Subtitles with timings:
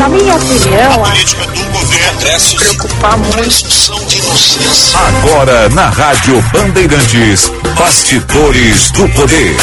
[0.00, 3.68] Na minha opinião, a política do governo se preocupar muito.
[4.94, 9.54] Agora na Rádio Bandeirantes, Bastidores do Poder.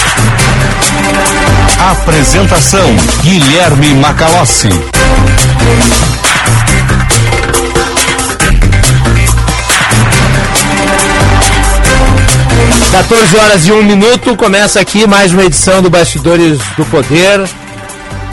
[1.79, 2.85] Apresentação
[3.23, 4.69] Guilherme Macalossi.
[12.91, 17.43] 14 horas e 1 minuto, começa aqui mais uma edição do Bastidores do Poder,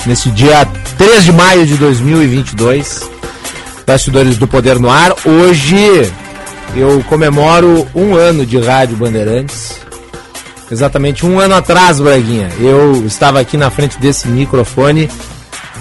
[0.04, 0.68] nesse dia
[0.98, 3.10] 3 de maio de 2022.
[3.86, 5.12] Bastidores do Poder no ar.
[5.24, 5.76] Hoje
[6.76, 9.80] eu comemoro um ano de Rádio Bandeirantes.
[10.70, 15.10] Exatamente um ano atrás, Braguinha, eu estava aqui na frente desse microfone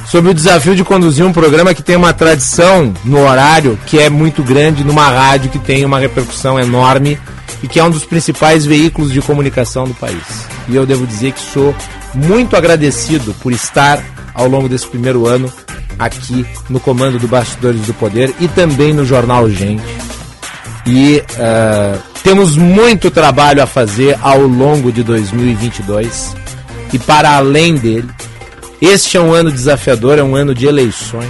[0.08, 4.10] sobre o desafio de conduzir um programa que tem uma tradição no horário que é
[4.10, 7.18] muito grande, numa rádio que tem uma repercussão enorme
[7.62, 10.46] e que é um dos principais veículos de comunicação do país.
[10.68, 11.74] E eu devo dizer que sou
[12.14, 15.52] muito agradecido por estar ao longo desse primeiro ano
[15.98, 19.84] aqui no comando do Bastidores do Poder e também no Jornal Gente.
[20.86, 26.36] E uh, temos muito trabalho a fazer ao longo de 2022
[26.92, 28.10] e para além dele.
[28.82, 31.30] Este é um ano desafiador, é um ano de eleições.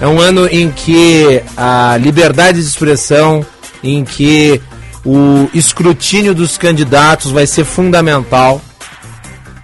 [0.00, 3.44] É um ano em que a liberdade de expressão,
[3.84, 4.60] em que
[5.04, 8.60] o escrutínio dos candidatos vai ser fundamental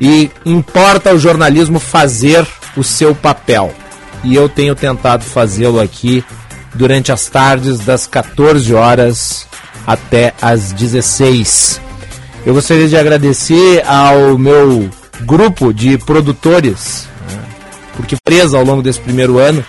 [0.00, 3.74] e importa ao jornalismo fazer o seu papel.
[4.22, 6.24] E eu tenho tentado fazê-lo aqui
[6.74, 9.46] durante as tardes das 14 horas
[9.86, 11.80] até as 16.
[12.44, 14.90] Eu gostaria de agradecer ao meu
[15.22, 17.42] grupo de produtores, né,
[17.96, 19.64] porque presa ao longo desse primeiro ano,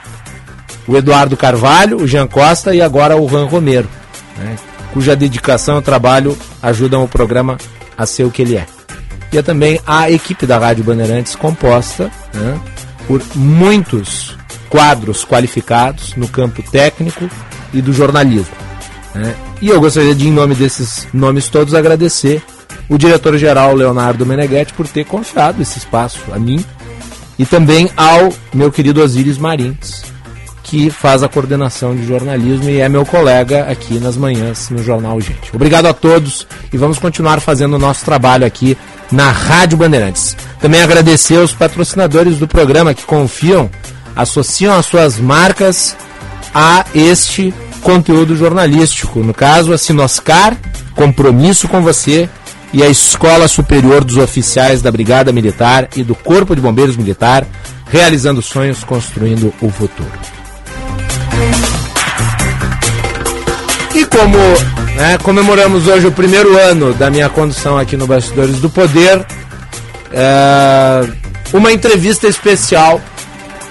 [0.87, 3.89] o Eduardo Carvalho, o Jean Costa e agora o Juan Romero,
[4.37, 4.57] né,
[4.93, 7.57] cuja dedicação e trabalho ajudam o programa
[7.97, 8.76] a ser o que ele é.
[9.31, 12.59] E é também a equipe da Rádio Bandeirantes composta né,
[13.07, 14.37] por muitos
[14.69, 17.29] quadros qualificados no campo técnico
[17.73, 18.55] e do jornalismo.
[19.13, 19.35] Né?
[19.61, 22.41] E eu gostaria de, em nome desses nomes todos, agradecer
[22.87, 26.63] o diretor-geral Leonardo Meneghetti por ter confiado esse espaço a mim
[27.37, 30.03] e também ao meu querido Osiris Marins,
[30.67, 35.19] que faz a coordenação de jornalismo e é meu colega aqui nas manhãs no Jornal
[35.21, 35.49] Gente.
[35.53, 38.77] Obrigado a todos e vamos continuar fazendo o nosso trabalho aqui
[39.09, 40.35] na Rádio Bandeirantes.
[40.59, 43.69] Também agradecer aos patrocinadores do programa que confiam,
[44.13, 45.95] associam as suas marcas
[46.53, 49.19] a este conteúdo jornalístico.
[49.19, 50.57] No caso, a Sinoscar,
[50.93, 52.27] Compromisso com Você
[52.73, 57.47] e a Escola Superior dos Oficiais da Brigada Militar e do Corpo de Bombeiros Militar,
[57.89, 60.36] realizando sonhos, construindo o futuro.
[63.95, 64.37] E como
[64.95, 69.25] né, comemoramos hoje o primeiro ano da minha condução aqui no Bastidores do Poder,
[70.11, 71.07] é,
[71.53, 73.01] uma entrevista especial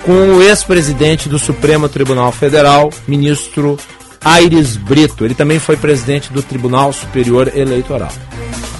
[0.04, 3.76] com o ex-presidente do Supremo Tribunal Federal, ministro
[4.24, 5.24] Aires Brito.
[5.24, 8.12] Ele também foi presidente do Tribunal Superior Eleitoral.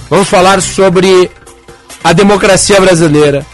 [0.09, 1.29] Vamos falar sobre
[2.03, 3.45] a democracia brasileira,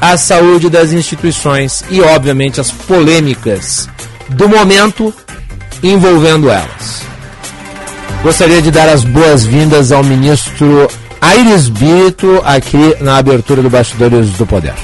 [0.00, 3.88] a saúde das instituições e, obviamente, as polêmicas
[4.34, 5.12] do momento
[5.82, 7.02] envolvendo elas.
[8.22, 10.88] Gostaria de dar as boas-vindas ao ministro
[11.20, 14.74] Aires Brito aqui na abertura do Bastidores do Poder.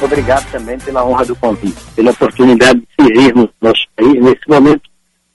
[0.00, 4.82] Obrigado também pela honra do convite, pela oportunidade de servirmos nosso país nesse momento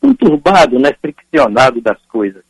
[0.02, 2.44] conturbado, né, friccionado das coisas.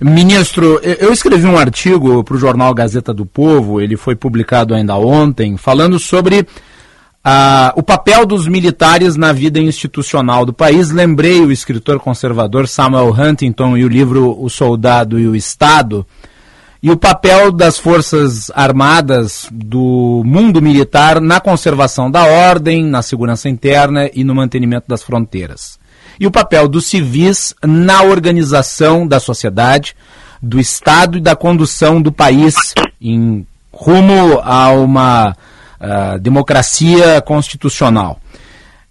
[0.00, 4.96] Ministro, eu escrevi um artigo para o jornal Gazeta do Povo, ele foi publicado ainda
[4.96, 6.46] ontem, falando sobre
[7.22, 10.90] ah, o papel dos militares na vida institucional do país.
[10.90, 16.06] Lembrei o escritor conservador Samuel Huntington e o livro O Soldado e o Estado,
[16.82, 23.50] e o papel das Forças Armadas do mundo militar na conservação da ordem, na segurança
[23.50, 25.79] interna e no mantenimento das fronteiras
[26.20, 29.96] e o papel dos civis na organização da sociedade,
[30.42, 32.54] do Estado e da condução do país
[33.00, 35.30] em rumo a uma
[35.80, 38.20] uh, democracia constitucional.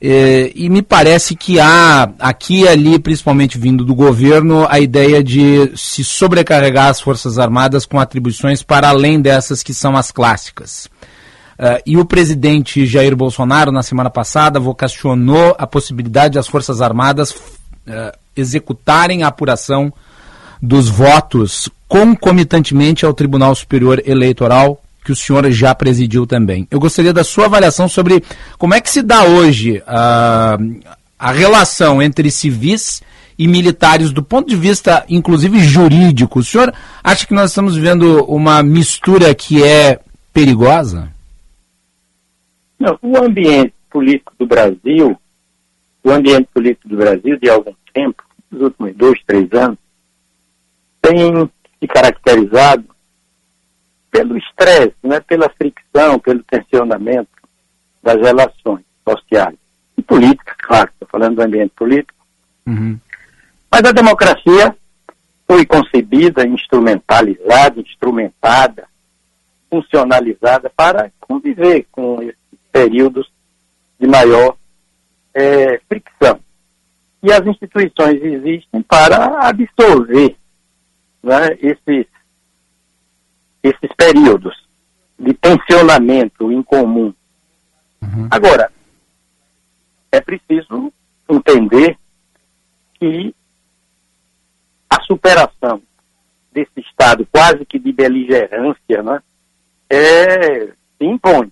[0.01, 5.21] E, e, me parece que há aqui e ali, principalmente vindo do governo, a ideia
[5.21, 10.87] de se sobrecarregar as Forças Armadas com atribuições para além dessas que são as clássicas.
[11.59, 17.31] Uh, e o presidente Jair Bolsonaro, na semana passada, vocacionou a possibilidade das Forças Armadas
[17.31, 19.91] uh, executarem a apuração
[20.61, 26.65] dos votos concomitantemente ao Tribunal Superior Eleitoral, que o senhor já presidiu também.
[26.71, 28.23] Eu gostaria da sua avaliação sobre
[28.57, 30.79] como é que se dá hoje uh,
[31.19, 33.01] a relação entre civis
[33.37, 36.39] e militares, do ponto de vista, inclusive, jurídico.
[36.39, 36.73] O senhor
[37.03, 39.99] acha que nós estamos vendo uma mistura que é
[40.33, 41.18] perigosa?
[42.79, 45.19] Não, o ambiente político do Brasil,
[46.03, 49.77] o ambiente político do Brasil de algum tempo, nos últimos dois, três anos,
[51.01, 51.49] tem
[51.79, 52.85] se caracterizado
[54.11, 57.29] pelo estresse, né, pela fricção, pelo tensionamento
[58.01, 59.57] das relações sociais
[59.97, 62.25] e políticas, claro, estou falando do ambiente político.
[62.65, 62.99] Uhum.
[63.71, 64.75] Mas a democracia
[65.47, 68.87] foi concebida, instrumentalizada, instrumentada,
[69.69, 72.38] funcionalizada para conviver com esses
[72.71, 73.31] períodos
[73.99, 74.55] de maior
[75.33, 76.39] é, fricção.
[77.21, 80.37] E as instituições existem para absorver
[81.21, 82.07] né, esses,
[83.61, 84.55] esses períodos
[85.19, 87.13] de tensionamento em comum.
[88.01, 88.27] Uhum.
[88.31, 88.71] Agora,
[90.11, 90.93] é preciso
[91.29, 91.97] entender
[92.93, 93.35] que
[94.89, 95.81] a superação
[96.51, 99.21] desse estado quase que de beligerância né,
[99.89, 101.51] é, se impõe.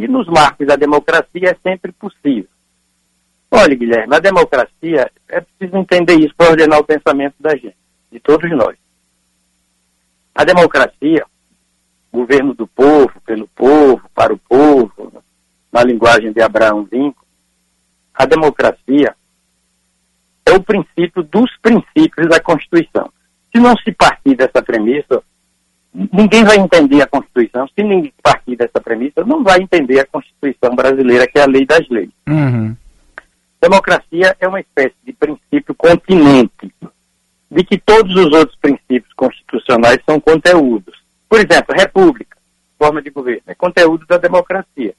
[0.00, 2.48] E nos marcos da democracia é sempre possível.
[3.50, 7.76] Olha, Guilherme, a democracia é preciso entender isso para ordenar o pensamento da gente
[8.10, 8.78] de todos nós.
[10.34, 11.26] A democracia,
[12.10, 15.22] governo do povo, pelo povo, para o povo,
[15.70, 17.26] na linguagem de Abraão Lincoln,
[18.14, 19.14] a democracia
[20.46, 23.12] é o princípio dos princípios da Constituição.
[23.54, 25.22] Se não se partir dessa premissa,
[25.92, 27.68] ninguém vai entender a Constituição.
[27.68, 31.66] Se ninguém partir dessa premissa, não vai entender a Constituição brasileira, que é a lei
[31.66, 32.10] das leis.
[32.28, 32.76] Uhum.
[33.60, 36.72] Democracia é uma espécie de princípio continente
[37.50, 40.94] de que todos os outros princípios constitucionais são conteúdos.
[41.28, 42.36] Por exemplo, república,
[42.78, 44.94] forma de governo, é conteúdo da democracia.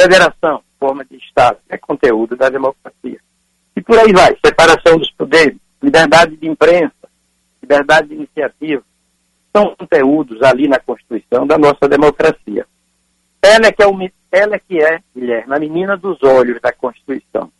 [0.00, 3.18] Federação, forma de Estado, é conteúdo da democracia.
[3.74, 6.92] E por aí vai, separação dos poderes, liberdade de imprensa,
[7.60, 8.82] liberdade de iniciativa,
[9.56, 12.66] são conteúdos ali na Constituição da nossa democracia.
[13.40, 13.86] Ela é que é,
[14.32, 17.50] ela é, que é Guilherme, a menina dos olhos da Constituição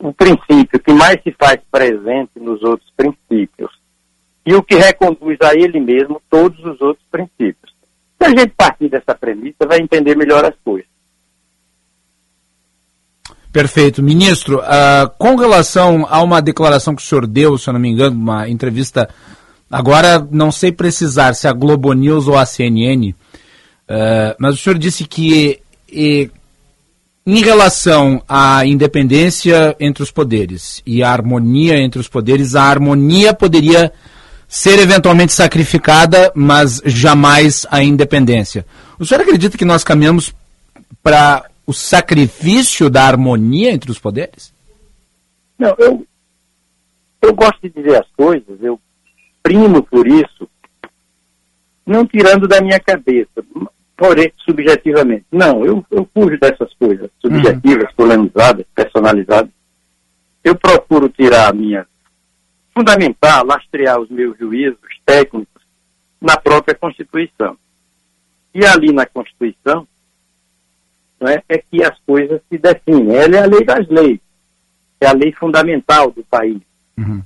[0.00, 3.70] o princípio que mais se faz presente nos outros princípios
[4.44, 7.74] e o que reconduz a ele mesmo todos os outros princípios.
[8.18, 10.88] Se a gente partir dessa premissa, vai entender melhor as coisas.
[13.52, 14.02] Perfeito.
[14.02, 17.90] Ministro, uh, com relação a uma declaração que o senhor deu, se eu não me
[17.90, 19.08] engano, uma entrevista,
[19.70, 23.14] agora não sei precisar se a Globo News ou a CNN, uh,
[23.88, 26.30] ah, mas o senhor disse que e,
[27.26, 33.32] em relação à independência entre os poderes e a harmonia entre os poderes, a harmonia
[33.32, 33.92] poderia
[34.48, 38.66] ser eventualmente sacrificada, mas jamais a independência.
[38.98, 40.34] O senhor acredita que nós caminhamos
[41.02, 44.52] para o sacrifício da harmonia entre os poderes?
[45.56, 46.04] Não, eu,
[47.22, 48.80] eu gosto de dizer as coisas, eu
[49.42, 50.48] primo por isso,
[51.86, 53.44] não tirando da minha cabeça,
[53.96, 55.26] porém, subjetivamente.
[55.30, 57.96] Não, eu, eu fujo dessas coisas subjetivas, uhum.
[57.96, 59.50] polemizadas, personalizadas.
[60.42, 61.86] Eu procuro tirar a minha.
[62.74, 65.62] fundamentar, lastrear os meus juízos técnicos
[66.20, 67.56] na própria Constituição.
[68.54, 69.86] E ali na Constituição
[71.20, 73.14] é, é que as coisas se definem.
[73.14, 74.20] Ela é a lei das leis,
[75.00, 76.60] é a lei fundamental do país.
[76.96, 77.22] Uhum.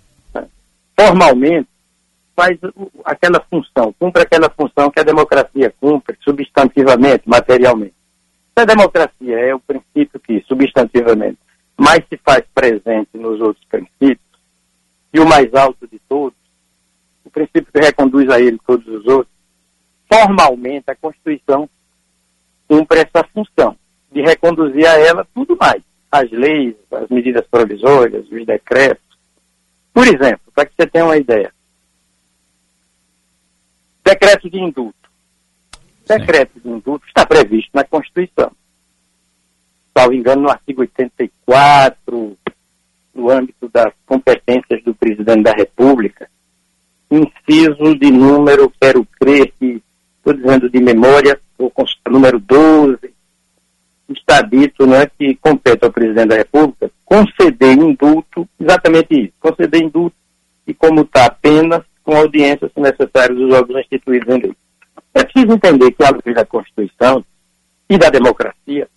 [0.99, 1.69] Formalmente,
[2.35, 2.59] faz
[3.05, 7.95] aquela função, cumpre aquela função que a democracia cumpre substantivamente, materialmente.
[8.57, 11.39] Se a democracia é o princípio que, substantivamente,
[11.77, 14.21] mais se faz presente nos outros princípios,
[15.13, 16.37] e o mais alto de todos,
[17.25, 19.35] o princípio que reconduz a ele todos os outros,
[20.09, 21.69] formalmente a Constituição
[22.69, 23.77] cumpre essa função
[24.11, 29.03] de reconduzir a ela tudo mais, as leis, as medidas provisórias, os decretos.
[29.93, 31.53] Por exemplo, para que você tenha uma ideia,
[34.05, 35.11] Decreto de indulto.
[36.07, 38.53] Decreto de indulto está previsto na Constituição.
[39.97, 42.37] Salvo engano, no artigo 84,
[43.15, 46.29] no âmbito das competências do presidente da República,
[47.11, 49.83] inciso de número, quero crer que,
[50.19, 51.71] estou dizendo de memória, o
[52.11, 53.15] número 12,
[54.09, 60.17] está dito né, que compete ao presidente da República conceder indulto, exatamente isso, conceder indulto
[60.67, 64.57] e comutar apenas com audiências se necessários dos órgãos instituídos em lei.
[65.15, 67.25] É preciso entender que, à luz da Constituição
[67.89, 68.89] e da democracia,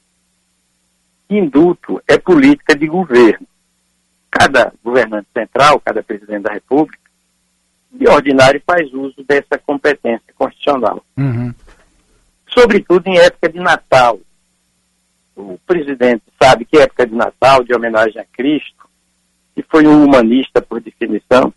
[1.30, 3.48] indulto é política de governo.
[4.30, 7.00] Cada governante central, cada presidente da República,
[7.92, 11.04] de ordinário faz uso dessa competência constitucional.
[11.18, 11.54] Uhum.
[12.48, 14.20] Sobretudo em época de Natal.
[15.36, 18.90] O presidente sabe que época de Natal, de homenagem a Cristo,
[19.56, 21.54] que foi um humanista por definição.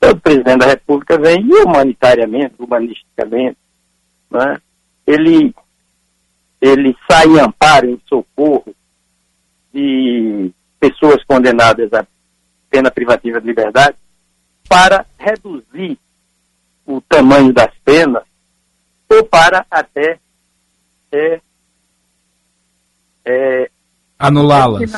[0.00, 3.58] Todo presidente da República vem humanitariamente, humanisticamente,
[4.30, 4.60] né?
[5.06, 5.54] ele,
[6.60, 8.74] ele sai em amparo, em socorro
[9.72, 12.04] de pessoas condenadas a
[12.70, 13.96] pena privativa de liberdade
[14.68, 15.98] para reduzir
[16.86, 18.22] o tamanho das penas
[19.08, 20.18] ou para até
[21.12, 21.40] é,
[23.24, 23.70] é,
[24.18, 24.92] anulá-las.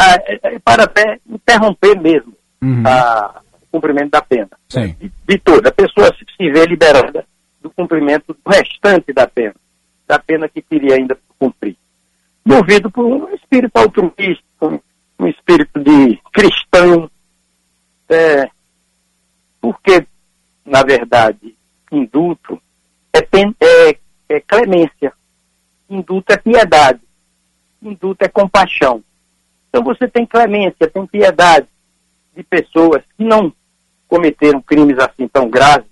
[0.00, 2.82] É, é, para até interromper mesmo uhum.
[2.86, 4.50] a, o cumprimento da pena.
[4.98, 5.68] De, de toda.
[5.68, 7.26] A pessoa se, vê liberada
[7.60, 9.54] do cumprimento do restante da pena,
[10.06, 11.76] da pena que queria ainda cumprir.
[12.44, 14.80] Movido por um espírito altruísta, um,
[15.18, 17.10] um espírito de cristão,
[18.08, 18.48] é,
[19.60, 20.06] porque,
[20.64, 21.54] na verdade,
[21.92, 22.60] indulto
[23.12, 23.98] é, é,
[24.28, 25.12] é clemência,
[25.90, 27.00] indulto é piedade,
[27.82, 29.02] indulto é compaixão.
[29.68, 31.66] Então você tem clemência, tem piedade
[32.38, 33.52] de pessoas que não
[34.06, 35.90] cometeram crimes assim tão graves,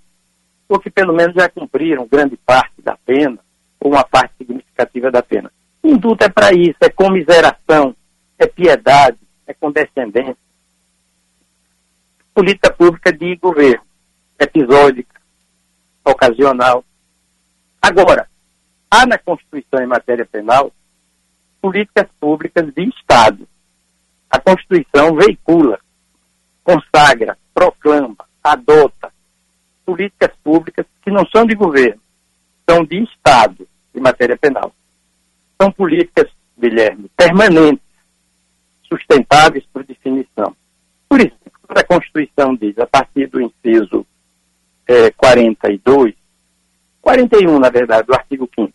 [0.69, 3.39] ou que pelo menos já cumpriram grande parte da pena,
[3.81, 5.51] ou uma parte significativa da pena.
[5.83, 7.97] Indulto é para isso, é comiseração,
[8.39, 10.37] é piedade, é condescendência.
[12.33, 13.85] Política pública de governo,
[14.39, 15.21] episódica,
[16.05, 16.85] ocasional.
[17.83, 18.29] Agora,
[18.89, 20.73] há na Constituição em matéria penal
[21.61, 23.49] políticas públicas de Estado.
[24.31, 25.81] A Constituição veicula,
[26.67, 29.13] consagra, proclama, adota
[29.85, 32.01] políticas públicas que não são de governo,
[32.69, 34.73] são de Estado em matéria penal.
[35.61, 37.87] São políticas, Guilherme, permanentes,
[38.89, 40.57] sustentáveis por definição.
[41.09, 44.05] Por exemplo, a Constituição diz, a partir do inciso
[44.89, 46.15] é, 42,
[47.01, 48.73] 41, na verdade, do artigo 5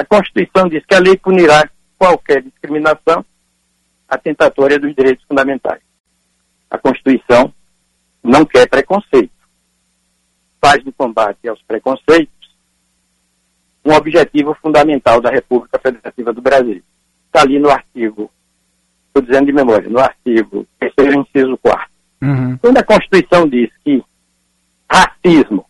[0.00, 1.68] a Constituição diz que a lei punirá
[1.98, 3.22] qualquer discriminação
[4.08, 5.82] atentatória dos direitos fundamentais.
[6.70, 7.52] A Constituição
[8.22, 9.32] não quer preconceito.
[10.60, 12.40] Faz do combate aos preconceitos
[13.84, 16.82] um objetivo fundamental da República Federativa do Brasil.
[17.26, 18.30] Está ali no artigo,
[19.06, 21.88] estou dizendo de memória, no artigo 3 inciso 4
[22.22, 22.58] uhum.
[22.58, 24.04] Quando a Constituição diz que
[24.90, 25.64] racismo,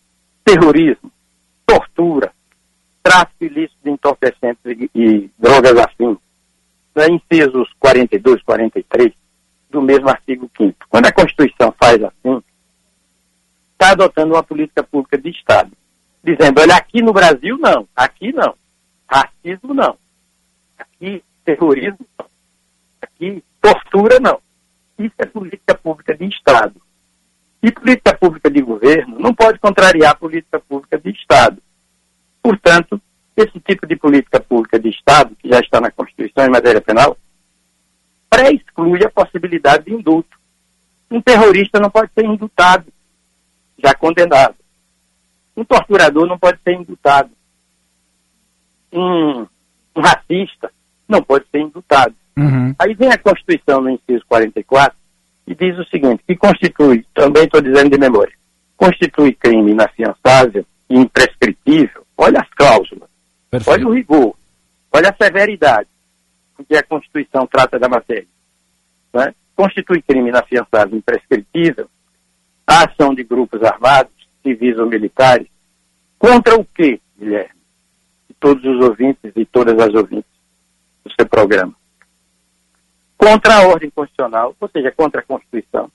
[0.45, 1.11] terrorismo,
[1.65, 2.33] tortura,
[3.03, 6.19] tráfico ilícito de entorpecentes e, e drogas afins,
[6.95, 9.13] né, incisos 42, 43
[9.71, 12.43] do mesmo artigo 5 Quando a Constituição faz assim,
[13.73, 15.73] está adotando uma política pública de Estado,
[16.23, 18.55] dizendo, olha, aqui no Brasil não, aqui não,
[19.09, 19.97] racismo não,
[20.79, 22.27] aqui terrorismo não,
[23.01, 24.39] aqui tortura não.
[24.99, 26.75] Isso é política pública de Estado.
[27.63, 31.57] E política pública de governo não pode contrariar a política pública de Estado.
[32.43, 33.01] Portanto,
[33.37, 37.17] esse tipo de política pública de Estado, que já está na Constituição em matéria penal,
[38.31, 40.39] pré-exclui a possibilidade de indulto.
[41.11, 42.87] Um terrorista não pode ser indultado,
[43.83, 44.55] já condenado.
[45.57, 47.31] Um torturador não pode ser indultado.
[48.93, 49.47] Um,
[49.97, 50.73] um racista
[51.09, 52.15] não pode ser indultado.
[52.37, 52.75] Uhum.
[52.79, 54.97] Aí vem a Constituição no inciso 44
[55.47, 58.33] e diz o seguinte, que constitui, também estou dizendo de memória,
[58.77, 63.09] constitui crime inafiançável e imprescritível, olha as cláusulas,
[63.51, 63.77] Perfeito.
[63.77, 64.37] olha o rigor,
[64.93, 65.89] olha a severidade
[66.65, 68.27] que a Constituição trata da matéria.
[69.13, 69.35] Né?
[69.55, 71.89] Constitui crime inafiançável e imprescritível
[72.67, 74.13] a ação de grupos armados,
[74.43, 75.49] civis ou militares,
[76.19, 77.61] contra o quê, Guilherme?
[78.29, 80.31] De todos os ouvintes e todas as ouvintes
[81.05, 81.75] do seu programa
[83.21, 85.91] contra a ordem constitucional, ou seja, contra a Constituição,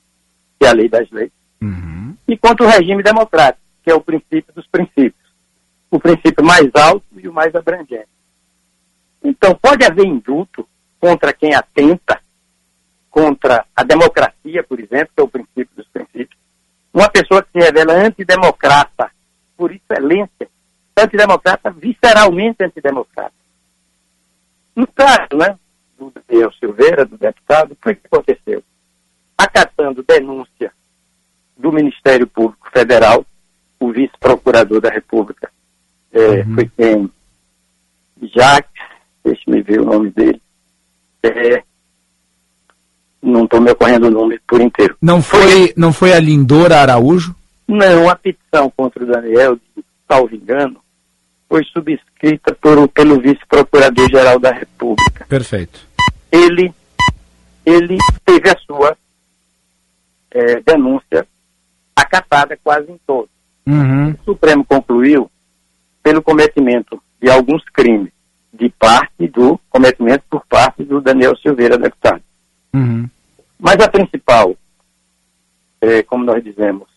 [0.59, 2.15] que é a lei das leis, uhum.
[2.27, 5.25] e contra o regime democrático, que é o princípio dos princípios.
[5.89, 8.07] O princípio mais alto e o mais abrangente.
[9.25, 10.67] Então, pode haver indulto
[10.99, 12.21] contra quem atenta
[13.09, 16.37] contra a democracia, por exemplo, que é o princípio dos princípios.
[16.93, 19.09] Uma pessoa que se revela antidemocrata,
[19.55, 20.49] por excelência,
[20.97, 23.33] antidemocrata, visceralmente antidemocrata.
[24.75, 25.57] No caso, né,
[25.97, 28.61] do Daniel Silveira, do deputado, o que aconteceu?
[29.37, 30.73] Acatando denúncia
[31.57, 33.25] do Ministério Público Federal,
[33.79, 35.49] o vice-procurador da República
[36.11, 36.55] é, uhum.
[36.55, 37.11] foi quem,
[39.25, 40.41] Jacques, deixe-me ver o nome dele,
[41.23, 41.63] é,
[43.21, 44.95] não estou me ocorrendo o nome por inteiro.
[45.01, 47.35] Não foi, não foi a Lindora Araújo?
[47.67, 50.79] Não, a petição contra o Daniel, de salvo engano,
[51.49, 55.25] foi subscrita por, pelo vice-procurador-geral da República.
[55.27, 55.87] Perfeito.
[56.31, 56.71] Ele,
[57.65, 58.95] ele teve a sua
[60.29, 61.27] é, denúncia
[61.95, 63.29] acatada quase em todo.
[63.65, 64.11] Uhum.
[64.11, 65.31] O Supremo concluiu
[66.03, 68.11] pelo cometimento de alguns crimes
[68.57, 72.21] de parte do cometimento por parte do Daniel Silveira, deputado.
[72.73, 73.09] Uhum.
[73.59, 74.55] Mas a principal
[75.85, 76.87] é, como nós dizemos,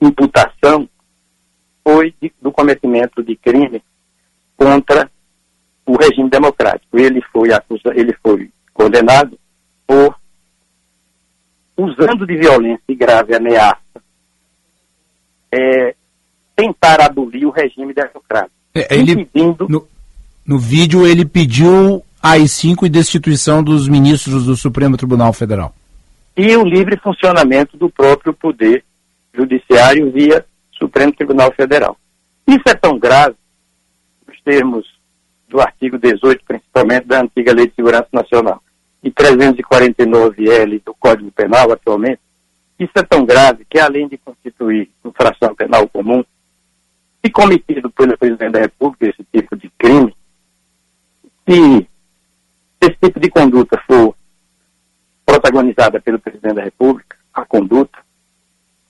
[0.00, 0.88] imputação
[1.82, 3.82] foi de, do cometimento de crime
[4.56, 5.10] contra
[5.86, 6.98] o regime democrático.
[6.98, 9.38] Ele foi acusa, ele foi condenado
[9.86, 10.18] por
[11.76, 13.80] usando de violência e grave ameaça
[15.52, 15.94] é,
[16.54, 18.52] tentar abolir o regime democrático.
[18.74, 19.66] É, ele, impedindo...
[19.68, 19.86] no,
[20.46, 25.74] no vídeo ele pediu AI-5 e destituição dos ministros do Supremo Tribunal Federal.
[26.36, 28.84] E o livre funcionamento do próprio poder
[29.34, 30.44] judiciário via
[30.78, 31.96] Supremo Tribunal Federal.
[32.46, 33.34] Isso é tão grave,
[34.26, 34.86] nos termos
[35.48, 38.62] do artigo 18, principalmente da antiga Lei de Segurança Nacional,
[39.02, 42.20] e 349L do Código Penal atualmente,
[42.78, 46.22] isso é tão grave que, além de constituir infração penal comum,
[47.24, 50.14] se cometido pelo presidente da República esse tipo de crime,
[51.48, 51.88] se
[52.80, 54.14] esse tipo de conduta for
[55.24, 57.98] protagonizada pelo presidente da República, a conduta,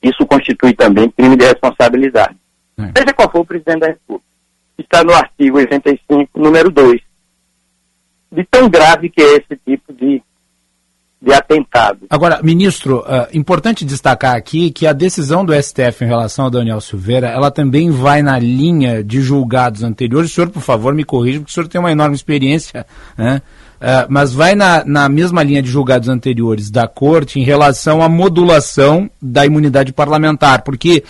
[0.02, 2.36] isso constitui também crime de responsabilidade.
[2.78, 2.92] É.
[2.96, 4.26] Seja qual for o presidente da República.
[4.78, 7.00] Está no artigo 85, número 2.
[8.30, 10.22] De tão grave que é esse tipo de,
[11.26, 12.06] de atentado.
[12.09, 16.80] Agora, ministro, uh, importante destacar aqui que a decisão do STF em relação ao Daniel
[16.80, 20.30] Silveira, ela também vai na linha de julgados anteriores.
[20.30, 22.87] O senhor, por favor, me corrija, porque o senhor tem uma enorme experiência,
[23.18, 23.42] né?
[23.76, 28.09] Uh, mas vai na, na mesma linha de julgados anteriores da Corte em relação à
[28.09, 31.02] modulação da imunidade parlamentar, porque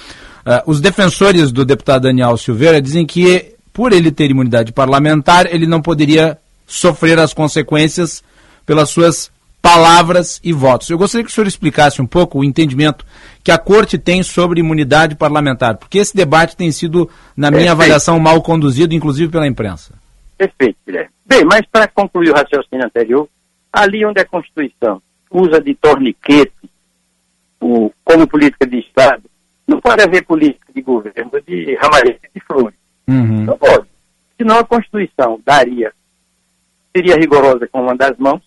[0.47, 5.67] uh, os defensores do deputado Daniel Silveira dizem que, por ele ter imunidade parlamentar, ele
[5.67, 8.25] não poderia sofrer as consequências
[8.65, 9.31] pelas suas
[9.67, 10.89] palavras e votos.
[10.89, 13.05] Eu gostaria que o senhor explicasse um pouco o entendimento
[13.43, 18.21] que a Corte tem sobre imunidade parlamentar, porque esse debate tem sido, na minha avaliação,
[18.21, 19.93] mal conduzido, inclusive pela imprensa.
[20.39, 21.11] Perfeito, Guilherme.
[21.25, 23.29] Bem, mas para concluir o raciocínio anterior,
[23.73, 26.53] ali onde a Constituição usa de torniquete
[27.61, 29.25] o, como política de Estado,
[29.67, 32.79] não pode haver política de governo de ramalhete de flores.
[33.09, 33.45] Uhum.
[33.45, 33.87] Não pode.
[34.39, 35.93] Senão a Constituição daria,
[36.95, 38.43] seria rigorosa com uma das mãos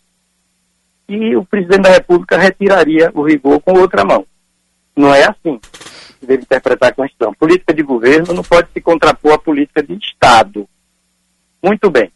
[1.09, 4.25] e o presidente da República retiraria o rigor com outra mão.
[4.95, 5.59] Não é assim
[6.19, 7.33] que deve interpretar a Constituição.
[7.33, 10.69] Política de governo não pode se contrapor à política de Estado.
[11.63, 12.11] Muito bem.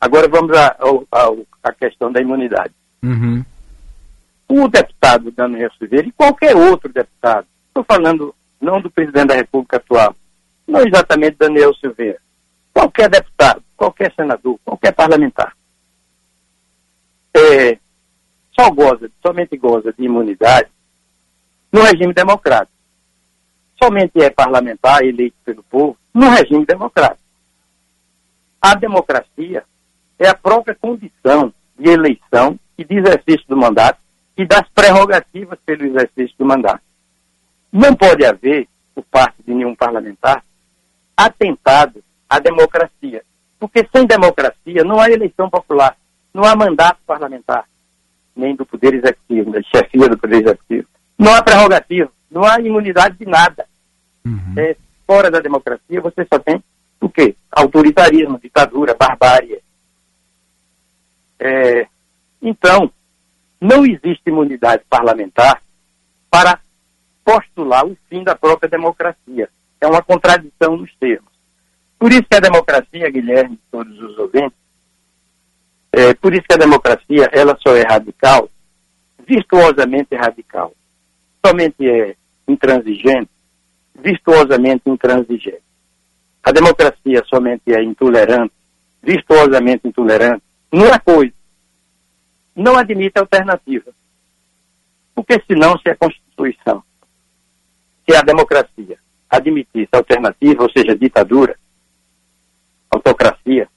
[0.00, 2.72] Agora vamos à questão da imunidade.
[3.02, 3.44] Uhum.
[4.48, 9.78] O deputado Daniel Silveira e qualquer outro deputado, estou falando não do presidente da República
[9.78, 10.14] atual,
[10.66, 12.18] não exatamente Daniel Silveira,
[12.72, 15.54] qualquer deputado, qualquer senador, qualquer parlamentar,
[17.34, 17.78] é,
[18.58, 20.68] só goza, somente goza de imunidade
[21.72, 22.72] no regime democrático.
[23.82, 27.20] Somente é parlamentar eleito pelo povo no regime democrático.
[28.60, 29.64] A democracia
[30.18, 33.98] é a própria condição de eleição e de exercício do mandato
[34.36, 36.82] e das prerrogativas pelo exercício do mandato.
[37.72, 40.44] Não pode haver, por parte de nenhum parlamentar,
[41.16, 43.22] atentado à democracia.
[43.58, 45.96] Porque sem democracia não há eleição popular,
[46.32, 47.64] não há mandato parlamentar,
[48.34, 50.88] nem do Poder Executivo, da chefia do Poder Executivo.
[51.18, 53.66] Não há prerrogativa, não há imunidade de nada.
[54.24, 54.54] Uhum.
[54.56, 56.62] É, fora da democracia você só tem
[57.00, 57.34] o quê?
[57.50, 59.60] Autoritarismo, ditadura, barbárie.
[61.38, 61.86] É,
[62.40, 62.92] então,
[63.60, 65.62] não existe imunidade parlamentar
[66.30, 66.60] para
[67.24, 69.48] postular o fim da própria democracia.
[69.80, 71.30] É uma contradição nos termos.
[71.98, 74.58] Por isso que a democracia, Guilherme, todos os ouvintes,
[75.92, 78.48] é, por isso que a democracia, ela só é radical,
[79.26, 80.72] virtuosamente radical.
[81.44, 83.30] Somente é intransigente,
[83.98, 85.62] virtuosamente intransigente.
[86.42, 88.52] A democracia somente é intolerante,
[89.02, 91.32] virtuosamente intolerante, numa coisa.
[92.54, 93.92] Não admite alternativa.
[95.14, 96.82] Porque senão, se a Constituição,
[98.08, 98.98] se a democracia
[99.28, 101.56] admitisse alternativa, ou seja, ditadura,
[102.90, 103.68] autocracia,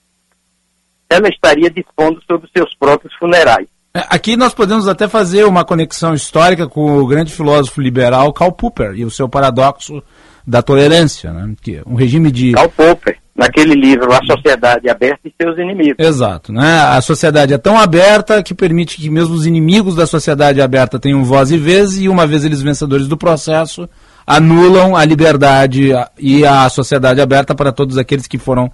[1.14, 3.68] ela estaria dispondo sobre os seus próprios funerais.
[3.96, 8.52] É, aqui nós podemos até fazer uma conexão histórica com o grande filósofo liberal Karl
[8.52, 10.02] Popper e o seu paradoxo
[10.46, 11.54] da tolerância, né?
[11.62, 15.96] que um regime de Karl Popper, naquele livro A Sociedade Aberta e seus inimigos.
[16.00, 16.82] Exato, né?
[16.82, 21.24] A sociedade é tão aberta que permite que mesmo os inimigos da sociedade aberta tenham
[21.24, 23.88] voz e vez e uma vez eles vencedores do processo
[24.26, 28.72] anulam a liberdade e a sociedade aberta para todos aqueles que foram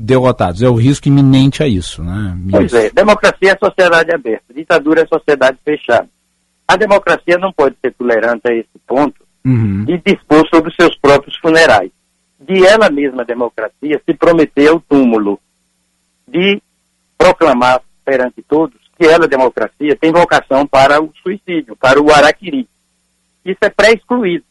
[0.00, 0.62] derrotados.
[0.62, 2.36] É o risco iminente a isso, né?
[2.50, 6.08] Pois é, democracia é sociedade aberta, ditadura é sociedade fechada.
[6.66, 9.84] A democracia não pode ser tolerante a esse ponto uhum.
[9.84, 11.90] de dispor sobre seus próprios funerais.
[12.40, 15.38] De ela mesma, a democracia, se prometer ao túmulo
[16.26, 16.62] de
[17.18, 22.66] proclamar perante todos que ela, a democracia, tem vocação para o suicídio, para o araquiri.
[23.44, 24.44] Isso é pré-excluído.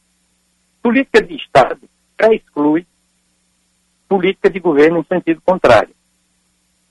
[0.81, 1.79] Política de Estado
[2.15, 2.85] pré-exclui
[4.09, 5.93] política de governo em sentido contrário.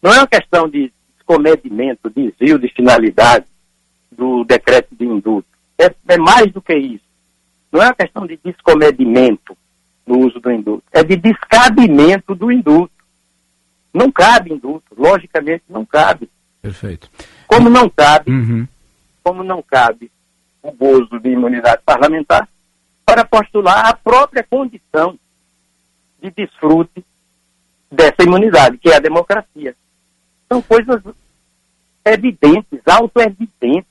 [0.00, 3.44] Não é uma questão de descomedimento, desvio de finalidade
[4.10, 5.48] do decreto de indulto.
[5.76, 7.04] É, é mais do que isso.
[7.70, 9.58] Não é uma questão de descomedimento
[10.06, 12.94] no uso do indulto, é de descabimento do indulto.
[13.92, 16.30] Não cabe indulto, logicamente não cabe.
[16.62, 17.10] Perfeito.
[17.46, 18.66] Como não cabe, uhum.
[19.22, 20.10] como não cabe
[20.62, 22.48] o gozo de imunidade parlamentar
[23.04, 25.18] para postular a própria condição
[26.22, 27.04] de desfrute
[27.90, 29.74] dessa imunidade, que é a democracia.
[30.50, 31.00] São coisas
[32.04, 33.86] evidentes, auto-evidentes.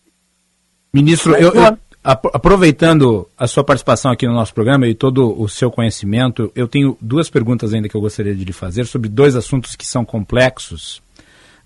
[0.93, 5.69] Ministro, eu, eu, aproveitando a sua participação aqui no nosso programa e todo o seu
[5.69, 9.75] conhecimento, eu tenho duas perguntas ainda que eu gostaria de lhe fazer sobre dois assuntos
[9.75, 11.01] que são complexos.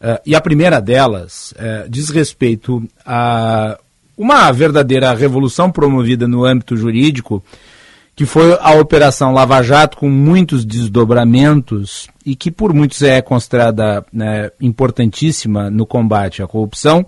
[0.02, 3.78] Uh, e a primeira delas uh, diz respeito a
[4.18, 7.44] uma verdadeira revolução promovida no âmbito jurídico
[8.16, 14.06] que foi a Operação Lava Jato, com muitos desdobramentos e que por muitos é considerada
[14.12, 17.06] né, importantíssima no combate à corrupção.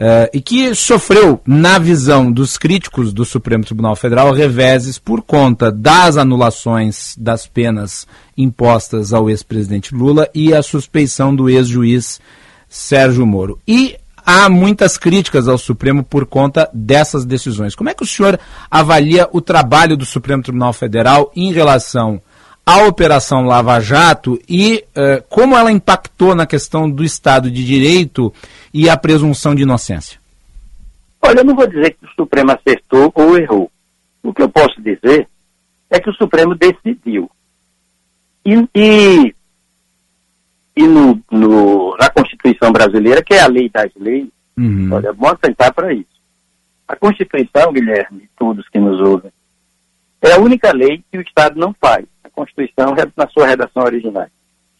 [0.00, 5.72] Uh, e que sofreu, na visão dos críticos do Supremo Tribunal Federal, reveses por conta
[5.72, 12.20] das anulações das penas impostas ao ex-presidente Lula e a suspeição do ex-juiz
[12.68, 13.58] Sérgio Moro.
[13.66, 13.96] E
[14.28, 17.74] há muitas críticas ao Supremo por conta dessas decisões.
[17.74, 18.38] Como é que o senhor
[18.70, 22.20] avalia o trabalho do Supremo Tribunal Federal em relação
[22.66, 28.30] à Operação Lava Jato e uh, como ela impactou na questão do Estado de Direito
[28.74, 30.20] e a presunção de inocência?
[31.22, 33.72] Olha, eu não vou dizer que o Supremo acertou ou errou.
[34.22, 35.26] O que eu posso dizer
[35.88, 37.30] é que o Supremo decidiu.
[38.44, 39.34] E, e
[40.78, 44.90] e no, no, na Constituição brasileira, que é a lei das leis, uhum.
[44.92, 46.06] olha, vamos atentar para isso.
[46.86, 49.32] A Constituição, Guilherme, todos que nos ouvem,
[50.22, 52.06] é a única lei que o Estado não faz.
[52.22, 54.28] A Constituição, na sua redação original.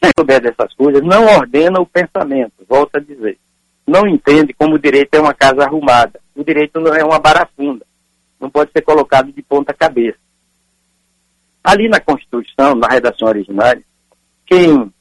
[0.01, 3.37] Quem souber dessas coisas, não ordena o pensamento, volto a dizer.
[3.85, 6.21] Não entende como o direito é uma casa arrumada.
[6.37, 7.85] O direito não é uma barafunda.
[8.39, 10.19] Não pode ser colocado de ponta cabeça.
[11.65, 13.83] Ali na Constituição, na redação originária,
[14.47, 14.93] quem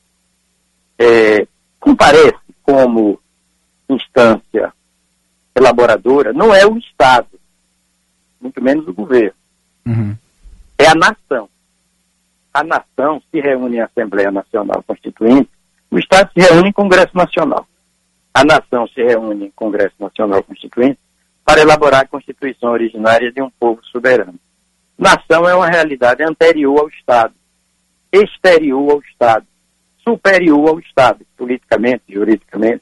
[1.00, 1.48] é,
[1.80, 3.20] comparece como
[3.90, 4.74] instância
[5.56, 7.28] elaboradora não é o Estado,
[8.40, 9.34] muito menos o governo.
[9.86, 10.16] Uhum.
[10.78, 11.50] É a nação.
[12.54, 15.50] A nação se reúne em Assembleia Nacional Constituinte,
[15.90, 17.68] o Estado se reúne em Congresso Nacional.
[18.34, 21.00] A nação se reúne em Congresso Nacional Constituinte
[21.44, 24.36] para elaborar a Constituição originária de um povo soberano.
[24.98, 27.34] Nação é uma realidade anterior ao Estado,
[28.12, 29.46] exterior ao Estado
[30.08, 32.82] superior ao Estado, politicamente, juridicamente.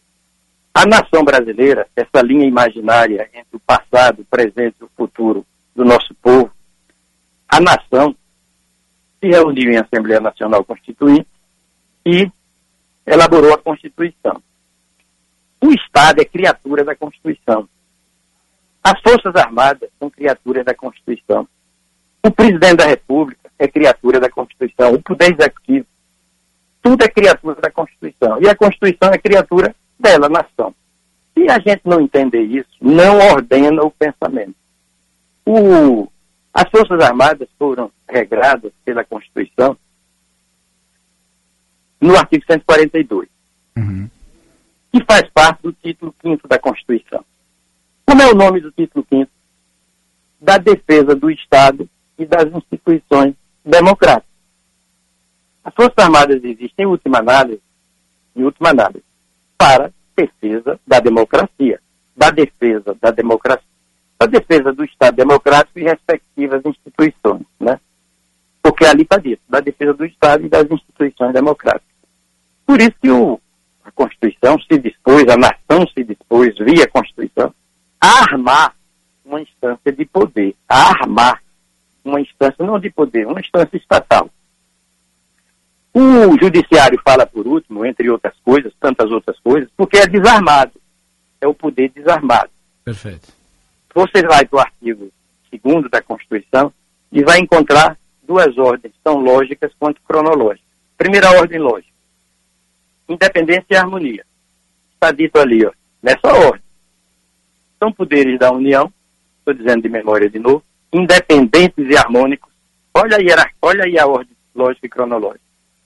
[0.72, 5.44] A nação brasileira, essa linha imaginária entre o passado, o presente e o futuro
[5.76, 6.52] do nosso povo,
[7.48, 8.16] a nação
[9.20, 11.28] se reuniu em Assembleia Nacional Constituinte
[12.06, 12.30] e
[13.08, 14.42] elaborou a Constituição.
[15.64, 17.68] O Estado é criatura da Constituição.
[18.84, 21.48] As Forças Armadas são criaturas da Constituição.
[22.24, 24.94] O presidente da República é criatura da Constituição.
[24.94, 25.88] O Poder Executivo
[26.86, 28.40] tudo é criatura da Constituição.
[28.40, 30.72] E a Constituição é criatura dela, nação.
[31.34, 34.54] Se a gente não entender isso, não ordena o pensamento.
[35.44, 36.08] O,
[36.54, 39.76] as Forças Armadas foram regradas pela Constituição
[42.00, 43.30] no artigo 142,
[43.78, 44.08] uhum.
[44.92, 47.26] que faz parte do título 5 da Constituição.
[48.06, 49.32] Como é o nome do título 5?
[50.40, 53.34] Da defesa do Estado e das instituições
[53.66, 54.35] democráticas.
[55.66, 57.60] As Forças Armadas existem, em última análise,
[58.36, 59.04] em última análise,
[59.58, 61.82] para defesa da democracia,
[62.16, 63.66] da defesa da democracia,
[64.20, 67.80] da defesa do Estado democrático e respectivas instituições, né?
[68.62, 71.96] Porque ali está dito, da defesa do Estado e das instituições democráticas.
[72.64, 73.40] Por isso que o,
[73.84, 77.54] a Constituição se dispôs, a nação se dispôs, via Constituição,
[78.00, 78.76] a armar
[79.26, 81.42] uma instância de poder, a armar
[82.04, 84.30] uma instância, não de poder, uma instância estatal,
[85.98, 90.74] o judiciário fala por último, entre outras coisas, tantas outras coisas, porque é desarmado.
[91.40, 92.50] É o poder desarmado.
[92.84, 93.30] Perfeito.
[93.94, 95.10] Você vai para o artigo
[95.64, 96.74] 2 da Constituição
[97.10, 100.68] e vai encontrar duas ordens, tão lógicas quanto cronológicas.
[100.98, 101.94] Primeira ordem lógica.
[103.08, 104.26] Independência e harmonia.
[104.96, 105.72] Está dito ali, ó,
[106.04, 106.62] nessa ordem.
[107.80, 108.92] São poderes da União,
[109.40, 112.52] estou dizendo de memória de novo, independentes e harmônicos.
[112.94, 113.28] Olha aí,
[113.62, 115.45] olha aí a ordem lógica e cronológica.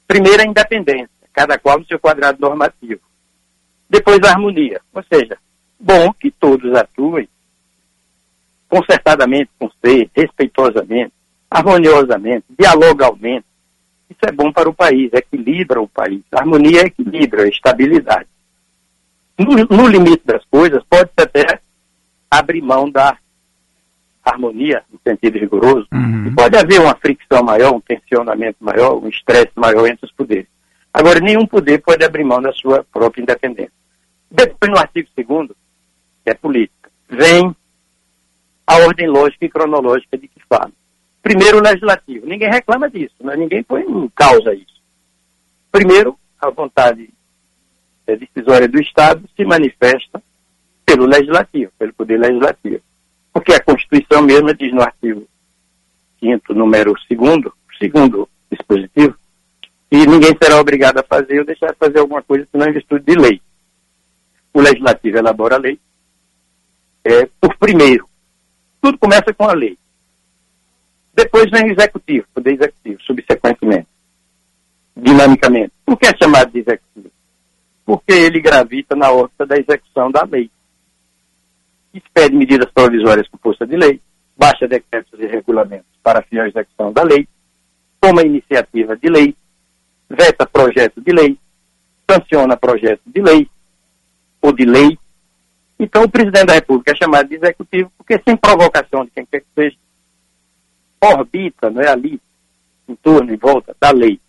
[0.09, 2.99] Primeiro, a independência, cada qual no seu quadrado normativo.
[3.87, 5.37] Depois, a harmonia, ou seja,
[5.79, 7.29] bom que todos atuem
[8.67, 11.13] concertadamente com você, respeitosamente,
[11.49, 13.45] harmoniosamente, dialogalmente,
[14.09, 16.23] isso é bom para o país, equilibra o país.
[16.31, 18.27] A harmonia equilíbrio, é estabilidade.
[19.37, 21.61] No, no limite das coisas, pode-se até
[22.31, 23.15] abrir mão da
[24.23, 26.27] harmonia, no sentido rigoroso, uhum.
[26.27, 30.47] e pode haver uma fricção maior, um tensionamento maior, um estresse maior entre os poderes.
[30.93, 33.71] Agora, nenhum poder pode abrir mão da sua própria independência.
[34.29, 35.49] Depois, no artigo 2
[36.23, 37.55] que é política, vem
[38.67, 40.71] a ordem lógica e cronológica de que fala.
[41.21, 42.25] Primeiro, o legislativo.
[42.25, 43.35] Ninguém reclama disso, né?
[43.35, 44.79] ninguém põe em causa isso.
[45.71, 47.09] Primeiro, a vontade
[48.07, 50.21] é, decisória do Estado se manifesta
[50.85, 52.81] pelo legislativo, pelo poder legislativo.
[53.33, 55.27] Porque a Constituição mesma diz no artigo
[56.19, 59.15] 5 número 2 segundo dispositivo,
[59.91, 63.05] e ninguém será obrigado a fazer ou deixar de fazer alguma coisa senão em virtude
[63.05, 63.41] de lei.
[64.53, 65.79] O legislativo elabora a lei
[67.03, 68.07] é, por primeiro.
[68.81, 69.77] Tudo começa com a lei.
[71.13, 73.87] Depois vem o executivo, poder executivo, subsequentemente,
[74.95, 75.73] dinamicamente.
[75.85, 77.11] Por que é chamado de executivo?
[77.85, 80.51] Porque ele gravita na órbita da execução da lei.
[81.93, 83.99] Expede medidas provisórias força de lei,
[84.37, 87.27] baixa decretos e regulamentos para a execução da lei,
[87.99, 89.35] toma iniciativa de lei,
[90.09, 91.37] veta projeto de lei,
[92.09, 93.49] sanciona projeto de lei
[94.41, 94.97] ou de lei.
[95.79, 99.41] Então, o presidente da República é chamado de executivo porque, sem provocação de quem quer
[99.41, 99.77] que seja,
[101.01, 102.19] orbita, não é ali,
[102.87, 104.19] em torno, em volta da lei,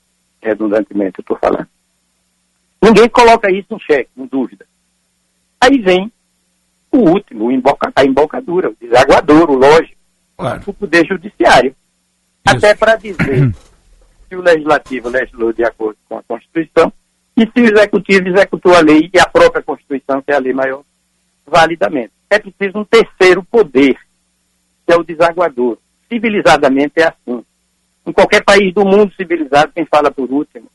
[0.40, 1.68] redundantemente eu estou falando.
[2.82, 4.66] Ninguém coloca isso em xeque, em dúvida.
[5.60, 6.10] Aí vem
[6.92, 9.96] o último, o emboca, a embocadura, o desaguador, o lógico,
[10.36, 10.62] claro.
[10.66, 11.74] o poder judiciário.
[12.46, 12.56] Isso.
[12.56, 13.54] Até para dizer
[14.28, 16.92] se o legislativo legislou de acordo com a Constituição
[17.36, 20.52] e se o executivo executou a lei e a própria Constituição, que é a lei
[20.52, 20.82] maior,
[21.46, 22.12] validamente.
[22.28, 23.96] É preciso um terceiro poder,
[24.86, 27.44] que é o desaguador, civilizadamente é assim.
[28.06, 30.66] Em qualquer país do mundo civilizado, quem fala por último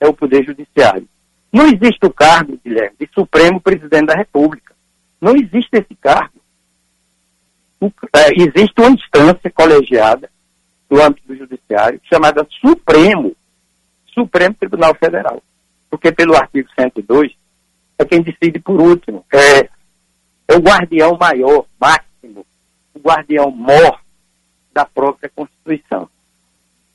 [0.00, 1.06] é o Poder Judiciário.
[1.52, 4.74] Não existe o cargo, Guilherme, de Supremo Presidente da República.
[5.20, 6.38] Não existe esse cargo.
[7.80, 10.30] O, é, existe uma instância colegiada
[10.88, 13.36] do âmbito do Judiciário chamada Supremo,
[14.12, 15.42] Supremo Tribunal Federal.
[15.90, 17.32] Porque pelo artigo 102
[17.98, 19.24] é quem decide por último.
[19.32, 19.68] É,
[20.48, 22.46] é o guardião maior, máximo,
[22.94, 24.00] o guardião mor
[24.72, 26.08] da própria Constituição.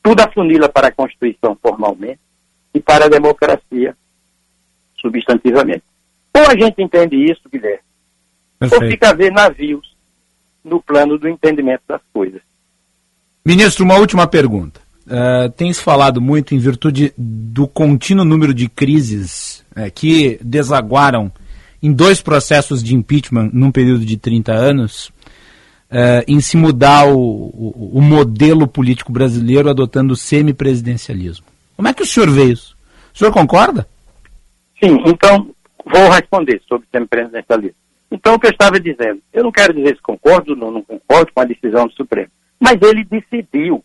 [0.01, 2.19] Tudo afunila para a Constituição formalmente
[2.73, 3.95] e para a democracia
[4.99, 5.83] substantivamente.
[6.36, 7.83] Ou a gente entende isso, Guilherme,
[8.69, 8.84] Perfeito.
[8.84, 9.93] ou fica a ver navios
[10.63, 12.41] no plano do entendimento das coisas.
[13.45, 14.82] Ministro, uma última pergunta.
[15.06, 21.30] Uh, tem se falado muito em virtude do contínuo número de crises uh, que desaguaram
[21.82, 25.12] em dois processos de impeachment num período de 30 anos,
[25.91, 31.45] uh, em se mudar o, o, o, modelo político brasileiro adotando o semipresidencialismo.
[31.76, 32.73] Como é que o senhor vê isso?
[33.13, 33.86] O senhor concorda?
[34.82, 35.54] Sim, então
[35.86, 37.82] vou responder sobre o semipresidencialismo.
[38.13, 41.32] Então, o que eu estava dizendo, eu não quero dizer se concordo ou não, concordo
[41.34, 43.84] com a decisão do Supremo, mas ele decidiu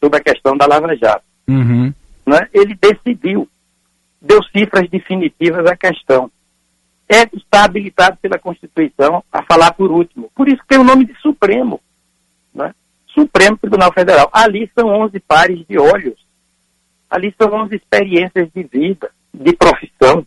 [0.00, 1.24] sobre a questão da Lava Jato.
[1.48, 1.92] Uhum.
[2.24, 2.48] Né?
[2.54, 3.48] Ele decidiu,
[4.22, 6.30] deu cifras definitivas à questão
[7.08, 10.30] é, está habilitado pela Constituição a falar por último.
[10.34, 11.80] Por isso tem o nome de Supremo.
[12.54, 12.74] Né?
[13.08, 14.30] Supremo Tribunal Federal.
[14.32, 16.18] Ali são 11 pares de olhos.
[17.10, 20.26] Ali são 11 experiências de vida, de profissão.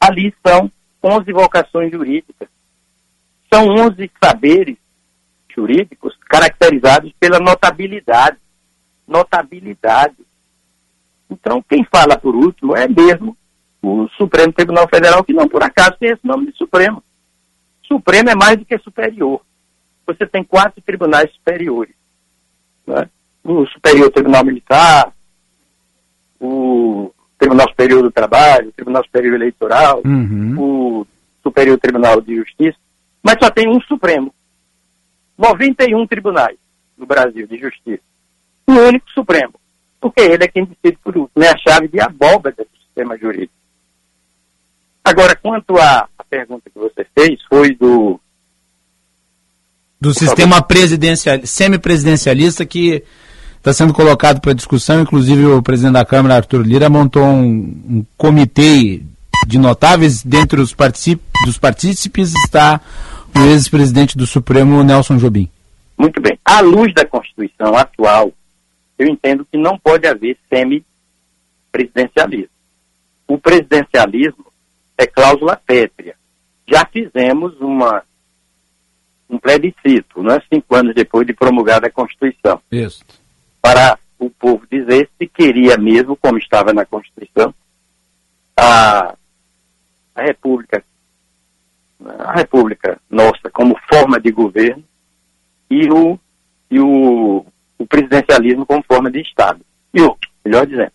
[0.00, 0.70] Ali são
[1.02, 2.48] 11 vocações jurídicas.
[3.52, 4.76] São 11 saberes
[5.54, 8.38] jurídicos caracterizados pela notabilidade.
[9.06, 10.16] Notabilidade.
[11.30, 13.36] Então, quem fala por último é mesmo
[13.82, 17.02] o Supremo Tribunal Federal, que não por acaso tem esse nome de Supremo.
[17.84, 19.40] Supremo é mais do que superior.
[20.06, 21.94] Você tem quatro tribunais superiores.
[22.86, 23.08] Né?
[23.44, 25.12] O Superior Tribunal Militar,
[26.40, 30.54] o Tribunal Superior do Trabalho, o Tribunal Superior Eleitoral, uhum.
[30.58, 31.06] o
[31.42, 32.78] Superior Tribunal de Justiça,
[33.22, 34.34] mas só tem um Supremo.
[35.38, 36.56] 91 tribunais
[36.96, 38.02] no Brasil de justiça.
[38.66, 39.54] Um único Supremo.
[40.00, 41.44] Porque ele é quem decide por último.
[41.44, 43.52] É a chave de abóbada do sistema jurídico.
[45.04, 48.20] Agora, quanto à pergunta que você fez, foi do.
[50.00, 53.02] Do sistema presidencial, semipresidencialista que
[53.68, 55.02] está sendo colocado para discussão.
[55.02, 59.02] Inclusive, o presidente da Câmara, Arthur Lira, montou um, um comitê
[59.46, 60.22] de notáveis.
[60.22, 60.74] Dentre os
[61.44, 62.80] dos partícipes está
[63.36, 65.50] o ex-presidente do Supremo, Nelson Jobim.
[65.98, 66.38] Muito bem.
[66.44, 68.32] À luz da Constituição atual,
[68.98, 72.48] eu entendo que não pode haver semi-presidencialismo.
[73.26, 74.46] O presidencialismo
[74.96, 76.14] é cláusula pétrea.
[76.66, 78.02] Já fizemos uma,
[79.28, 80.42] um plebiscito, não é?
[80.52, 82.60] cinco anos depois de promulgada a Constituição.
[82.72, 83.04] Isso.
[83.60, 87.54] Para o povo dizer se queria mesmo, como estava na Constituição,
[88.56, 89.14] a,
[90.14, 90.84] a República,
[92.18, 94.82] a República nossa como forma de governo
[95.70, 96.18] e o,
[96.70, 97.44] e o,
[97.78, 99.60] o presidencialismo como forma de Estado.
[99.94, 100.92] E o, melhor dizendo,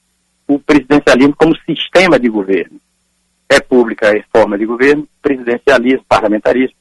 [0.48, 2.80] o presidencialismo como sistema de governo.
[3.52, 6.76] República é forma de governo, presidencialismo, parlamentarismo,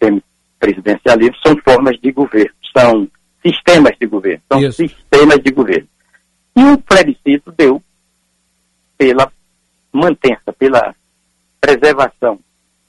[0.00, 3.08] semipresidencialismo são formas de governo, são
[3.46, 4.76] sistemas de governo, são Isso.
[4.76, 5.88] sistemas de governo.
[6.56, 7.82] E o plebiscito deu
[8.98, 9.30] pela
[9.92, 10.94] mantença, pela
[11.60, 12.40] preservação,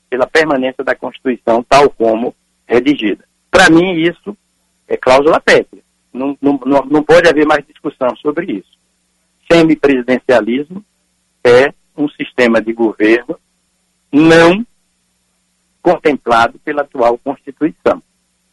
[0.09, 2.33] pela permanência da Constituição tal como
[2.65, 3.25] redigida.
[3.51, 4.35] Para mim, isso
[4.87, 5.81] é cláusula pétrea.
[6.13, 8.77] Não, não, não pode haver mais discussão sobre isso.
[9.51, 10.83] Semipresidencialismo
[11.43, 13.37] é um sistema de governo
[14.11, 14.65] não
[15.81, 18.01] contemplado pela atual Constituição.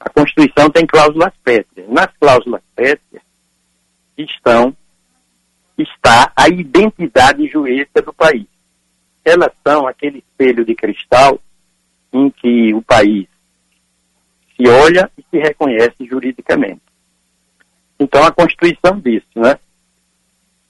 [0.04, 1.88] A Constituição tem cláusulas pétreas.
[1.88, 3.24] Nas cláusulas pétreas
[4.18, 4.76] estão,
[5.78, 8.46] está a identidade jurídica do país.
[9.24, 11.40] Elas são aquele espelho de cristal
[12.12, 13.26] em que o país
[14.54, 16.82] se olha e se reconhece juridicamente.
[17.98, 19.58] Então a Constituição diz, né?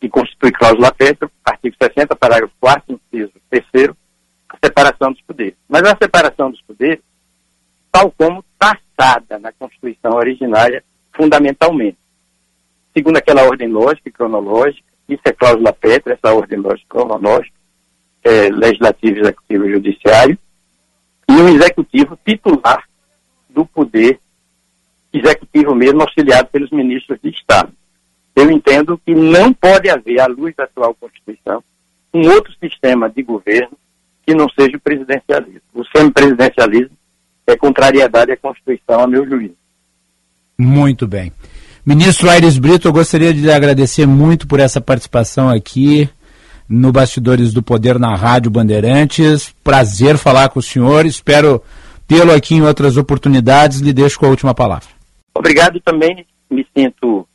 [0.00, 3.96] Que constitui cláusula pétrea, artigo 60, parágrafo 4 inciso 3
[4.48, 5.56] a separação dos poderes.
[5.68, 7.02] Mas a separação dos poderes,
[7.94, 11.96] tal como taxada na Constituição originária, fundamentalmente.
[12.92, 17.54] Segundo aquela ordem lógica e cronológica, isso é cláusula pétrea, essa ordem lógica e cronológica,
[18.24, 20.36] é, legislativo, executivo e judiciário,
[21.28, 22.82] e um executivo titular
[23.48, 24.18] do poder
[25.12, 27.72] executivo mesmo, auxiliado pelos ministros de Estado.
[28.34, 31.62] Eu entendo que não pode haver, à luz da atual Constituição,
[32.12, 33.78] um outro sistema de governo
[34.26, 35.62] que não seja o presidencialismo.
[35.72, 36.96] O semipresidencialismo
[37.46, 39.56] é contrariedade à Constituição, a meu juízo.
[40.58, 41.32] Muito bem.
[41.84, 46.08] Ministro Aires Brito, eu gostaria de lhe agradecer muito por essa participação aqui
[46.68, 49.54] no Bastidores do Poder na Rádio Bandeirantes.
[49.62, 51.04] Prazer falar com o senhor.
[51.04, 51.62] Espero
[52.06, 53.80] tê-lo aqui em outras oportunidades.
[53.80, 54.88] Lhe deixo com a última palavra.
[55.34, 56.26] Obrigado também.
[56.50, 57.26] Me sinto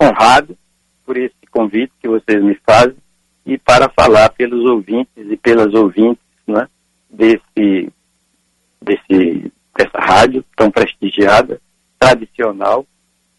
[0.00, 0.56] honrado
[1.04, 2.96] por esse convite que vocês me fazem
[3.44, 6.68] e para falar pelos ouvintes e pelas ouvintes né,
[7.10, 7.88] desse,
[8.82, 11.60] desse, dessa rádio tão prestigiada,
[11.98, 12.86] tradicional,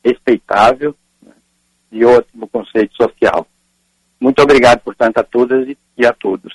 [0.03, 0.95] respeitável,
[1.25, 1.33] né,
[1.91, 3.47] de ótimo conceito social.
[4.19, 6.53] Muito obrigado, portanto, a todas e a todos.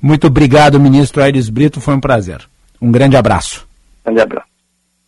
[0.00, 2.46] Muito obrigado, ministro Aires Brito, foi um prazer.
[2.80, 3.66] Um grande abraço.
[4.04, 4.46] Grande abraço.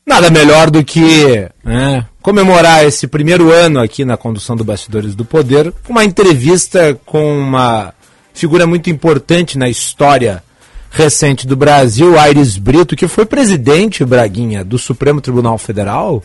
[0.07, 5.23] Nada melhor do que né, comemorar esse primeiro ano aqui na condução do Bastidores do
[5.23, 7.93] Poder com uma entrevista com uma
[8.33, 10.43] figura muito importante na história
[10.91, 16.23] recente do Brasil, Aires Brito, que foi presidente, Braguinha, do Supremo Tribunal Federal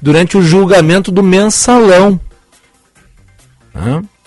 [0.00, 2.20] durante o julgamento do mensalão.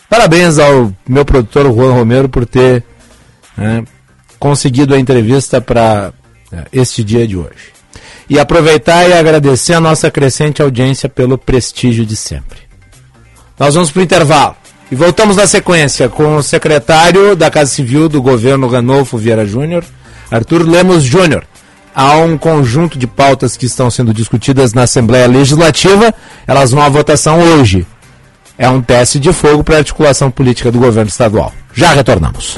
[0.10, 2.84] Parabéns ao meu produtor Juan Romero por ter
[3.58, 3.84] né,
[4.40, 6.14] conseguido a entrevista para
[6.72, 7.74] este dia de hoje.
[8.30, 12.60] E aproveitar e agradecer a nossa crescente audiência pelo prestígio de sempre.
[13.58, 14.56] Nós vamos para o intervalo.
[14.92, 19.84] E voltamos na sequência com o secretário da Casa Civil do governo Ranolfo Vieira Júnior,
[20.32, 21.44] Arthur Lemos Júnior.
[21.94, 26.14] Há um conjunto de pautas que estão sendo discutidas na Assembleia Legislativa,
[26.48, 27.86] elas vão à votação hoje.
[28.58, 31.54] É um teste de fogo para a articulação política do governo estadual.
[31.74, 32.58] Já retornamos.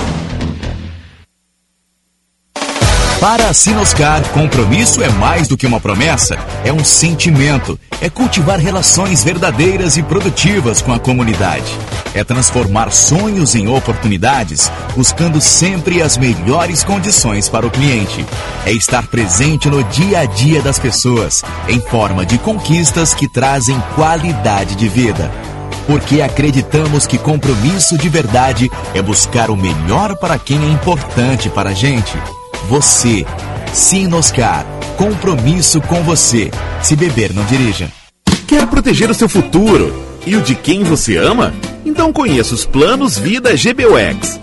[3.21, 8.57] Para a Sinoscar, compromisso é mais do que uma promessa, é um sentimento, é cultivar
[8.57, 11.71] relações verdadeiras e produtivas com a comunidade.
[12.15, 18.25] É transformar sonhos em oportunidades, buscando sempre as melhores condições para o cliente.
[18.65, 23.79] É estar presente no dia a dia das pessoas, em forma de conquistas que trazem
[23.93, 25.29] qualidade de vida
[25.87, 31.71] porque acreditamos que compromisso de verdade é buscar o melhor para quem é importante para
[31.71, 32.17] a gente.
[32.67, 33.25] Você.
[33.73, 34.65] Sinoscar.
[34.97, 36.51] Compromisso com você.
[36.81, 37.91] Se beber, não dirija.
[38.47, 39.93] Quer proteger o seu futuro
[40.25, 41.53] e o de quem você ama?
[41.85, 44.39] Então conheça os planos Vida GBUX.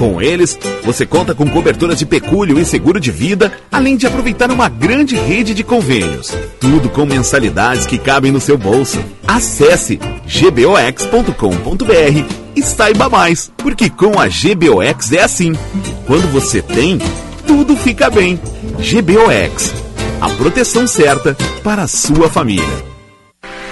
[0.00, 4.50] Com eles, você conta com coberturas de pecúlio e seguro de vida, além de aproveitar
[4.50, 6.34] uma grande rede de convênios.
[6.58, 8.98] Tudo com mensalidades que cabem no seu bolso.
[9.28, 11.34] Acesse gbox.com.br
[12.56, 15.52] e saiba mais, porque com a GBOX é assim.
[16.06, 16.98] Quando você tem,
[17.50, 18.38] tudo fica bem.
[18.78, 19.74] GBOX,
[20.20, 22.89] a proteção certa para a sua família.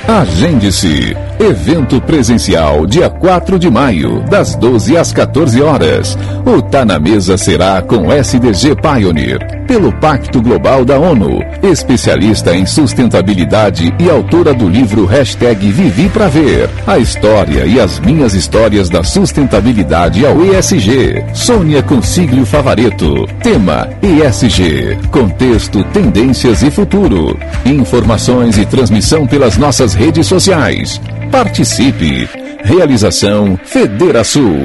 [0.09, 1.15] Agende-se.
[1.39, 6.17] Evento presencial, dia 4 de maio, das 12 às 14 horas.
[6.47, 12.65] O Tá na Mesa será com SDG Pioneer, pelo Pacto Global da ONU, especialista em
[12.65, 18.89] sustentabilidade e autora do livro Hashtag Vivi Pra Ver, a história e as minhas histórias
[18.89, 21.23] da sustentabilidade ao ESG.
[21.35, 23.27] Sônia Consiglio Favareto.
[23.43, 24.99] Tema ESG.
[25.11, 27.39] Contexto, tendências e futuro.
[27.65, 31.01] Informações e transmissão pelas nossas redes sociais.
[31.31, 32.29] Participe.
[32.63, 34.57] Realização Federação.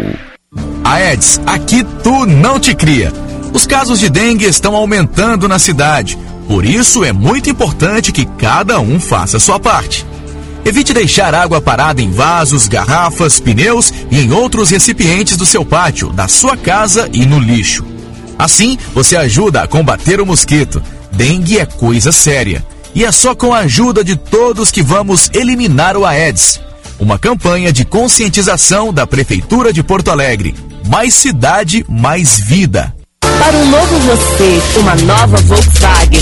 [0.84, 3.12] Aedes, aqui tu não te cria.
[3.52, 6.18] Os casos de dengue estão aumentando na cidade.
[6.48, 10.06] Por isso é muito importante que cada um faça sua parte.
[10.64, 16.14] Evite deixar água parada em vasos, garrafas, pneus e em outros recipientes do seu pátio,
[16.14, 17.84] da sua casa e no lixo.
[18.38, 20.82] Assim, você ajuda a combater o mosquito.
[21.12, 22.64] Dengue é coisa séria.
[22.96, 26.60] E é só com a ajuda de todos que vamos eliminar o Aedes.
[27.00, 30.56] Uma campanha de conscientização da Prefeitura de Porto Alegre.
[30.88, 32.94] Mais cidade, mais vida.
[33.20, 36.22] Para um novo você, uma nova Volkswagen.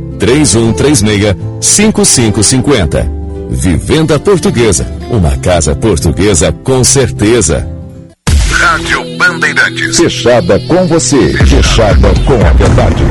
[0.21, 3.11] 3136 5550.
[3.49, 4.85] Vivenda Portuguesa.
[5.09, 7.67] Uma casa portuguesa com certeza.
[8.51, 9.97] Rádio Bandeirantes.
[9.97, 11.33] Fechada com você.
[11.33, 13.03] Fechada com a verdade.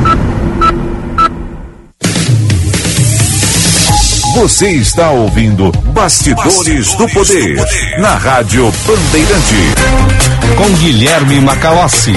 [4.35, 10.55] Você está ouvindo Bastidores, Bastidores do, poder, do Poder na Rádio Bandeirante.
[10.55, 12.15] Com Guilherme Macalossi.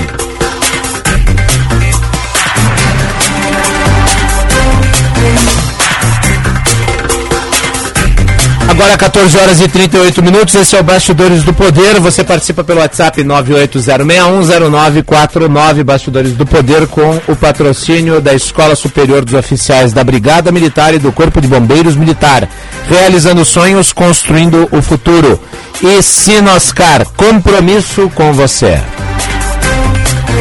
[8.75, 12.01] Agora 14 horas e 38 minutos, esse é o Bastidores do Poder.
[12.01, 19.35] Você participa pelo WhatsApp 980610949, Bastidores do Poder, com o patrocínio da Escola Superior dos
[19.35, 22.49] Oficiais da Brigada Militar e do Corpo de Bombeiros Militar.
[22.89, 25.41] Realizando sonhos, construindo o futuro.
[25.81, 28.81] E Sinoscar, compromisso com você.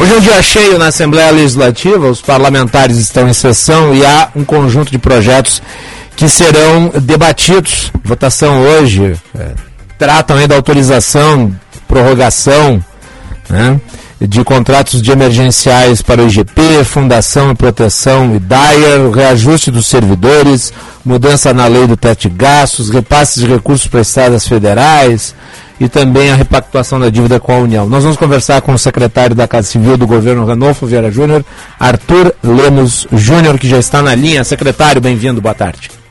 [0.02, 4.30] Hoje é um dia cheio na Assembleia Legislativa, os parlamentares estão em sessão e há
[4.36, 5.62] um conjunto de projetos
[6.16, 7.91] que serão debatidos.
[8.03, 9.51] Votação hoje é,
[9.97, 11.53] tratam aí da autorização,
[11.88, 12.84] prorrogação
[13.49, 13.80] né,
[14.20, 20.74] de contratos de emergenciais para o IGP, Fundação e Proteção e DAIR, reajuste dos servidores,
[21.03, 25.36] mudança na lei do teto de gastos, repasses de recursos para estados federais
[25.80, 27.88] e também a repactuação da dívida com a União.
[27.89, 31.43] Nós vamos conversar com o secretário da Casa Civil do governo Ranolfo Vieira Júnior,
[31.80, 34.43] Arthur Lemos Júnior, que já está na linha.
[34.43, 36.03] Secretário, bem-vindo, boa tarde.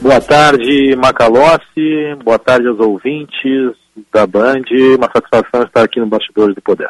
[0.00, 2.14] Boa tarde, Macalossi.
[2.24, 3.74] Boa tarde aos ouvintes
[4.12, 4.62] da Band.
[4.96, 6.88] Uma satisfação estar aqui no Bastidores do Poder.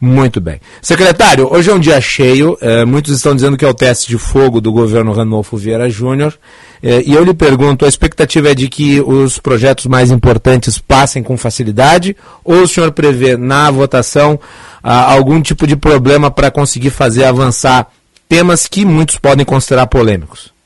[0.00, 0.60] Muito bem.
[0.82, 2.58] Secretário, hoje é um dia cheio.
[2.60, 6.34] É, muitos estão dizendo que é o teste de fogo do governo Ranolfo Vieira Júnior.
[6.82, 11.22] É, e eu lhe pergunto: a expectativa é de que os projetos mais importantes passem
[11.22, 12.16] com facilidade?
[12.44, 14.38] Ou o senhor prevê na votação
[14.82, 17.88] algum tipo de problema para conseguir fazer avançar
[18.28, 20.57] temas que muitos podem considerar polêmicos?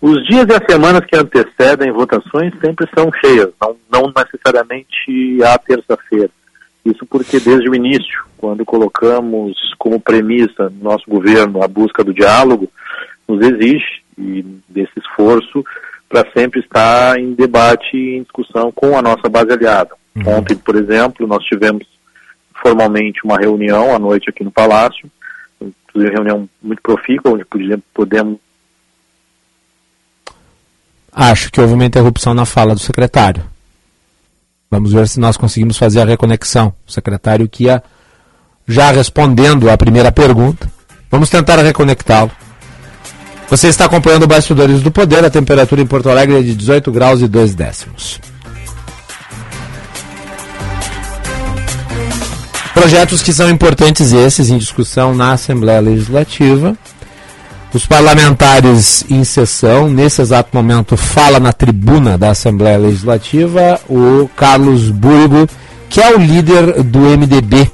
[0.00, 5.58] Os dias e as semanas que antecedem votações sempre são cheias, não, não necessariamente a
[5.58, 6.30] terça-feira.
[6.84, 12.14] Isso porque desde o início, quando colocamos como premissa no nosso governo a busca do
[12.14, 12.70] diálogo,
[13.28, 15.64] nos exige e desse esforço
[16.08, 19.94] para sempre estar em debate e em discussão com a nossa base aliada.
[20.16, 20.38] Uhum.
[20.38, 21.86] Ontem, por exemplo, nós tivemos
[22.60, 25.10] formalmente uma reunião à noite aqui no Palácio,
[25.60, 27.44] inclusive reunião muito profícua, onde
[27.94, 28.38] podemos.
[31.22, 33.44] Acho que houve uma interrupção na fala do secretário.
[34.70, 36.72] Vamos ver se nós conseguimos fazer a reconexão.
[36.88, 37.82] O secretário que ia
[38.66, 40.66] já respondendo à primeira pergunta.
[41.10, 42.30] Vamos tentar reconectá-lo.
[43.50, 46.90] Você está acompanhando o Bastidores do Poder, a temperatura em Porto Alegre é de 18
[46.90, 48.18] graus e 2 décimos.
[52.72, 56.74] Projetos que são importantes esses em discussão na Assembleia Legislativa.
[57.72, 64.90] Os parlamentares em sessão, nesse exato momento, fala na tribuna da Assembleia Legislativa o Carlos
[64.90, 65.48] Burgo,
[65.88, 67.70] que é o líder do MDB.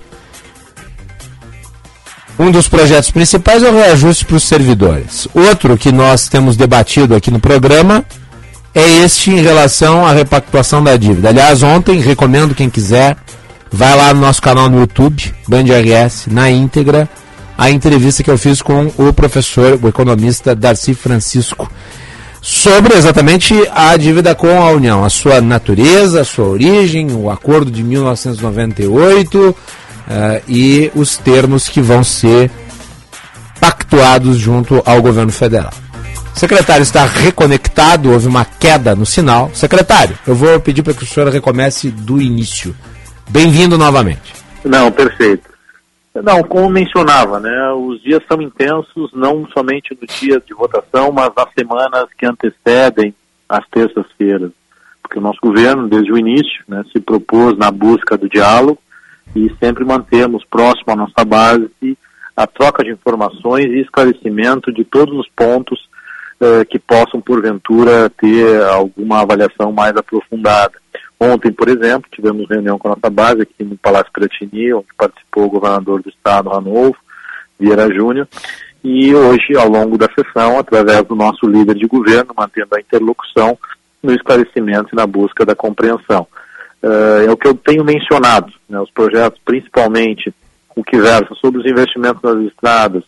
[2.39, 5.27] Um dos projetos principais é o reajuste para os servidores.
[5.35, 8.05] Outro que nós temos debatido aqui no programa
[8.75, 11.31] é este em relação à repactuação da dívida.
[11.31, 13.17] Aliás, ontem, recomendo quem quiser
[13.71, 17.09] Vai lá no nosso canal no YouTube, Band RS, na íntegra,
[17.57, 21.71] a entrevista que eu fiz com o professor, o economista Darcy Francisco,
[22.43, 27.71] sobre exatamente a dívida com a União, a sua natureza, a sua origem, o acordo
[27.71, 29.57] de 1998 uh,
[30.09, 32.51] eh, e os termos que vão ser
[33.59, 35.73] pactuados junto ao governo federal.
[36.35, 39.51] Secretário está reconectado, houve uma queda no sinal.
[39.55, 42.77] Secretário, eu vou pedir para que o senhor recomece do início.
[43.29, 44.35] Bem-vindo novamente.
[44.63, 45.56] Não, perfeito.
[46.23, 51.31] Não, como mencionava, né, os dias são intensos, não somente no dia de votação, mas
[51.37, 53.15] nas semanas que antecedem
[53.49, 54.51] as terças-feiras.
[55.03, 58.79] Porque o nosso governo, desde o início, né, se propôs na busca do diálogo
[59.35, 61.71] e sempre mantemos próximo à nossa base
[62.37, 65.89] a troca de informações e esclarecimento de todos os pontos
[66.39, 70.75] eh, que possam, porventura, ter alguma avaliação mais aprofundada.
[71.19, 75.45] Ontem, por exemplo, tivemos reunião com a nossa base aqui no Palácio Piratini, onde participou
[75.45, 77.01] o governador do estado, Ranolfo,
[77.59, 78.29] Vieira Júnior,
[78.85, 83.59] e hoje, ao longo da sessão, através do nosso líder de governo, mantendo a interlocução
[84.03, 86.27] no esclarecimento e na busca da compreensão.
[86.83, 90.33] Uh, é o que eu tenho mencionado, né, os projetos, principalmente
[90.77, 93.03] o que versa sobre os investimentos nas estradas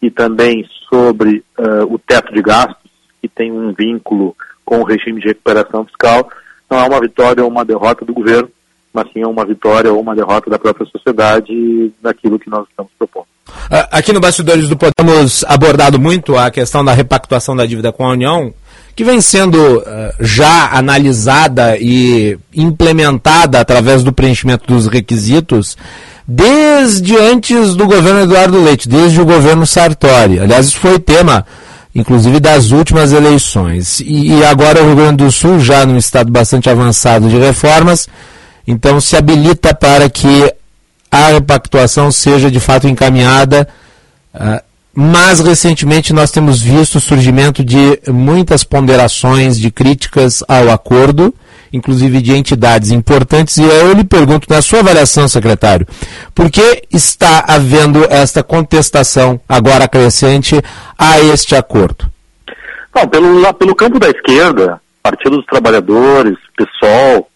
[0.00, 2.90] e também sobre uh, o teto de gastos,
[3.20, 4.34] que tem um vínculo
[4.64, 6.28] com o regime de recuperação fiscal,
[6.70, 8.48] não é uma vitória ou uma derrota do governo,
[8.92, 12.92] mas sim é uma vitória ou uma derrota da própria sociedade daquilo que nós estamos
[12.98, 13.26] propondo.
[13.70, 18.06] Ah, aqui no Bastidores do Podemos abordado muito a questão da repactuação da dívida com
[18.06, 18.52] a União,
[18.94, 19.84] que vem sendo uh,
[20.20, 25.76] já analisada e implementada através do preenchimento dos requisitos
[26.26, 30.38] desde antes do governo Eduardo Leite, desde o governo Sartori.
[30.38, 31.44] Aliás, isso foi tema
[31.94, 34.00] inclusive das últimas eleições.
[34.00, 38.08] E, e, agora o Rio Grande do Sul, já num estado bastante avançado de reformas,
[38.66, 40.52] então se habilita para que
[41.10, 43.68] a repactuação seja de fato encaminhada.
[44.34, 44.62] Uh,
[44.94, 51.34] mas recentemente nós temos visto o surgimento de muitas ponderações, de críticas ao acordo
[51.72, 53.56] inclusive de entidades importantes.
[53.58, 55.86] E eu lhe pergunto, na sua avaliação, secretário,
[56.34, 60.60] por que está havendo esta contestação agora crescente
[60.98, 62.10] a este acordo?
[62.94, 67.28] Não, pelo, pelo campo da esquerda, Partido dos Trabalhadores, PSOL,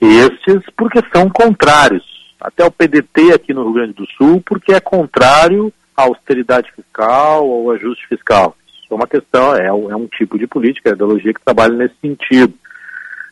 [0.00, 2.02] esses porque são contrários.
[2.40, 7.42] Até o PDT aqui no Rio Grande do Sul, porque é contrário à austeridade fiscal,
[7.42, 8.54] ao ajuste fiscal.
[8.68, 11.94] Isso é uma questão, é, é um tipo de política, é ideologia que trabalha nesse
[12.02, 12.52] sentido.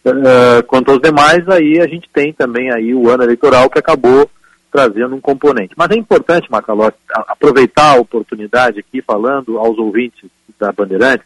[0.05, 4.29] Uh, quanto aos demais, aí a gente tem também aí o ano eleitoral que acabou
[4.71, 5.75] trazendo um componente.
[5.77, 6.97] Mas é importante, Macalossi,
[7.29, 10.29] aproveitar a oportunidade aqui falando aos ouvintes
[10.59, 11.25] da Bandeirantes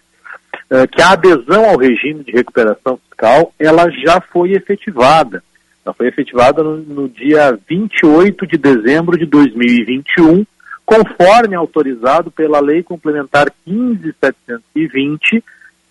[0.70, 5.43] uh, que a adesão ao regime de recuperação fiscal ela já foi efetivada.
[5.85, 10.45] Ela foi efetivada no, no dia 28 de dezembro de 2021,
[10.85, 15.43] conforme autorizado pela Lei Complementar 15720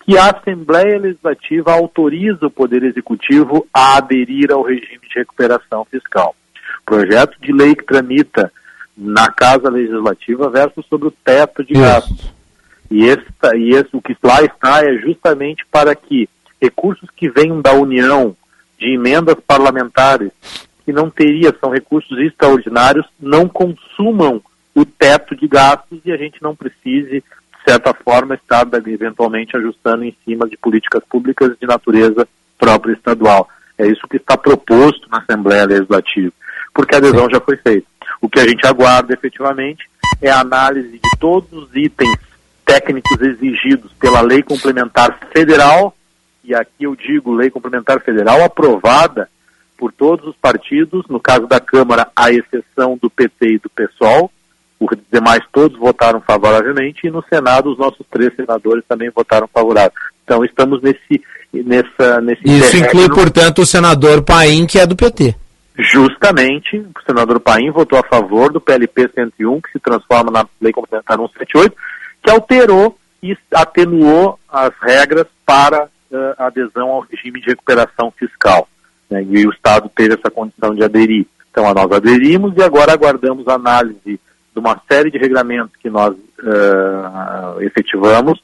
[0.06, 6.36] que a Assembleia Legislativa autoriza o Poder Executivo a aderir ao regime de recuperação fiscal.
[6.84, 8.52] Projeto de lei que tramita
[8.96, 12.32] na Casa Legislativa versa sobre o teto de gastos.
[12.88, 13.26] E, esse,
[13.56, 16.28] e esse, o que lá está é justamente para que
[16.62, 18.36] recursos que venham da União,
[18.78, 20.30] de emendas parlamentares,
[20.84, 24.40] que não teria, são recursos extraordinários, não consumam
[24.72, 27.24] o teto de gastos e a gente não precise
[27.66, 32.26] certa forma, está eventualmente ajustando em cima de políticas públicas de natureza
[32.58, 33.48] própria estadual.
[33.78, 36.32] É isso que está proposto na Assembleia Legislativa,
[36.72, 37.86] porque a adesão já foi feita.
[38.20, 39.88] O que a gente aguarda efetivamente
[40.22, 42.16] é a análise de todos os itens
[42.64, 45.94] técnicos exigidos pela Lei Complementar Federal,
[46.42, 49.28] e aqui eu digo Lei Complementar Federal aprovada
[49.76, 54.30] por todos os partidos, no caso da Câmara, à exceção do PT e do PSOL,
[54.78, 59.92] os demais todos votaram favoravelmente e no Senado os nossos três senadores também votaram favorável.
[60.24, 61.22] Então estamos nesse
[61.52, 65.34] nessa nesse Isso inclui, portanto, o senador Paim, que é do PT.
[65.78, 70.72] Justamente, o senador Paim votou a favor do PLP 101, que se transforma na Lei
[70.72, 71.76] Complementar 178,
[72.22, 78.66] que alterou e atenuou as regras para uh, adesão ao regime de recuperação fiscal.
[79.10, 79.22] Né?
[79.28, 81.26] E o Estado teve essa condição de aderir.
[81.50, 84.18] Então, nós aderimos e agora aguardamos a análise
[84.56, 88.42] de uma série de regulamentos que nós uh, efetivamos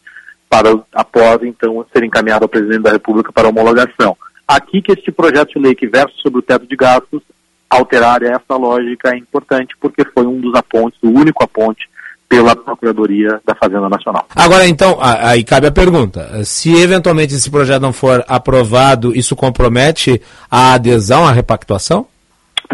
[0.48, 4.14] para, após, então, ser encaminhado ao presidente da República para homologação.
[4.46, 7.22] Aqui que este projeto de lei que versa sobre o teto de gastos,
[7.70, 11.88] alterar essa lógica é importante, porque foi um dos apontes, o único aponte
[12.28, 14.26] pela Procuradoria da Fazenda Nacional.
[14.36, 20.20] Agora, então, aí cabe a pergunta: se eventualmente esse projeto não for aprovado, isso compromete
[20.50, 22.06] a adesão à repactuação?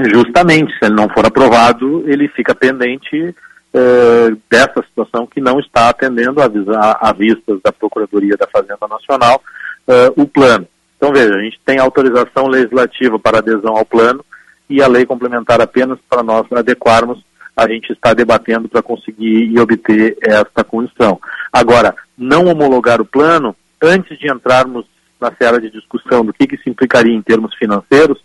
[0.04, 3.34] Justamente, se ele não for aprovado, ele fica pendente
[3.74, 9.42] uh, dessa situação que não está atendendo a, a, vistas da Procuradoria da Fazenda Nacional
[9.86, 10.66] uh, o plano.
[10.96, 14.24] Então, veja, a gente tem autorização legislativa para adesão ao plano
[14.68, 17.22] e a lei complementar apenas para nós adequarmos,
[17.56, 21.20] a gente está debatendo para conseguir e obter esta condição.
[21.52, 24.86] Agora, não homologar o plano, antes de entrarmos
[25.20, 28.18] na seara de discussão do que, que isso implicaria em termos financeiros,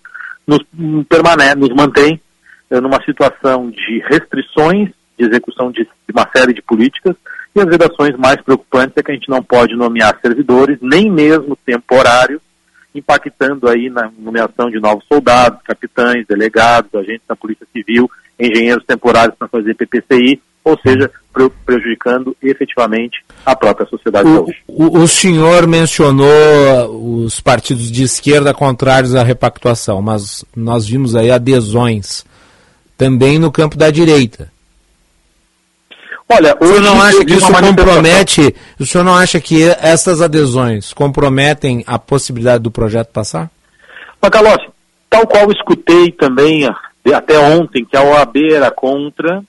[0.48, 0.60] nos,
[1.08, 2.20] permanece, nos mantém
[2.70, 7.16] eh, numa situação de restrições de execução de, de uma série de políticas.
[7.56, 11.56] E as redações mais preocupantes é que a gente não pode nomear servidores, nem mesmo
[11.56, 12.42] temporários,
[12.96, 19.36] impactando aí na nomeação de novos soldados, capitães, delegados, agentes da Polícia Civil, engenheiros temporários
[19.38, 21.12] para fazer PPCI, ou seja,
[21.66, 29.16] prejudicando efetivamente a própria sociedade o, o, o, senhor mencionou os partidos de esquerda contrários
[29.16, 32.24] à repactuação, mas nós vimos aí adesões
[32.98, 34.52] também no campo da direita.
[36.30, 38.56] Olha, o senhor não acha que isso compromete?
[38.80, 43.52] O senhor não acha que essas adesões comprometem a possibilidade do projeto passar?
[44.22, 44.66] Macalossi,
[45.10, 46.68] tal qual escutei também
[47.14, 49.44] até ontem que a OAB era contra,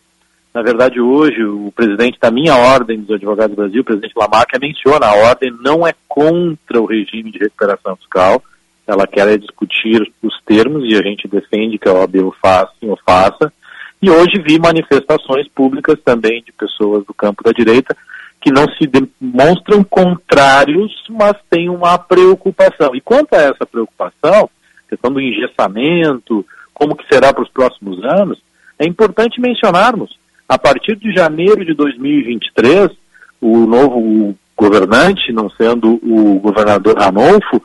[0.55, 4.57] na verdade, hoje, o presidente da minha ordem dos advogados do Brasil, o presidente Lamarca,
[4.57, 8.41] menciona a ordem não é contra o regime de recuperação fiscal,
[8.87, 12.97] ela quer discutir os termos e a gente defende que a OAB o faça, o
[13.05, 13.53] faça.
[14.01, 17.97] E hoje vi manifestações públicas também de pessoas do campo da direita
[18.41, 22.95] que não se demonstram contrários, mas têm uma preocupação.
[22.95, 24.49] E quanto a essa preocupação,
[24.89, 28.41] questão do engessamento, como que será para os próximos anos,
[28.79, 32.91] é importante mencionarmos a partir de janeiro de 2023,
[33.41, 37.63] o novo governante, não sendo o governador Ranolfo,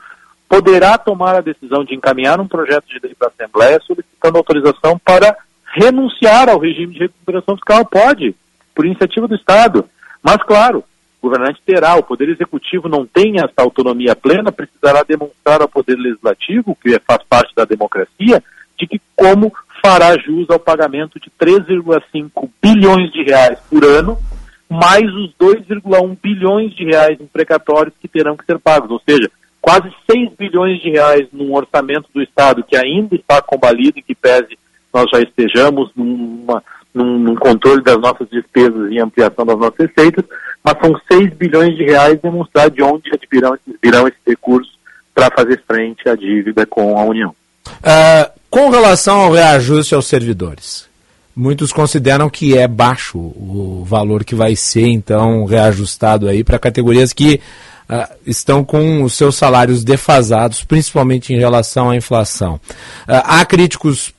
[0.47, 4.99] poderá tomar a decisão de encaminhar um projeto de lei para a Assembleia solicitando autorização
[4.99, 5.38] para
[5.73, 7.86] renunciar ao regime de recuperação fiscal.
[7.86, 8.36] Pode,
[8.73, 9.86] por iniciativa do Estado.
[10.23, 10.84] Mas, claro,
[11.21, 15.95] o governante terá, o Poder Executivo não tem essa autonomia plena, precisará demonstrar ao Poder
[15.95, 18.41] Legislativo, que faz parte da democracia,
[18.77, 19.53] de que como
[19.84, 24.17] fará jus ao pagamento de 3,5 bilhões de reais por ano,
[24.69, 29.30] mais os 2,1 bilhões de reais em precatórios que terão que ser pagos, ou seja,
[29.61, 34.15] quase 6 bilhões de reais num orçamento do Estado que ainda está combalido e que
[34.15, 34.57] pese
[34.93, 36.63] nós já estejamos numa,
[36.93, 40.25] num, num, controle das nossas despesas e ampliação das nossas receitas,
[40.63, 44.77] mas são 6 bilhões de reais demonstrar de onde virão, virão esses recursos
[45.13, 47.36] para fazer frente à dívida com a União.
[47.67, 50.85] Uh, com relação ao reajuste aos servidores,
[51.35, 57.13] muitos consideram que é baixo o valor que vai ser então reajustado aí para categorias
[57.13, 57.39] que
[57.89, 62.55] uh, estão com os seus salários defasados, principalmente em relação à inflação.
[63.07, 64.13] Uh, há críticos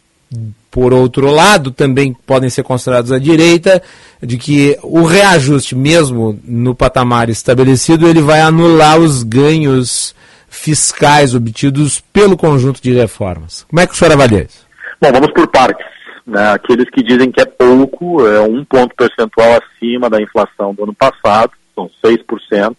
[0.71, 3.83] por outro lado, também podem ser considerados à direita,
[4.23, 10.15] de que o reajuste, mesmo no patamar estabelecido, ele vai anular os ganhos
[10.61, 13.65] fiscais obtidos pelo conjunto de reformas.
[13.69, 14.67] Como é que o senhor avalia isso?
[15.01, 15.87] Bom, vamos por partes.
[16.27, 16.53] Né?
[16.53, 20.95] Aqueles que dizem que é pouco, é um ponto percentual acima da inflação do ano
[20.95, 22.77] passado, são 6%,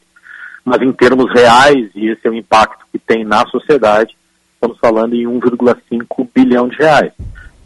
[0.63, 4.15] mas em termos reais, e esse é o impacto que tem na sociedade,
[4.53, 7.11] estamos falando em 1,5 bilhão de reais.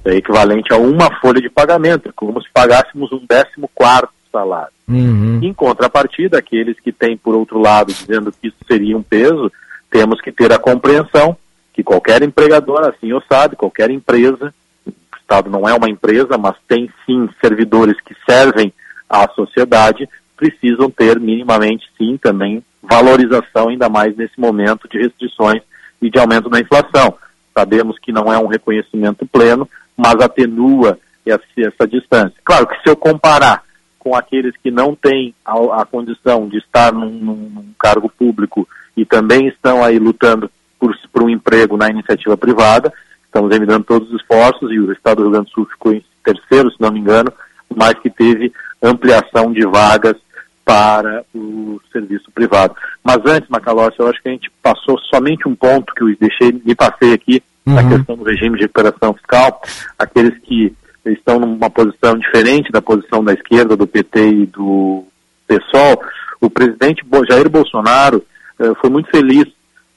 [0.06, 4.74] É equivalente a uma folha de pagamento, é como se pagássemos um décimo quarto salário.
[4.88, 5.40] Uhum.
[5.42, 9.52] Em contrapartida, aqueles que têm, por outro lado, dizendo que isso seria um peso,
[9.90, 11.38] temos que ter a compreensão
[11.74, 14.54] que qualquer empregador, assim o sabe, qualquer empresa,
[14.86, 18.74] o Estado não é uma empresa, mas tem sim servidores que servem
[19.10, 20.08] à sociedade,
[20.38, 25.62] precisam ter minimamente sim também valorização, ainda mais nesse momento de restrições
[26.02, 27.16] e de aumento da inflação.
[27.54, 29.68] Sabemos que não é um reconhecimento pleno,
[29.98, 32.36] mas atenua essa, essa distância.
[32.44, 33.64] Claro que se eu comparar
[33.98, 39.06] com aqueles que não têm a, a condição de estar num, num, cargo público e
[39.06, 42.92] também estão aí lutando por, por um emprego na iniciativa privada,
[43.26, 46.04] estamos evidando todos os esforços e o Estado do Rio Grande do Sul ficou em
[46.24, 47.32] terceiro, se não me engano,
[47.76, 50.16] mas que teve ampliação de vagas
[50.64, 52.76] para o serviço privado.
[53.04, 56.52] Mas antes, Macalossi, eu acho que a gente passou somente um ponto que eu deixei,
[56.66, 57.76] me passei aqui, uhum.
[57.76, 59.62] na questão do regime de recuperação fiscal,
[59.98, 60.74] aqueles que
[61.06, 65.06] estão numa posição diferente da posição da esquerda, do PT e do
[65.48, 66.02] PSOL,
[66.42, 68.24] o presidente Jair Bolsonaro
[68.60, 69.46] eh, foi muito feliz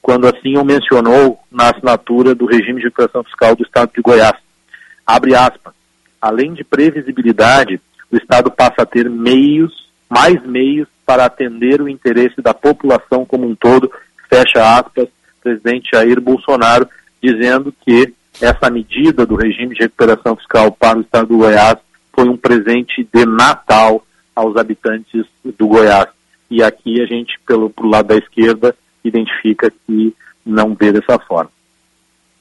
[0.01, 4.37] quando assim o mencionou na assinatura do regime de recuperação fiscal do Estado de Goiás.
[5.07, 5.75] Abre aspas.
[6.21, 7.81] Além de previsibilidade,
[8.11, 13.47] o Estado passa a ter meios mais meios para atender o interesse da população como
[13.47, 13.91] um todo,
[14.29, 15.09] fecha aspas,
[15.43, 16.89] presidente Jair Bolsonaro,
[17.23, 21.77] dizendo que essa medida do regime de recuperação fiscal para o estado do Goiás
[22.13, 24.05] foi um presente de Natal
[24.35, 26.09] aos habitantes do Goiás.
[26.51, 28.75] E aqui a gente, pelo, lado da esquerda,
[29.05, 31.51] identifica que não vê dessa forma.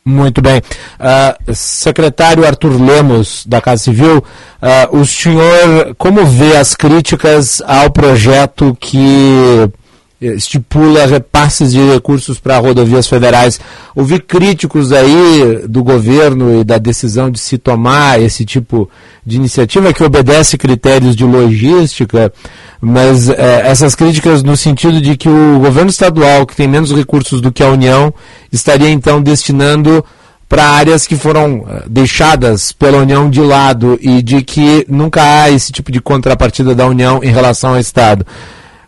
[0.05, 0.59] Muito bem.
[0.59, 7.91] Uh, secretário Arthur Lemos, da Casa Civil, uh, o senhor como vê as críticas ao
[7.91, 9.69] projeto que
[10.19, 13.59] estipula repasses de recursos para rodovias federais.
[13.95, 18.89] Ouvi críticos aí do governo e da decisão de se tomar esse tipo
[19.25, 22.33] de iniciativa que obedece critérios de logística,
[22.81, 27.39] mas é, essas críticas no sentido de que o governo estadual, que tem menos recursos
[27.39, 28.13] do que a União,
[28.51, 30.03] estaria então destinando
[30.49, 35.51] para áreas que foram é, deixadas pela União de lado e de que nunca há
[35.51, 38.25] esse tipo de contrapartida da União em relação ao Estado.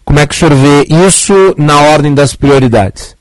[0.09, 3.15] Como é que o senhor vê isso na ordem das prioridades?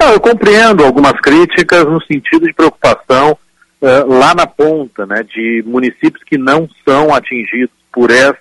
[0.00, 3.38] Eu compreendo algumas críticas no sentido de preocupação
[3.80, 8.34] uh, lá na ponta, né, de municípios que não são atingidos por essas,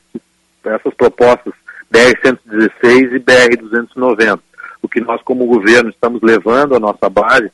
[0.98, 1.54] propostas
[1.94, 4.40] BR-116 e BR-290.
[4.82, 7.52] O que nós, como governo, estamos levando a nossa base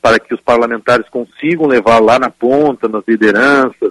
[0.00, 3.90] para que os parlamentares consigam levar lá na ponta, nas lideranças,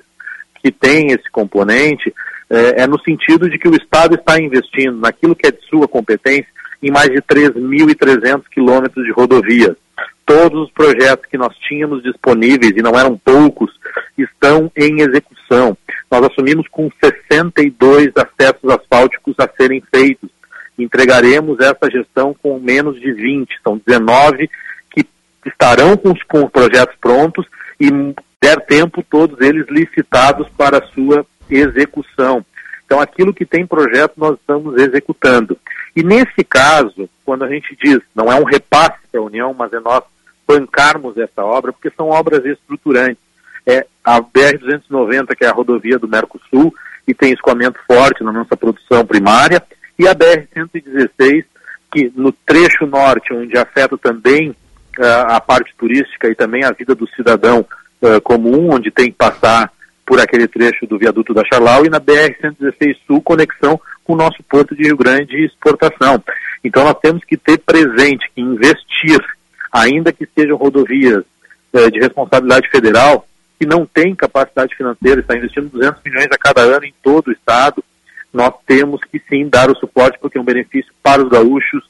[0.63, 2.13] que tem esse componente,
[2.49, 5.87] é, é no sentido de que o Estado está investindo naquilo que é de sua
[5.87, 6.47] competência
[6.81, 9.75] em mais de 3.300 quilômetros de rodovias.
[10.25, 13.71] Todos os projetos que nós tínhamos disponíveis, e não eram poucos,
[14.17, 15.77] estão em execução.
[16.09, 20.29] Nós assumimos com 62 acessos asfálticos a serem feitos.
[20.77, 24.49] Entregaremos essa gestão com menos de 20, são 19
[24.91, 25.05] que
[25.45, 27.45] estarão com os, com os projetos prontos
[27.79, 27.89] e
[28.41, 31.25] der tempo todos eles licitados para a sua
[31.55, 32.45] execução.
[32.85, 35.57] Então, aquilo que tem projeto, nós estamos executando.
[35.95, 39.71] E nesse caso, quando a gente diz, não é um repasse para a União, mas
[39.73, 40.03] é nós
[40.47, 43.21] bancarmos essa obra, porque são obras estruturantes.
[43.65, 46.73] É a BR-290, que é a rodovia do Mercosul,
[47.07, 49.61] e tem escoamento forte na nossa produção primária,
[49.97, 51.45] e a BR-116,
[51.91, 54.55] que no trecho norte, onde afeta também uh,
[55.27, 57.65] a parte turística e também a vida do cidadão
[58.01, 59.71] uh, comum, onde tem que passar
[60.09, 64.41] por aquele trecho do viaduto da Charlau e na BR-116 Sul, conexão com o nosso
[64.41, 66.19] porto de Rio Grande e exportação.
[66.63, 69.23] Então nós temos que ter presente que investir,
[69.71, 71.23] ainda que sejam rodovias
[71.71, 73.27] eh, de responsabilidade federal,
[73.59, 77.31] que não tem capacidade financeira, está investindo 200 milhões a cada ano em todo o
[77.31, 77.83] estado,
[78.33, 81.87] nós temos que sim dar o suporte porque é um benefício para os gaúchos,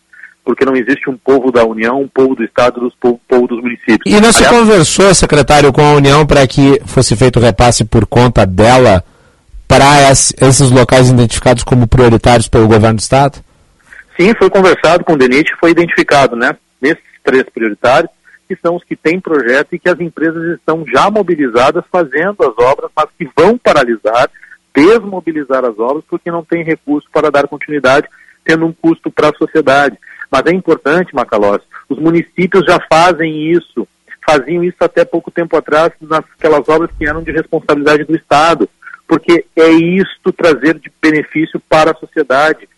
[0.50, 3.62] porque não existe um povo da União, um povo do Estado, um povo, povo dos
[3.62, 4.02] municípios.
[4.04, 8.08] E não se Aliás, conversou, secretário, com a União para que fosse feito repasse por
[8.08, 9.04] conta dela
[9.68, 13.38] para esses locais identificados como prioritários pelo governo do Estado?
[14.20, 18.10] Sim, foi conversado com o DENIT e foi identificado, né, nesses três prioritários,
[18.48, 22.58] que são os que têm projeto e que as empresas estão já mobilizadas fazendo as
[22.58, 24.28] obras, mas que vão paralisar,
[24.74, 28.08] desmobilizar as obras, porque não tem recurso para dar continuidade,
[28.44, 29.96] tendo um custo para a sociedade.
[30.32, 33.88] Mas é importante, Macalós, os municípios já fazem isso,
[34.26, 38.70] faziam isso até pouco tempo atrás naquelas obras que eram de responsabilidade do Estado,
[39.08, 42.70] porque é isto trazer de benefício para a sociedade,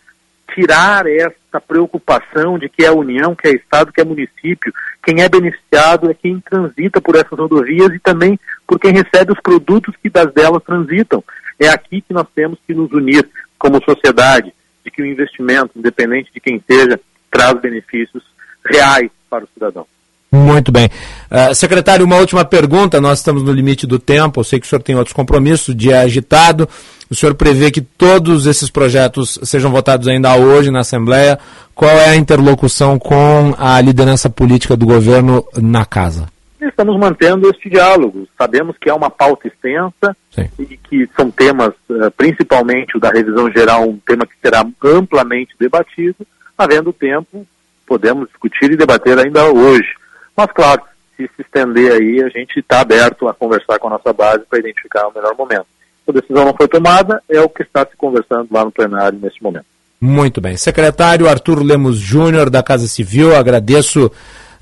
[0.54, 4.72] tirar essa preocupação de que é a União, que é Estado, que é município,
[5.04, 9.40] quem é beneficiado é quem transita por essas rodovias e também por quem recebe os
[9.40, 11.22] produtos que das delas transitam.
[11.58, 13.28] É aqui que nós temos que nos unir
[13.58, 14.52] como sociedade,
[14.84, 16.98] de que o investimento, independente de quem seja,
[17.32, 18.22] traz benefícios
[18.64, 19.86] reais para o cidadão.
[20.30, 20.88] Muito bem.
[21.30, 23.00] Uh, secretário, uma última pergunta.
[23.00, 24.40] Nós estamos no limite do tempo.
[24.40, 26.68] Eu sei que o senhor tem outros compromissos, o dia é agitado.
[27.10, 31.38] O senhor prevê que todos esses projetos sejam votados ainda hoje na Assembleia.
[31.74, 36.28] Qual é a interlocução com a liderança política do governo na casa?
[36.68, 38.26] estamos mantendo este diálogo.
[38.36, 40.48] Sabemos que é uma pauta extensa Sim.
[40.58, 45.54] e que são temas, eh, principalmente o da revisão geral, um tema que será amplamente
[45.58, 46.26] debatido.
[46.56, 47.46] Havendo tempo,
[47.86, 49.88] podemos discutir e debater ainda hoje.
[50.36, 50.82] Mas, claro,
[51.16, 54.58] se se estender aí, a gente está aberto a conversar com a nossa base para
[54.58, 55.66] identificar o melhor momento.
[56.08, 59.42] A decisão não foi tomada, é o que está se conversando lá no plenário neste
[59.42, 59.66] momento.
[60.00, 60.56] Muito bem.
[60.56, 64.10] Secretário Arthur Lemos Júnior, da Casa Civil, agradeço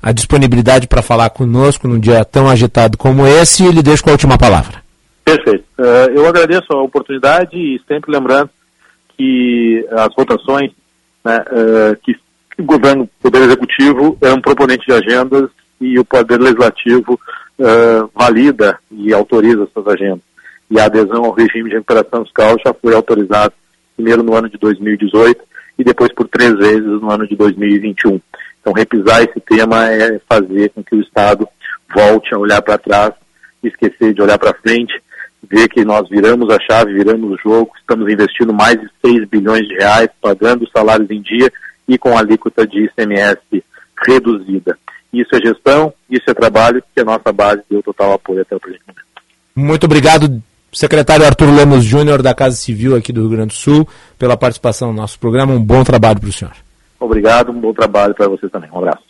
[0.01, 4.09] a disponibilidade para falar conosco num dia tão agitado como esse e lhe deixo com
[4.09, 4.81] a última palavra.
[5.25, 5.63] Perfeito.
[5.77, 8.49] Uh, eu agradeço a oportunidade e sempre lembrando
[9.17, 10.71] que as votações
[11.23, 12.15] né, uh, que
[12.57, 15.49] o governo, o Poder Executivo é um proponente de agendas
[15.79, 17.19] e o Poder Legislativo
[17.59, 20.21] uh, valida e autoriza essas agendas.
[20.69, 23.53] E a adesão ao regime de recuperação fiscal já foi autorizada
[23.95, 25.41] primeiro no ano de 2018
[25.77, 28.19] e depois por três vezes no ano de 2021.
[28.61, 31.47] Então, repisar esse tema é fazer com que o Estado
[31.93, 33.13] volte a olhar para trás,
[33.63, 34.93] esquecer de olhar para frente,
[35.49, 39.67] ver que nós viramos a chave, viramos o jogo, estamos investindo mais de 6 bilhões
[39.67, 41.51] de reais, pagando salários em dia
[41.87, 43.39] e com alíquota de ICMS
[44.05, 44.77] reduzida.
[45.11, 48.59] Isso é gestão, isso é trabalho que a nossa base deu total apoio até o
[48.59, 49.05] presente momento.
[49.53, 53.87] Muito obrigado, secretário Arthur Lemos Júnior, da Casa Civil aqui do Rio Grande do Sul,
[54.17, 55.53] pela participação no nosso programa.
[55.53, 56.53] Um bom trabalho para o senhor.
[56.99, 58.69] Obrigado, um bom trabalho para você também.
[58.71, 59.03] Um abraço.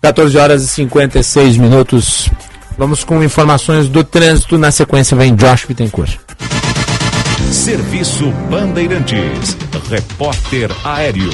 [0.00, 2.30] 14 horas e 56 minutos.
[2.78, 4.56] Vamos com informações do trânsito.
[4.56, 6.16] Na sequência vem Josh Bittencourt.
[7.50, 9.56] Serviço Bandeirantes.
[9.90, 11.30] Repórter Aéreo.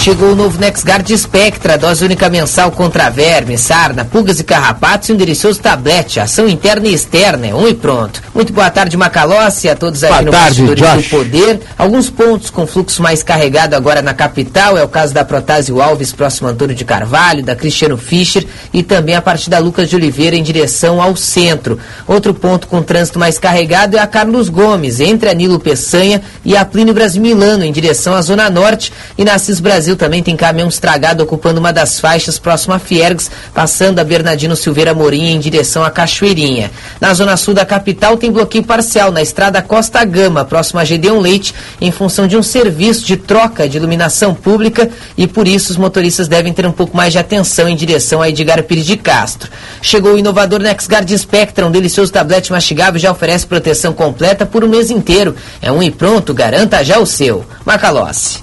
[0.00, 5.12] Chegou o novo NexGard Spectra, dose única mensal contra verme, sarna, pulgas e carrapatos e
[5.12, 8.22] um delicioso tablete, ação interna e externa, é um e pronto.
[8.34, 11.60] Muito boa tarde, Macalossi, a todos aí boa no tarde, do Poder.
[11.76, 16.14] Alguns pontos com fluxo mais carregado agora na capital, é o caso da Protásio Alves,
[16.14, 20.34] próximo Antônio de Carvalho, da Cristiano Fischer e também a partir da Lucas de Oliveira
[20.34, 21.78] em direção ao centro.
[22.08, 26.56] Outro ponto com trânsito mais carregado é a Carlos Gomes, entre a Nilo Peçanha e
[26.56, 30.36] a Plínio Brasil Milano, em direção à Zona Norte e na Assis Brasil também tem
[30.36, 35.38] caminhão estragado ocupando uma das faixas próximo a Fiergs, passando a Bernardino Silveira Morim em
[35.38, 36.70] direção à Cachoeirinha.
[37.00, 41.20] Na zona sul da capital tem bloqueio parcial na estrada Costa Gama, próximo a Gedeon
[41.20, 45.76] Leite, em função de um serviço de troca de iluminação pública e por isso os
[45.76, 49.50] motoristas devem ter um pouco mais de atenção em direção a Edgar Pires de Castro.
[49.82, 54.68] Chegou o inovador NexGuard Spectra, um delicioso tablete mastigável já oferece proteção completa por um
[54.68, 55.34] mês inteiro.
[55.60, 57.44] É um e pronto, garanta já o seu.
[57.64, 58.40] Macalossi.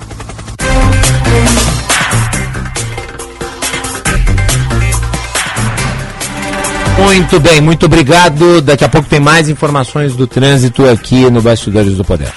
[6.97, 8.61] Muito bem, muito obrigado.
[8.61, 12.31] Daqui a pouco tem mais informações do trânsito aqui no Bastidores do Poder.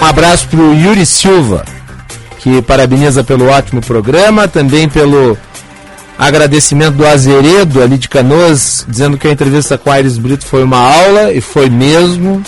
[0.00, 1.64] Um abraço para o Yuri Silva,
[2.38, 5.36] que parabeniza pelo ótimo programa, também pelo
[6.18, 10.62] agradecimento do Azeredo, ali de Canoas, dizendo que a entrevista com a Aires Brito foi
[10.64, 12.42] uma aula, e foi mesmo.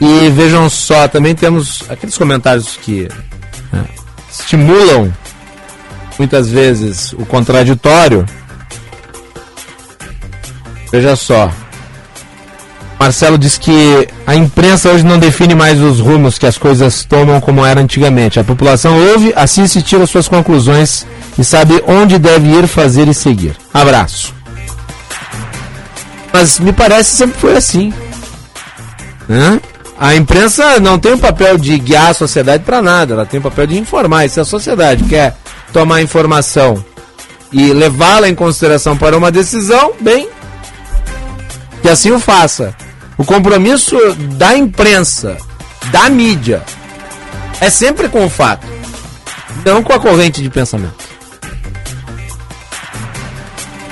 [0.00, 3.08] E vejam só, também temos aqueles comentários que
[3.72, 3.84] né,
[4.30, 5.12] estimulam
[6.18, 8.24] muitas vezes o contraditório.
[10.90, 11.50] Veja só.
[12.98, 17.40] Marcelo diz que a imprensa hoje não define mais os rumos que as coisas tomam
[17.40, 18.38] como era antigamente.
[18.38, 21.06] A população ouve, assiste e tira suas conclusões
[21.38, 23.56] e sabe onde deve ir, fazer e seguir.
[23.72, 24.34] Abraço.
[26.30, 27.92] Mas me parece sempre foi assim.
[29.26, 29.58] Né?
[30.00, 33.42] A imprensa não tem o papel de guiar a sociedade para nada, ela tem o
[33.42, 34.24] papel de informar.
[34.24, 35.36] E se a sociedade quer
[35.74, 36.82] tomar informação
[37.52, 40.26] e levá-la em consideração para uma decisão, bem,
[41.82, 42.74] que assim o faça.
[43.18, 43.98] O compromisso
[44.38, 45.36] da imprensa,
[45.92, 46.62] da mídia,
[47.60, 48.66] é sempre com o fato,
[49.66, 51.10] não com a corrente de pensamento.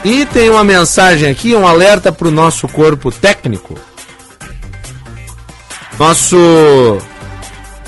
[0.02, 3.78] E tem uma mensagem aqui, um alerta para o nosso corpo técnico.
[5.98, 6.98] Nosso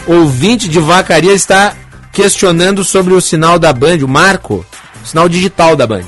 [0.06, 1.74] ouvinte de vacaria está
[2.12, 4.66] questionando sobre o sinal da Band, o marco,
[5.02, 6.06] o sinal digital da Band.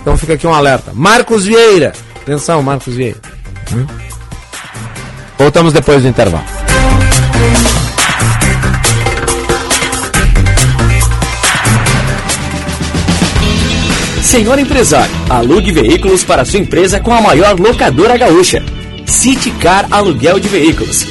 [0.00, 0.92] Então fica aqui um alerta.
[0.94, 1.92] Marcos Vieira.
[2.20, 3.18] Atenção, Marcos Vieira.
[3.72, 3.86] Hum?
[5.38, 6.44] Voltamos depois do intervalo.
[14.22, 18.62] Senhor empresário, alugue veículos para sua empresa com a maior locadora gaúcha.
[19.10, 21.04] Citicar Aluguel de Veículos.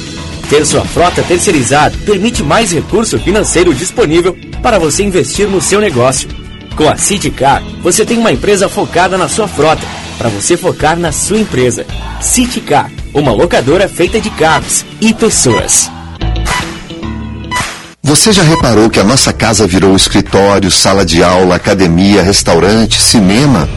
[0.48, 6.26] Ter sua frota terceirizada permite mais recurso financeiro disponível para você investir no seu negócio.
[6.74, 9.82] Com a Citicar, você tem uma empresa focada na sua frota,
[10.16, 11.86] para você focar na sua empresa.
[12.22, 15.90] Citicar, uma locadora feita de carros e pessoas.
[18.02, 23.68] Você já reparou que a nossa casa virou escritório, sala de aula, academia, restaurante, cinema?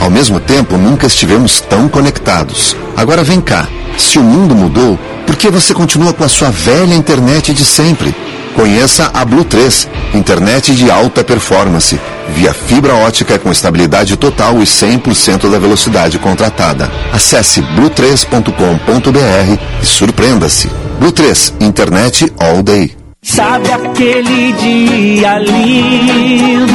[0.00, 2.76] Ao mesmo tempo, nunca estivemos tão conectados.
[2.96, 3.68] Agora vem cá.
[3.96, 8.14] Se o mundo mudou, por que você continua com a sua velha internet de sempre?
[8.54, 14.64] Conheça a Blue 3, internet de alta performance, via fibra ótica com estabilidade total e
[14.64, 16.90] 100% da velocidade contratada.
[17.12, 20.68] Acesse blue3.com.br e surpreenda-se.
[20.98, 22.96] Blue 3, internet all day.
[23.22, 26.72] Sabe aquele dia lindo?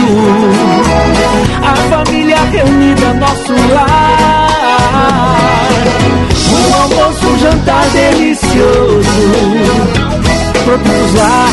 [1.89, 4.49] Família reunida, nosso lar.
[6.51, 9.03] Um almoço, um jantar delicioso.
[10.65, 11.49] Produtos lá,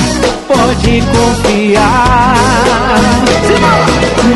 [0.49, 2.35] pode confiar.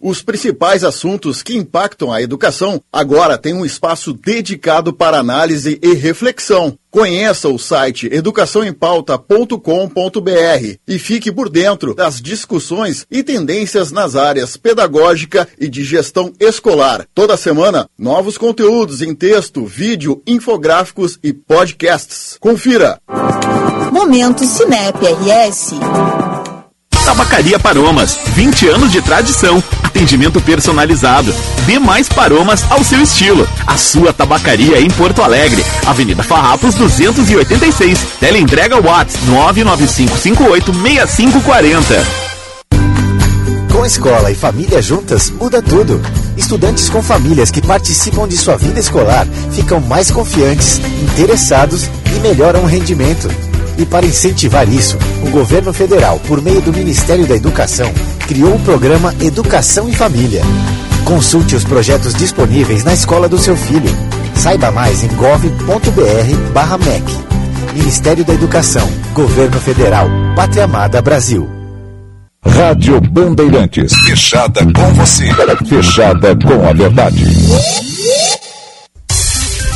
[0.01, 5.93] Os principais assuntos que impactam a educação agora têm um espaço dedicado para análise e
[5.93, 6.79] reflexão.
[6.91, 15.47] Conheça o site educaçãoempauta.com.br e fique por dentro das discussões e tendências nas áreas pedagógica
[15.61, 17.05] e de gestão escolar.
[17.15, 22.39] Toda semana, novos conteúdos em texto, vídeo, infográficos e podcasts.
[22.41, 22.99] Confira!
[23.93, 25.75] Momento Cinep RS.
[27.05, 31.35] Tabacaria Paromas, 20 anos de tradição, atendimento personalizado.
[31.67, 33.47] Dê mais paromas ao seu estilo.
[33.67, 37.99] A sua tabacaria em Porto Alegre, Avenida Farrapos 286.
[38.19, 42.03] Teleentrega Watts 995586540.
[43.71, 46.01] Com escola e família juntas, muda tudo.
[46.39, 50.81] Estudantes com famílias que participam de sua vida escolar ficam mais confiantes,
[51.13, 51.83] interessados
[52.17, 53.29] e melhoram o rendimento.
[53.77, 54.97] E para incentivar isso,
[55.27, 57.93] o governo federal, por meio do Ministério da Educação,
[58.27, 60.43] criou o programa Educação e Família.
[61.05, 63.91] Consulte os projetos disponíveis na escola do seu filho.
[64.35, 67.05] Saiba mais em gov.br/mec.
[67.75, 71.49] Ministério da Educação, Governo Federal, Pátria Amada Brasil.
[72.47, 73.93] Rádio Bandeirantes.
[74.07, 75.29] Fechada com você.
[75.66, 77.25] Fechada com a verdade.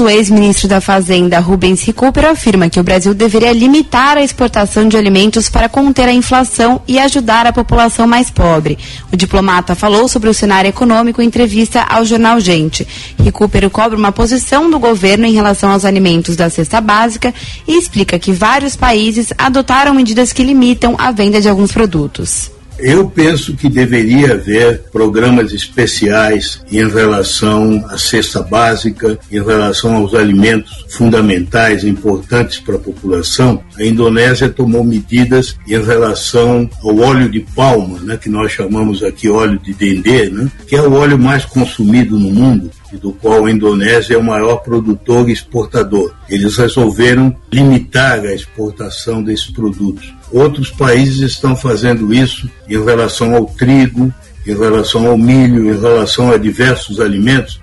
[0.00, 4.96] O ex-ministro da Fazenda, Rubens Recupero, afirma que o Brasil deveria limitar a exportação de
[4.96, 8.78] alimentos para conter a inflação e ajudar a população mais pobre.
[9.12, 12.88] O diplomata falou sobre o cenário econômico em entrevista ao jornal Gente.
[13.22, 17.34] Recupero cobra uma posição do governo em relação aos alimentos da cesta básica
[17.68, 22.50] e explica que vários países adotaram medidas que limitam a venda de alguns produtos.
[22.82, 30.14] Eu penso que deveria haver programas especiais em relação à cesta básica, em relação aos
[30.14, 33.62] alimentos fundamentais, importantes para a população.
[33.76, 39.28] A Indonésia tomou medidas em relação ao óleo de palma, né, que nós chamamos aqui
[39.28, 43.46] óleo de dendê, né, que é o óleo mais consumido no mundo e do qual
[43.46, 46.14] a Indonésia é o maior produtor e exportador.
[46.28, 50.12] Eles resolveram limitar a exportação desses produtos.
[50.32, 54.12] Outros países estão fazendo isso em relação ao trigo,
[54.46, 57.60] em relação ao milho, em relação a diversos alimentos.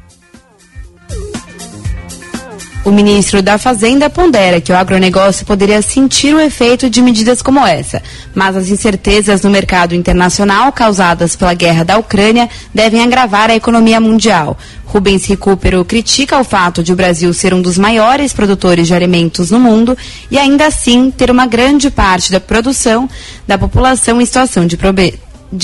[2.87, 7.67] O ministro da Fazenda pondera que o agronegócio poderia sentir o efeito de medidas como
[7.67, 8.01] essa,
[8.33, 13.99] mas as incertezas no mercado internacional causadas pela guerra da Ucrânia devem agravar a economia
[13.99, 14.57] mundial.
[14.85, 19.51] Rubens Recupero critica o fato de o Brasil ser um dos maiores produtores de alimentos
[19.51, 19.97] no mundo
[20.31, 23.09] e ainda assim ter uma grande parte da produção
[23.45, 24.77] da população em situação de,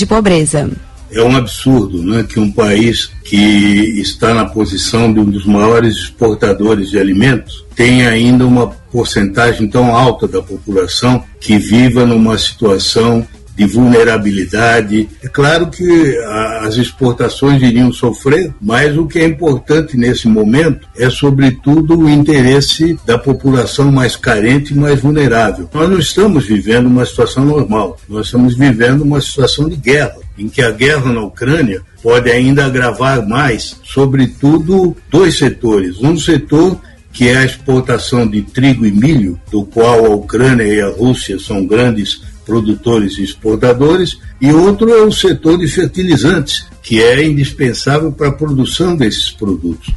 [0.06, 0.70] pobreza.
[1.14, 5.94] É um absurdo né, que um país que está na posição de um dos maiores
[5.94, 13.26] exportadores de alimentos tenha ainda uma porcentagem tão alta da população que viva numa situação
[13.56, 15.08] de vulnerabilidade.
[15.22, 16.18] É claro que
[16.60, 22.98] as exportações iriam sofrer, mas o que é importante nesse momento é, sobretudo, o interesse
[23.06, 25.68] da população mais carente e mais vulnerável.
[25.72, 30.48] Nós não estamos vivendo uma situação normal, nós estamos vivendo uma situação de guerra em
[30.48, 35.98] que a guerra na Ucrânia pode ainda agravar mais, sobretudo dois setores.
[36.00, 36.80] Um setor
[37.12, 41.38] que é a exportação de trigo e milho, do qual a Ucrânia e a Rússia
[41.38, 48.12] são grandes produtores e exportadores, e outro é o setor de fertilizantes, que é indispensável
[48.12, 49.94] para a produção desses produtos.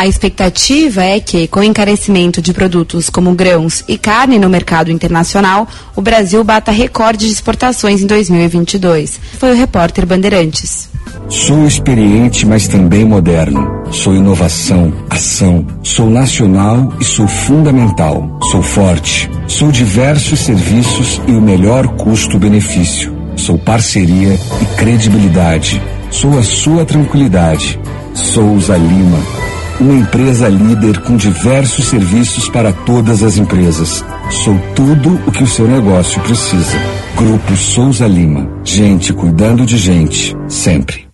[0.00, 4.90] A expectativa é que, com o encarecimento de produtos como grãos e carne no mercado
[4.90, 9.20] internacional, o Brasil bata recorde de exportações em 2022.
[9.38, 10.88] Foi o repórter Bandeirantes.
[11.28, 13.70] Sou experiente, mas também moderno.
[13.90, 15.66] Sou inovação, ação.
[15.82, 18.38] Sou nacional e sou fundamental.
[18.50, 19.30] Sou forte.
[19.46, 23.14] Sou diversos serviços e o melhor custo-benefício.
[23.36, 25.78] Sou parceria e credibilidade.
[26.10, 27.78] Sou a sua tranquilidade.
[28.14, 29.50] Souza Lima
[29.80, 34.04] uma empresa líder com diversos serviços para todas as empresas.
[34.30, 36.76] Sou tudo o que o seu negócio precisa.
[37.16, 38.46] Grupo Souza Lima.
[38.62, 41.08] Gente cuidando de gente, sempre.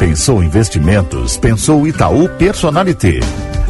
[0.00, 1.36] Pensou investimentos?
[1.36, 3.20] Pensou Itaú Personalité.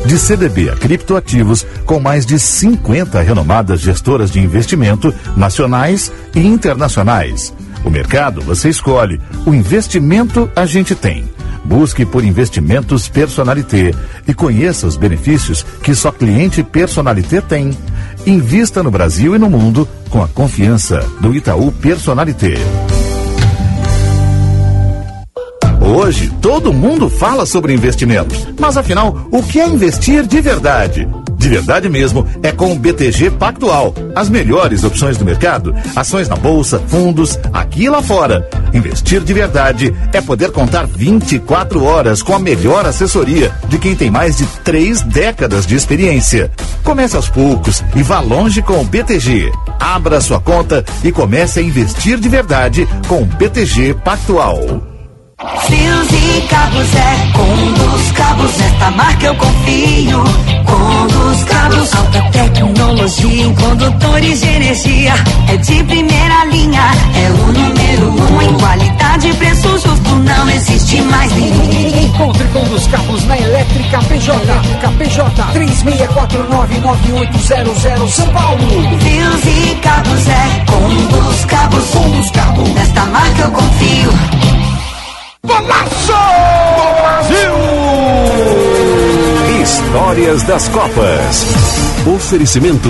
[0.07, 7.55] De CDB a criptoativos, com mais de 50 renomadas gestoras de investimento nacionais e internacionais.
[7.85, 11.34] O mercado você escolhe, o investimento a gente tem.
[11.65, 13.95] Busque por investimentos Personalité
[14.27, 17.77] e conheça os benefícios que só cliente Personalité tem.
[18.27, 22.55] Invista no Brasil e no mundo com a confiança do Itaú Personalité.
[25.81, 28.47] Hoje, todo mundo fala sobre investimentos.
[28.59, 31.07] Mas afinal, o que é investir de verdade?
[31.45, 33.95] De verdade mesmo, é com o BTG Pactual.
[34.17, 38.49] As melhores opções do mercado, ações na bolsa, fundos, aqui e lá fora.
[38.73, 44.11] Investir de verdade é poder contar 24 horas com a melhor assessoria de quem tem
[44.11, 46.51] mais de três décadas de experiência.
[46.83, 49.53] Comece aos poucos e vá longe com o BTG.
[49.79, 54.94] Abra sua conta e comece a investir de verdade com o BTG Pactual.
[55.37, 60.23] Fios e cabos é Conduz Cabos, nesta marca eu confio.
[60.65, 65.13] Conduz Cabos, alta tecnologia em condutores de energia.
[65.49, 66.83] É de primeira linha,
[67.17, 70.15] é o número um em qualidade e preço justo.
[70.25, 72.05] Não existe mais ninguém.
[72.05, 74.41] Encontre Conduz Cabos na Elétrica PJ.
[74.41, 78.61] Elétrica PJ 36499800 São Paulo.
[79.01, 81.91] Fios e cabos é Conduz Cabos.
[81.91, 82.69] Conduz Cabos.
[82.71, 84.13] Nesta marca eu confio.
[85.45, 86.13] Golaço!
[87.03, 87.55] Brasil!
[89.63, 91.47] Histórias das Copas.
[92.07, 92.89] Oferecimento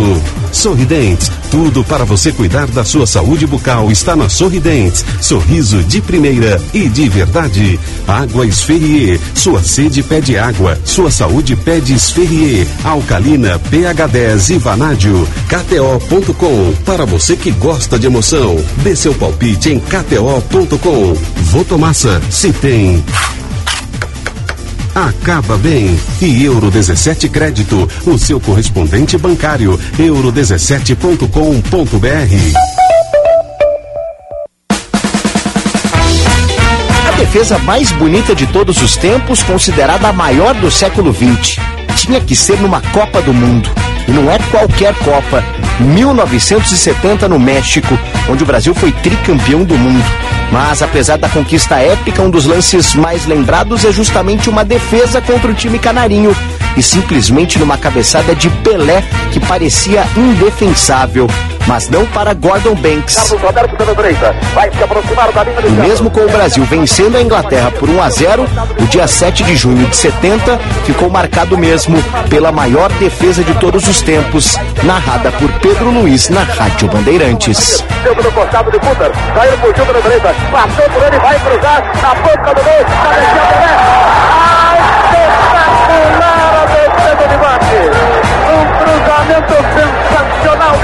[0.55, 1.31] Sorridentes.
[1.51, 5.05] Tudo para você cuidar da sua saúde bucal está na Sorridentes.
[5.21, 7.79] Sorriso de primeira e de verdade.
[8.07, 9.21] Água Esferrier.
[9.35, 10.79] Sua sede pede água.
[10.85, 12.67] Sua saúde pede Esferrier.
[12.85, 15.29] Alcalina, pH 10 e Vanádio.
[15.49, 16.73] KTO.com.
[16.85, 18.57] Para você que gosta de emoção.
[18.83, 21.15] Dê seu palpite em KTO.com.
[21.51, 22.23] Votomassa.
[22.31, 23.05] Se tem
[24.95, 25.99] acaba bem.
[26.21, 31.29] E Euro 17 Crédito, o seu correspondente bancário, euro17.com.br.
[37.09, 41.57] A defesa mais bonita de todos os tempos, considerada a maior do século XX,
[41.97, 43.69] tinha que ser numa Copa do Mundo.
[44.07, 45.43] E não é qualquer Copa.
[45.81, 50.05] 1970 no México, onde o Brasil foi tricampeão do mundo.
[50.53, 55.51] Mas apesar da conquista épica, um dos lances mais lembrados é justamente uma defesa contra
[55.51, 56.35] o time canarinho
[56.77, 61.27] e simplesmente numa cabeçada de Pelé que parecia indefensável.
[61.67, 63.35] Mas não para Gordon Banks.
[65.67, 68.47] E mesmo com o Brasil vencendo a Inglaterra por 1 a 0,
[68.81, 71.97] o dia 7 de junho de 70 ficou marcado mesmo
[72.29, 77.83] pela maior defesa de todos os tempos, narrada por Pedro Luiz na Rádio Bandeirantes.
[88.47, 89.55] Um cruzamento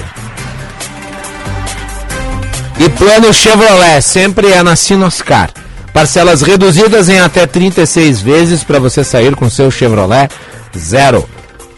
[2.78, 5.50] E plano Chevrolet sempre é na Sinoscar.
[5.92, 10.28] Parcelas reduzidas em até 36 vezes para você sair com seu Chevrolet
[10.76, 11.28] zero.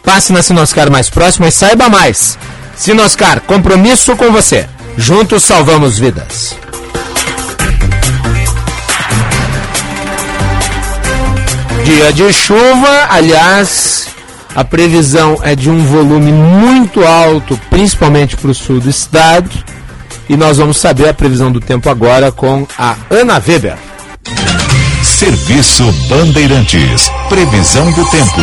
[0.03, 2.37] Passe na Sinoscar mais próxima e saiba mais.
[2.75, 4.67] Sinoscar, compromisso com você.
[4.97, 6.55] Juntos salvamos vidas.
[11.85, 14.07] Dia de chuva, aliás,
[14.55, 19.49] a previsão é de um volume muito alto, principalmente para o sul do estado.
[20.29, 23.77] E nós vamos saber a previsão do tempo agora com a Ana Weber.
[25.03, 27.09] Serviço Bandeirantes.
[27.29, 28.41] Previsão do tempo.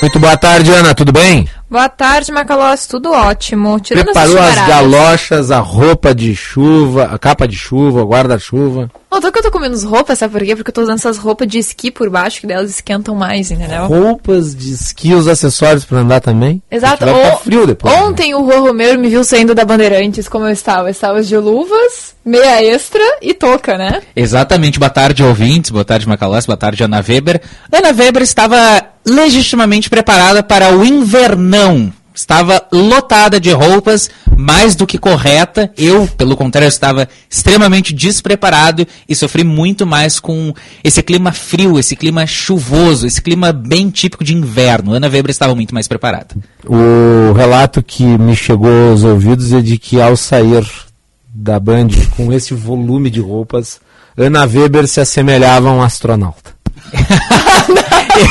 [0.00, 1.48] Muito boa tarde, Ana, tudo bem?
[1.70, 3.78] Boa tarde, Macalossi, tudo ótimo.
[3.78, 8.90] Tirando Preparou as galochas, a roupa de chuva, a capa de chuva, o guarda-chuva.
[9.20, 10.54] Tô que eu tô com menos roupa, sabe por quê?
[10.54, 13.86] Porque eu tô usando essas roupas de esqui por baixo, que delas esquentam mais, entendeu?
[13.86, 16.62] Roupas de esqui, os acessórios para andar também?
[16.70, 17.04] Exato.
[17.04, 17.92] Vai ficar frio depois.
[17.92, 18.02] né?
[18.04, 20.86] Ontem o Rô Romero me viu saindo da Bandeirantes como eu estava.
[20.88, 24.02] Eu estava de luvas, meia extra e touca, né?
[24.14, 24.78] Exatamente.
[24.78, 25.70] Boa tarde, ouvintes.
[25.72, 26.46] Boa tarde, Macalossi.
[26.46, 27.40] Boa tarde, Ana Weber.
[27.72, 31.92] Ana Weber estava legitimamente preparada para o invernão.
[32.18, 35.70] Estava lotada de roupas, mais do que correta.
[35.78, 40.52] Eu, pelo contrário, estava extremamente despreparado e sofri muito mais com
[40.82, 44.94] esse clima frio, esse clima chuvoso, esse clima bem típico de inverno.
[44.94, 46.34] Ana Weber estava muito mais preparada.
[46.66, 50.66] O relato que me chegou aos ouvidos é de que ao sair
[51.32, 53.80] da Band com esse volume de roupas,
[54.16, 56.57] Ana Weber se assemelhava a um astronauta.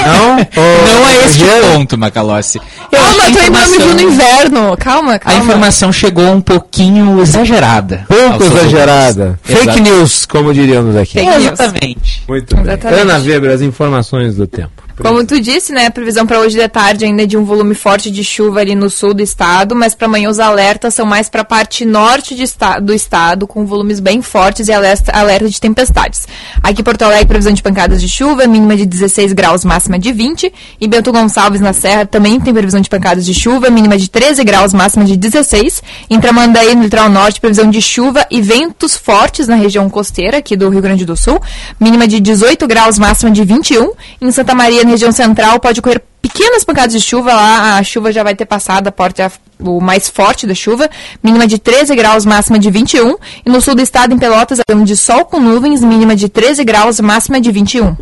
[0.05, 1.43] Não, não é este
[1.73, 2.59] ponto, Macalossi.
[2.91, 4.77] Eu calma, acho que tô a em nome de informação- no inverno.
[4.77, 5.39] Calma, calma.
[5.39, 8.05] A informação chegou um pouquinho exagerada.
[8.07, 9.39] Pouco exagerada.
[9.43, 9.79] Fake Exato.
[9.81, 11.13] news, como diríamos aqui.
[11.13, 11.43] Fake news.
[11.53, 12.23] Exatamente.
[12.27, 12.65] Muito bem.
[12.65, 13.01] Exatamente.
[13.01, 14.83] Ana Weber, as informações do tempo.
[14.99, 17.75] Como tu disse, né, a previsão para hoje de tarde ainda é de um volume
[17.75, 21.29] forte de chuva ali no sul do estado, mas para amanhã os alertas são mais
[21.29, 25.61] para a parte norte esta- do estado, com volumes bem fortes e alerta, alerta de
[25.61, 26.27] tempestades.
[26.63, 30.11] Aqui em Porto Alegre, previsão de pancadas de chuva, mínima de 16 graus, máxima de
[30.11, 30.51] 20.
[30.81, 34.43] E Bento Gonçalves, na Serra, também tem previsão de pancadas de chuva, mínima de 13
[34.43, 35.83] graus, máxima de 16.
[36.09, 40.55] Em Tramandaí, no litoral norte, previsão de chuva e ventos fortes na região costeira aqui
[40.55, 41.39] do Rio Grande do Sul,
[41.79, 43.91] mínima de 18 graus, máxima de 21.
[44.19, 48.23] Em Santa Maria, região central, pode ocorrer pequenas pancadas de chuva lá, a chuva já
[48.23, 50.89] vai ter passado a porta o mais forte da chuva,
[51.23, 53.15] mínima de 13 graus, máxima de 21.
[53.45, 56.99] E no sul do estado, em Pelotas, de sol com nuvens, mínima de 13 graus,
[56.99, 57.95] máxima de 21.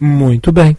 [0.00, 0.76] Muito bem.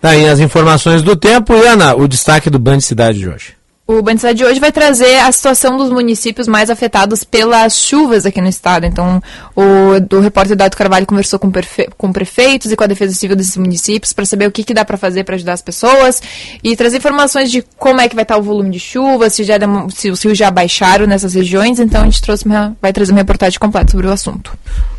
[0.00, 1.52] Tá aí as informações do tempo.
[1.54, 3.55] Ana, o destaque do Band Cidade de hoje.
[3.88, 8.40] O Bandicida de hoje vai trazer a situação dos municípios mais afetados pelas chuvas aqui
[8.40, 8.84] no estado.
[8.84, 9.22] Então,
[9.54, 13.36] o do repórter Dado Carvalho conversou com, perfe- com prefeitos e com a Defesa Civil
[13.36, 16.20] desses municípios para saber o que, que dá para fazer para ajudar as pessoas
[16.64, 19.54] e trazer informações de como é que vai estar o volume de chuva, se, já
[19.94, 21.78] se os rios já baixaram nessas regiões.
[21.78, 24.50] Então, a gente trouxe uma, vai trazer uma reportagem completa sobre o assunto.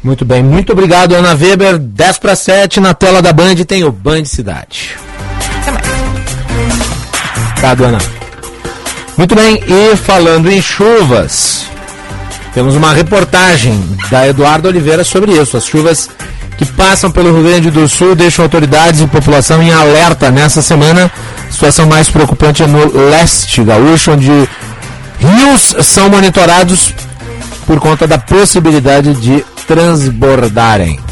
[0.01, 1.77] Muito bem, muito obrigado, Ana Weber.
[1.77, 4.95] 10 para 7 na tela da Band tem o Band Cidade.
[5.61, 5.85] Até mais.
[7.51, 8.26] Obrigado, Ana.
[9.17, 11.65] Muito bem, e falando em chuvas,
[12.53, 15.57] temos uma reportagem da Eduardo Oliveira sobre isso.
[15.57, 16.07] As chuvas
[16.55, 21.11] que passam pelo Rio Grande do Sul deixam autoridades e população em alerta nessa semana.
[21.49, 24.29] Situação mais preocupante é no leste gaúcho, onde
[25.19, 26.93] rios são monitorados
[27.65, 31.06] por conta da possibilidade de transbordarem.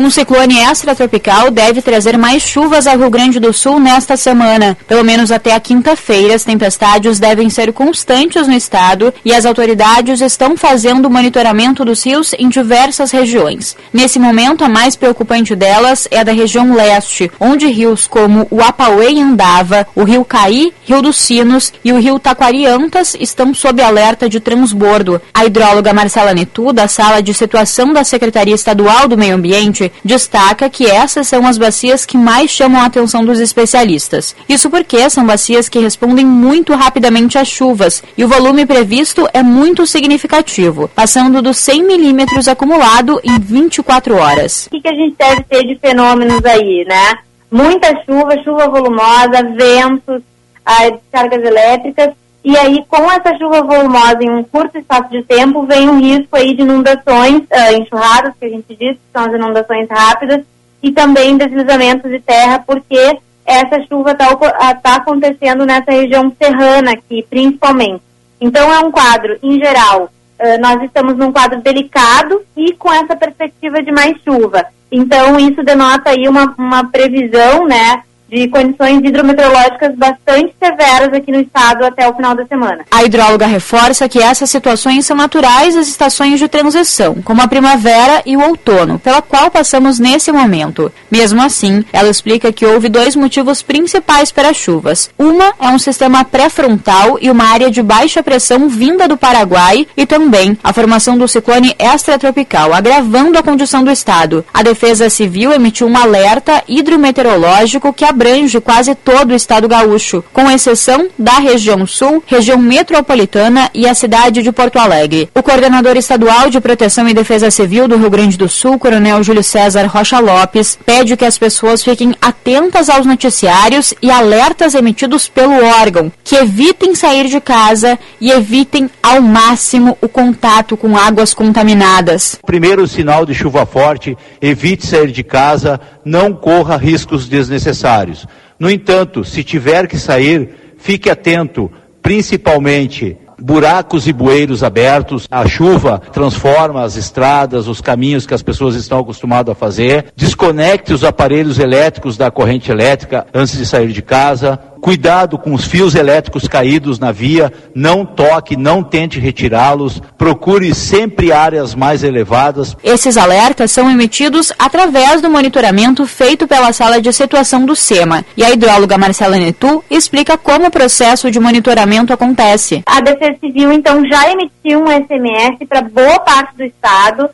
[0.00, 4.78] Um ciclone extratropical deve trazer mais chuvas ao Rio Grande do Sul nesta semana.
[4.86, 10.20] Pelo menos até a quinta-feira, as tempestades devem ser constantes no estado e as autoridades
[10.20, 13.76] estão fazendo monitoramento dos rios em diversas regiões.
[13.92, 18.62] Nesse momento, a mais preocupante delas é a da região leste, onde rios como o
[18.62, 23.82] Apauê e Andava, o rio Caí, Rio dos Sinos e o rio Taquariantas estão sob
[23.82, 25.20] alerta de transbordo.
[25.34, 30.68] A hidróloga Marcela Netu, da Sala de Situação da Secretaria Estadual do Meio Ambiente, destaca
[30.68, 34.34] que essas são as bacias que mais chamam a atenção dos especialistas.
[34.48, 39.42] Isso porque são bacias que respondem muito rapidamente às chuvas e o volume previsto é
[39.42, 44.66] muito significativo, passando dos 100 milímetros acumulado em 24 horas.
[44.66, 47.18] O que, que a gente deve ter de fenômenos aí, né?
[47.50, 50.22] muita chuva, chuva volumosa, ventos,
[50.64, 52.14] ah, descargas elétricas,
[52.48, 56.34] e aí com essa chuva volumosa em um curto espaço de tempo vem um risco
[56.34, 60.46] aí de inundações, ah, enxurradas que a gente diz, que são as inundações rápidas,
[60.82, 64.34] e também deslizamentos de terra, porque essa chuva está
[64.76, 68.00] tá acontecendo nessa região serrana aqui, principalmente.
[68.40, 73.14] Então é um quadro, em geral, uh, nós estamos num quadro delicado e com essa
[73.14, 74.64] perspectiva de mais chuva.
[74.90, 81.40] Então isso denota aí uma, uma previsão, né, de condições hidrometeorológicas bastante severas aqui no
[81.40, 82.84] estado até o final da semana.
[82.90, 88.22] A hidróloga reforça que essas situações são naturais das estações de transição, como a primavera
[88.26, 90.92] e o outono, pela qual passamos nesse momento.
[91.10, 95.10] Mesmo assim, ela explica que houve dois motivos principais para as chuvas.
[95.18, 100.04] Uma é um sistema pré-frontal e uma área de baixa pressão vinda do Paraguai e
[100.04, 104.44] também a formação do ciclone extratropical, agravando a condição do estado.
[104.52, 110.50] A Defesa Civil emitiu um alerta hidrometeorológico que abrange quase todo o estado gaúcho, com
[110.50, 115.30] exceção da região sul, região metropolitana e a cidade de Porto Alegre.
[115.32, 119.44] O coordenador estadual de Proteção e Defesa Civil do Rio Grande do Sul, Coronel Júlio
[119.44, 125.64] César Rocha Lopes, pede que as pessoas fiquem atentas aos noticiários e alertas emitidos pelo
[125.80, 132.36] órgão, que evitem sair de casa e evitem ao máximo o contato com águas contaminadas.
[132.44, 138.26] Primeiro sinal de chuva forte, evite sair de casa, não corra riscos desnecessários.
[138.58, 141.70] No entanto, se tiver que sair, fique atento,
[142.02, 145.28] principalmente buracos e bueiros abertos.
[145.30, 150.06] A chuva transforma as estradas, os caminhos que as pessoas estão acostumadas a fazer.
[150.16, 154.58] Desconecte os aparelhos elétricos da corrente elétrica antes de sair de casa.
[154.80, 160.00] Cuidado com os fios elétricos caídos na via, não toque, não tente retirá-los.
[160.16, 162.76] Procure sempre áreas mais elevadas.
[162.82, 168.24] Esses alertas são emitidos através do monitoramento feito pela sala de situação do SEMA.
[168.36, 172.82] E a hidróloga Marcela Netu explica como o processo de monitoramento acontece.
[172.86, 177.28] A Defesa Civil, então, já emitiu um SMS para boa parte do estado,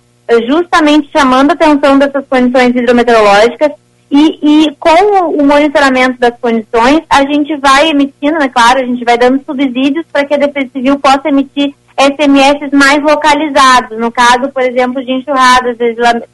[0.48, 3.72] justamente chamando a atenção dessas condições hidrometeorológicas
[4.10, 9.04] e, e, com o monitoramento das condições, a gente vai emitindo, é claro, a gente
[9.04, 14.48] vai dando subsídios para que a Defesa Civil possa emitir SMS mais localizados, no caso,
[14.52, 15.76] por exemplo, de enxurradas,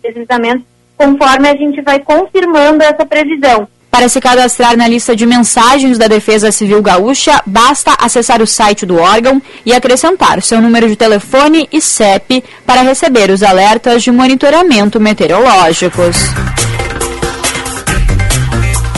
[0.02, 0.64] deslizamentos,
[0.97, 3.68] conforme a gente vai confirmando essa previsão.
[3.90, 8.86] Para se cadastrar na lista de mensagens da Defesa Civil Gaúcha, basta acessar o site
[8.86, 14.12] do órgão e acrescentar seu número de telefone e CEP para receber os alertas de
[14.12, 16.16] monitoramento meteorológicos.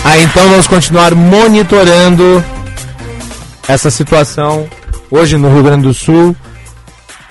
[0.05, 2.45] Ah, então vamos continuar monitorando
[3.69, 4.69] essa situação.
[5.11, 6.35] Hoje no Rio Grande do Sul,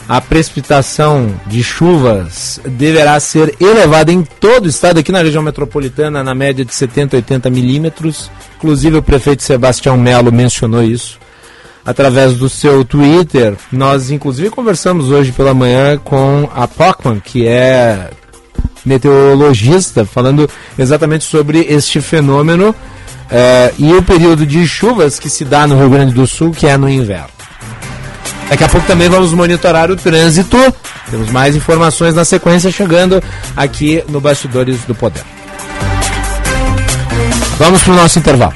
[0.08, 6.24] a precipitação de chuvas deverá ser elevada em todo o estado, aqui na região metropolitana,
[6.24, 8.32] na média de 70 a 80 milímetros.
[8.58, 11.20] Inclusive o prefeito Sebastião Melo mencionou isso
[11.86, 13.56] através do seu Twitter.
[13.72, 18.12] Nós, inclusive, conversamos hoje pela manhã com a Pockman, que é
[18.86, 22.76] meteorologista, falando exatamente sobre este fenômeno
[23.30, 26.68] eh, e o período de chuvas que se dá no Rio Grande do Sul, que
[26.68, 27.30] é no inverno.
[28.50, 30.58] Daqui a pouco também vamos monitorar o trânsito.
[31.10, 33.24] Temos mais informações na sequência chegando
[33.56, 35.24] aqui no Bastidores do Poder.
[37.58, 38.56] Vamos para o nosso intervalo.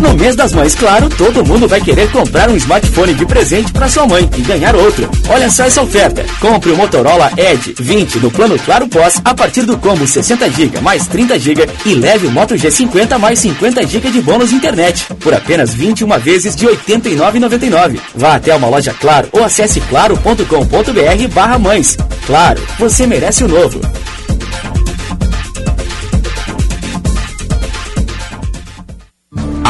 [0.00, 3.88] No mês das mães, claro, todo mundo vai querer comprar um smartphone de presente para
[3.88, 5.10] sua mãe e ganhar outro.
[5.28, 6.24] Olha só essa oferta.
[6.40, 10.80] Compre o Motorola Edge 20 no plano Claro Pós a partir do combo 60 GB
[10.80, 15.34] mais 30 GB e leve o Moto G50 mais 50 GB de bônus internet por
[15.34, 17.98] apenas 21 vezes de R$ 89,99.
[18.14, 21.98] Vá até uma loja Claro ou acesse claro.com.br/barra mães.
[22.26, 23.80] Claro, você merece o novo.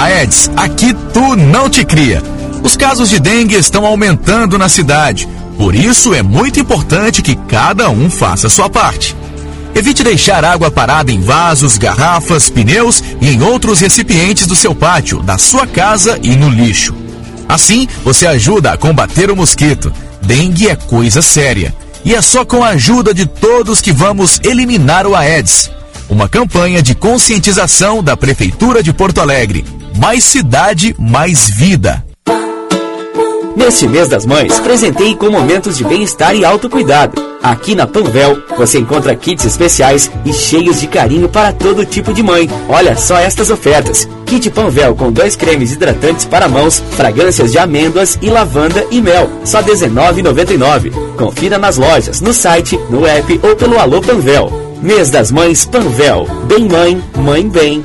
[0.01, 2.23] Aedes, aqui tu não te cria.
[2.63, 5.29] Os casos de dengue estão aumentando na cidade.
[5.59, 9.15] Por isso é muito importante que cada um faça sua parte.
[9.75, 15.23] Evite deixar água parada em vasos, garrafas, pneus e em outros recipientes do seu pátio,
[15.23, 16.95] da sua casa e no lixo.
[17.47, 19.93] Assim, você ajuda a combater o mosquito.
[20.23, 21.75] Dengue é coisa séria.
[22.07, 25.71] E é só com a ajuda de todos que vamos eliminar o Aedes.
[26.09, 29.63] Uma campanha de conscientização da Prefeitura de Porto Alegre.
[29.97, 32.05] Mais cidade, mais vida.
[33.57, 37.21] Neste mês das mães, presentei com momentos de bem-estar e autocuidado.
[37.43, 42.23] Aqui na Panvel, você encontra kits especiais e cheios de carinho para todo tipo de
[42.23, 42.49] mãe.
[42.69, 44.09] Olha só estas ofertas.
[44.27, 49.29] Kit Panvel com dois cremes hidratantes para mãos, fragrâncias de amêndoas e lavanda e mel.
[49.45, 50.93] Só R$19,99.
[51.17, 54.71] Confira nas lojas, no site, no app ou pelo Alô Panvel.
[54.83, 56.27] Mês das Mães Panvel.
[56.47, 57.85] Bem mãe, mãe bem.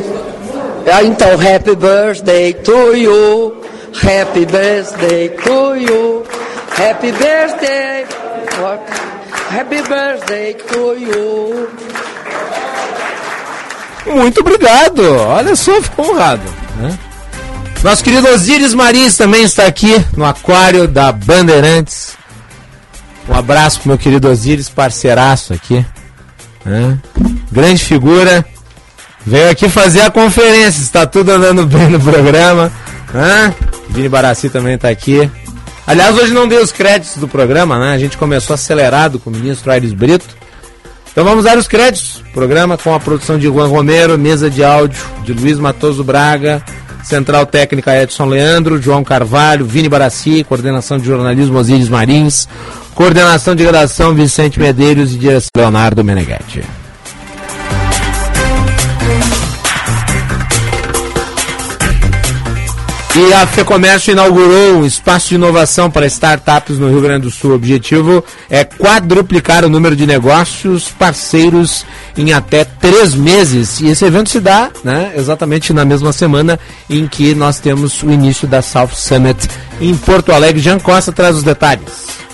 [0.91, 3.55] Ah, Então, happy birthday to you.
[3.95, 6.23] Happy birthday to you.
[6.77, 8.05] Happy birthday.
[9.49, 11.67] Happy birthday to you.
[14.15, 15.01] Muito obrigado.
[15.01, 16.41] Olha só, ficou honrado.
[16.77, 16.97] Né?
[17.83, 22.17] Nosso querido Osíris Marins também está aqui no aquário da Bandeirantes.
[23.27, 25.85] Um abraço pro meu querido Osíris, parceiraço aqui.
[26.65, 26.97] né?
[27.51, 28.45] Grande figura.
[29.25, 30.81] Veio aqui fazer a conferência.
[30.81, 32.71] Está tudo andando bem no programa.
[33.13, 33.53] né?
[33.89, 35.29] Vini Barassi também está aqui.
[35.85, 37.93] Aliás, hoje não dei os créditos do programa, né?
[37.93, 40.25] A gente começou acelerado com o ministro Aires Brito.
[41.19, 42.23] Então vamos dar os créditos.
[42.31, 46.63] Programa com a produção de Juan Romero, mesa de áudio de Luiz Matoso Braga,
[47.03, 52.47] central técnica Edson Leandro, João Carvalho, Vini Barassi, coordenação de jornalismo Osíris Marins,
[52.95, 56.63] coordenação de redação Vicente Medeiros e direção Leonardo Meneghetti.
[63.15, 67.51] E a FEComércio inaugurou um espaço de inovação para startups no Rio Grande do Sul.
[67.51, 73.79] O objetivo é quadruplicar o número de negócios parceiros em até três meses.
[73.79, 78.11] E esse evento se dá né, exatamente na mesma semana em que nós temos o
[78.11, 79.49] início da South Summit
[79.81, 80.61] em Porto Alegre.
[80.61, 82.28] Jean Costa traz os detalhes.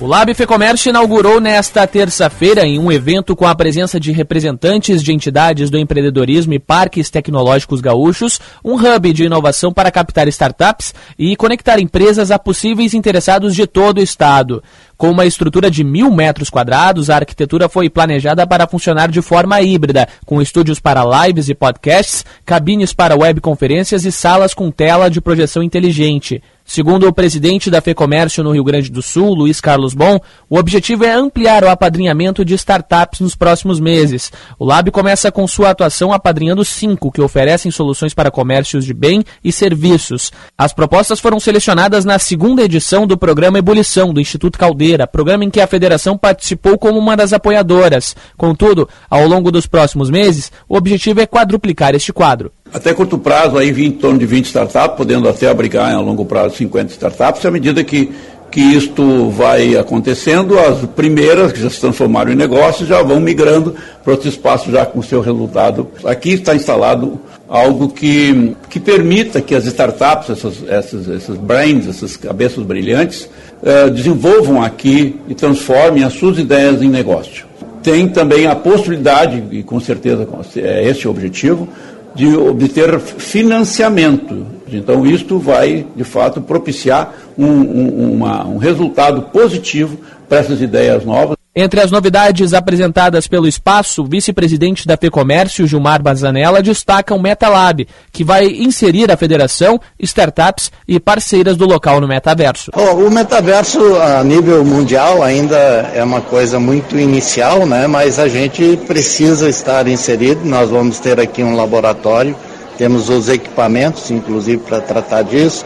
[0.00, 5.12] O Lab Fecomércio inaugurou nesta terça-feira, em um evento com a presença de representantes de
[5.12, 11.34] entidades do empreendedorismo e parques tecnológicos gaúchos, um hub de inovação para captar startups e
[11.34, 14.62] conectar empresas a possíveis interessados de todo o estado.
[14.98, 19.62] Com uma estrutura de mil metros quadrados, a arquitetura foi planejada para funcionar de forma
[19.62, 25.20] híbrida, com estúdios para lives e podcasts, cabines para webconferências e salas com tela de
[25.20, 26.42] projeção inteligente.
[26.70, 30.20] Segundo o presidente da FEComércio no Rio Grande do Sul, Luiz Carlos Bom,
[30.50, 34.30] o objetivo é ampliar o apadrinhamento de startups nos próximos meses.
[34.58, 39.24] O Lab começa com sua atuação apadrinhando cinco que oferecem soluções para comércios de bem
[39.42, 40.30] e serviços.
[40.58, 45.50] As propostas foram selecionadas na segunda edição do programa Ebulição do Instituto Caldeira, programa em
[45.50, 48.16] que a federação participou como uma das apoiadoras.
[48.36, 52.52] Contudo, ao longo dos próximos meses, o objetivo é quadruplicar este quadro.
[52.72, 56.56] Até curto prazo, aí em torno de 20 startups, podendo até abrigar a longo prazo
[56.56, 58.12] 50 startups, à medida que,
[58.50, 63.74] que isto vai acontecendo, as primeiras que já se transformaram em negócios já vão migrando
[64.04, 65.88] para outros espaços já com seu resultado.
[66.04, 72.16] Aqui está instalado algo que, que permita que as startups, essas, essas, essas brains, essas
[72.16, 73.28] cabeças brilhantes,
[73.62, 77.46] eh, desenvolvam aqui e transformem as suas ideias em negócio.
[77.82, 81.66] Tem também a possibilidade, e com certeza é esse o objetivo,
[82.14, 84.44] de obter financiamento.
[84.70, 89.96] Então, isto vai, de fato, propiciar um, um, uma, um resultado positivo
[90.28, 91.37] para essas ideias novas.
[91.60, 97.84] Entre as novidades apresentadas pelo espaço, o vice-presidente da FEComércio, Gilmar Bazanella, destaca o MetaLab,
[98.12, 102.70] que vai inserir a federação, startups e parceiras do local no metaverso.
[102.76, 107.88] O metaverso a nível mundial ainda é uma coisa muito inicial, né?
[107.88, 110.44] mas a gente precisa estar inserido.
[110.44, 112.36] Nós vamos ter aqui um laboratório,
[112.76, 115.64] temos os equipamentos, inclusive, para tratar disso.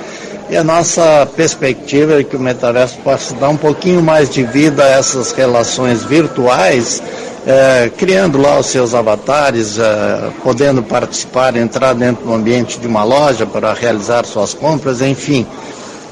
[0.50, 4.84] E a nossa perspectiva é que o metaverso possa dar um pouquinho mais de vida
[4.84, 7.02] a essas relações virtuais,
[7.46, 13.04] é, criando lá os seus avatares, é, podendo participar, entrar dentro do ambiente de uma
[13.04, 15.46] loja para realizar suas compras, enfim.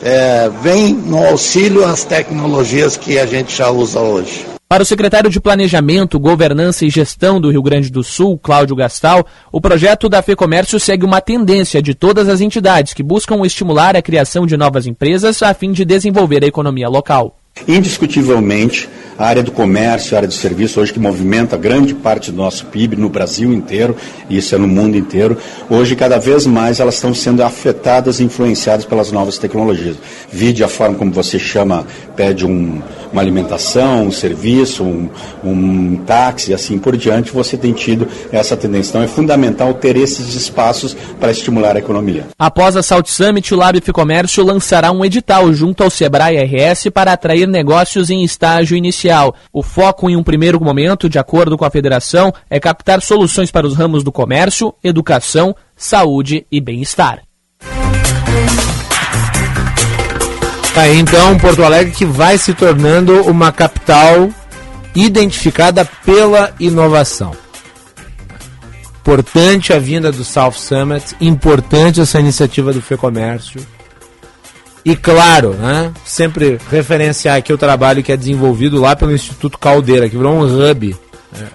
[0.03, 4.60] É, vem no auxílio as tecnologias que a gente já usa hoje.
[4.71, 9.27] Para o secretário de Planejamento, Governança e Gestão do Rio Grande do Sul, Cláudio Gastal,
[9.51, 14.01] o projeto da FEComércio segue uma tendência de todas as entidades que buscam estimular a
[14.01, 17.40] criação de novas empresas a fim de desenvolver a economia local.
[17.67, 18.89] Indiscutivelmente,
[19.21, 22.65] a área do comércio, a área do serviço, hoje que movimenta grande parte do nosso
[22.65, 23.95] PIB no Brasil inteiro,
[24.31, 25.37] e isso é no mundo inteiro,
[25.69, 29.97] hoje cada vez mais elas estão sendo afetadas e influenciadas pelas novas tecnologias.
[30.33, 32.81] Vide a forma como você chama, pede um,
[33.13, 35.11] uma alimentação, um serviço, um,
[35.45, 38.93] um táxi, assim por diante, você tem tido essa tendência.
[38.93, 42.29] Então é fundamental ter esses espaços para estimular a economia.
[42.39, 47.13] Após a Salt Summit, o Lab Comércio lançará um edital junto ao Sebrae RS para
[47.13, 49.35] atrair negócios em estágio inicial.
[49.53, 53.67] O foco em um primeiro momento, de acordo com a federação, é captar soluções para
[53.67, 57.23] os ramos do comércio, educação, saúde e bem-estar.
[60.75, 64.31] Tá, então Porto Alegre que vai se tornando uma capital
[64.95, 67.33] identificada pela inovação.
[69.01, 73.61] Importante a vinda do South Summit, importante essa iniciativa do FEComércio.
[74.85, 80.09] E claro, né, sempre referenciar aqui o trabalho que é desenvolvido lá pelo Instituto Caldeira,
[80.09, 80.97] que virou um hub.
[81.39, 81.49] Né.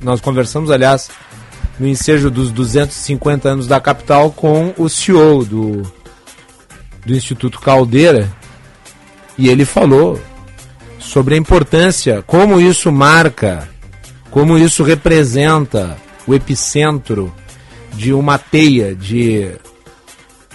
[0.00, 1.08] Nós conversamos, aliás,
[1.78, 5.82] no ensejo dos 250 anos da capital com o CEO do,
[7.06, 8.28] do Instituto Caldeira,
[9.38, 10.20] e ele falou
[10.98, 13.68] sobre a importância, como isso marca,
[14.30, 15.96] como isso representa
[16.26, 17.32] o epicentro
[17.92, 19.52] de uma teia de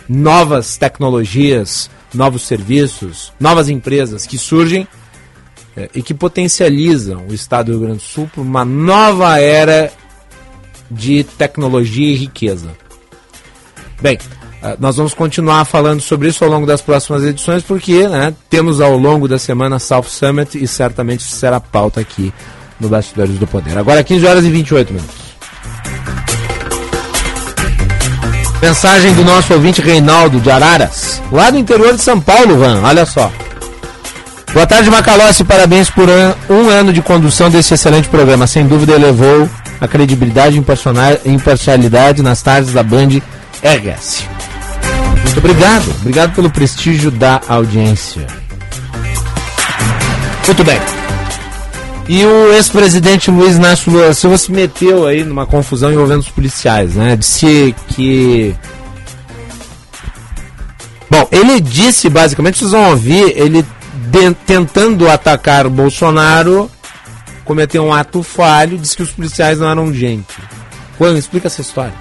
[0.08, 4.88] novas tecnologias, novos serviços, novas empresas que surgem
[5.76, 9.92] é, e que potencializam o Estado do Rio Grande do Sul para uma nova era
[10.90, 12.70] de tecnologia e riqueza.
[14.02, 14.18] Bem,
[14.62, 18.82] ah, nós vamos continuar falando sobre isso ao longo das próximas edições, porque né, temos
[18.82, 22.34] ao longo da semana South Summit e certamente será pauta aqui
[22.80, 23.78] no Bastidores do Poder.
[23.78, 25.37] Agora 15 horas e 28 minutos.
[28.62, 33.06] Mensagem do nosso ouvinte Reinaldo de Araras, lá do interior de São Paulo, Van, olha
[33.06, 33.32] só.
[34.52, 36.08] Boa tarde, Macalossi, parabéns por
[36.50, 38.48] um ano de condução desse excelente programa.
[38.48, 39.48] Sem dúvida elevou
[39.80, 43.22] a credibilidade e imparcialidade nas tardes da Band
[43.62, 44.26] RS.
[45.24, 45.92] Muito obrigado.
[46.02, 48.26] Obrigado pelo prestígio da audiência.
[50.48, 51.07] Muito bem.
[52.10, 56.96] E o ex-presidente Luiz Inácio Lula Silva se meteu aí numa confusão envolvendo os policiais,
[56.96, 57.16] né?
[57.18, 58.56] Disse que.
[61.10, 63.66] Bom, ele disse basicamente, vocês vão ouvir, ele
[64.10, 66.72] de, tentando atacar o Bolsonaro,
[67.44, 70.36] cometeu um ato falho, disse que os policiais não eram gente.
[70.98, 71.94] Juan, explica essa história.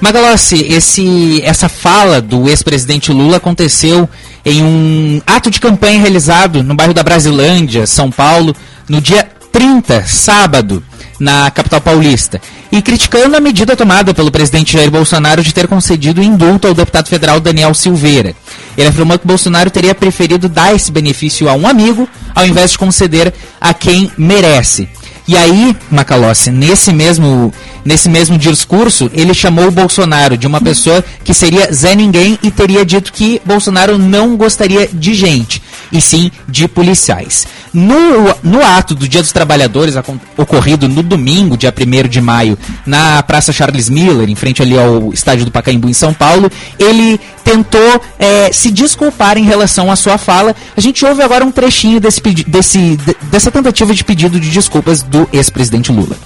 [0.00, 4.08] Magalhães, esse, essa fala do ex-presidente Lula aconteceu
[4.44, 8.54] em um ato de campanha realizado no bairro da Brasilândia, São Paulo,
[8.88, 10.82] no dia 30, sábado,
[11.20, 16.20] na capital paulista, e criticando a medida tomada pelo presidente Jair Bolsonaro de ter concedido
[16.20, 18.34] indulto ao deputado federal Daniel Silveira.
[18.76, 22.78] Ele afirmou que Bolsonaro teria preferido dar esse benefício a um amigo ao invés de
[22.78, 24.88] conceder a quem merece.
[25.26, 27.54] E aí, Macalossi, nesse mesmo,
[27.84, 32.50] nesse mesmo discurso, ele chamou o Bolsonaro de uma pessoa que seria Zé Ninguém e
[32.50, 37.46] teria dito que Bolsonaro não gostaria de gente, e sim de policiais.
[37.72, 39.94] No, no ato do Dia dos Trabalhadores,
[40.36, 45.12] ocorrido no domingo, dia 1 de maio, na Praça Charles Miller, em frente ali ao
[45.12, 50.18] estádio do Pacaembu, em São Paulo, ele tentou é, se desculpar em relação à sua
[50.18, 50.54] fala.
[50.76, 55.28] A gente ouve agora um trechinho desse, desse, dessa tentativa de pedido de desculpas do
[55.32, 56.16] ex-presidente Lula.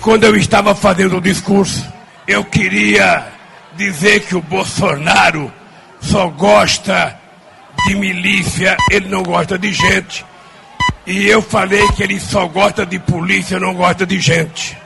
[0.00, 1.84] Quando eu estava fazendo o discurso,
[2.26, 3.26] eu queria
[3.76, 5.52] dizer que o Bolsonaro
[6.00, 7.16] só gosta
[7.86, 10.24] de milícia, ele não gosta de gente.
[11.06, 14.76] E eu falei que ele só gosta de polícia, não gosta de gente.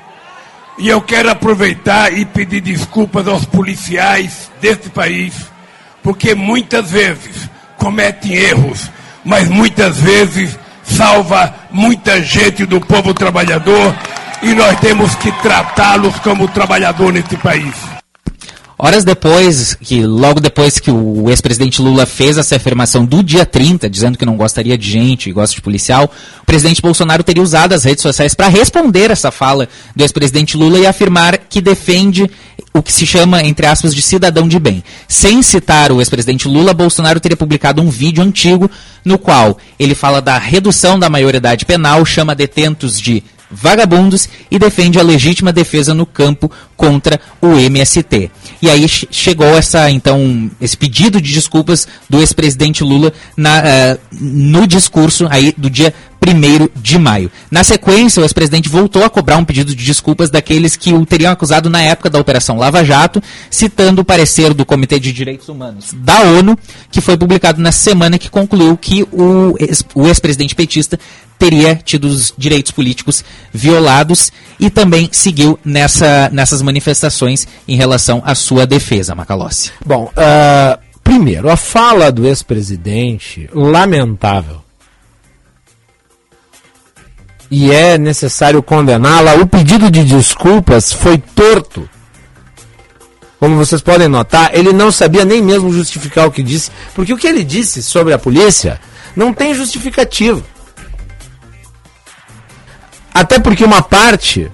[0.79, 5.35] E eu quero aproveitar e pedir desculpas aos policiais deste país,
[6.03, 8.91] porque muitas vezes cometem erros,
[9.25, 13.95] mas muitas vezes salva muita gente do povo trabalhador
[14.43, 18.00] e nós temos que tratá-los como trabalhador neste país.
[18.83, 23.91] Horas depois, que logo depois que o ex-presidente Lula fez essa afirmação do dia 30,
[23.91, 27.75] dizendo que não gostaria de gente e gosta de policial, o presidente Bolsonaro teria usado
[27.75, 32.31] as redes sociais para responder essa fala do ex-presidente Lula e afirmar que defende
[32.73, 34.83] o que se chama, entre aspas, de cidadão de bem.
[35.07, 38.71] Sem citar o ex-presidente Lula, Bolsonaro teria publicado um vídeo antigo
[39.05, 44.99] no qual ele fala da redução da maioridade penal, chama detentos de vagabundos e defende
[44.99, 48.31] a legítima defesa no campo contra o MST.
[48.63, 54.67] E aí chegou essa então esse pedido de desculpas do ex-presidente Lula na, uh, no
[54.67, 55.93] discurso aí do dia
[56.27, 57.31] 1 de maio.
[57.51, 61.33] Na sequência, o ex-presidente voltou a cobrar um pedido de desculpas daqueles que o teriam
[61.33, 65.95] acusado na época da Operação Lava Jato, citando o parecer do Comitê de Direitos Humanos
[65.95, 66.59] da ONU,
[66.91, 69.57] que foi publicado na semana que concluiu que o
[70.07, 70.99] ex-presidente petista
[71.39, 78.35] teria tido os direitos políticos violados e também seguiu nessa, nessas manifestações em relação à
[78.35, 79.73] sua defesa, Macalossi.
[79.85, 84.61] Bom, uh, primeiro, a fala do ex-presidente, lamentável.
[87.51, 89.35] E é necessário condená-la.
[89.35, 91.89] O pedido de desculpas foi torto.
[93.41, 97.17] Como vocês podem notar, ele não sabia nem mesmo justificar o que disse, porque o
[97.17, 98.79] que ele disse sobre a polícia
[99.17, 100.45] não tem justificativo.
[103.13, 104.53] Até porque uma parte,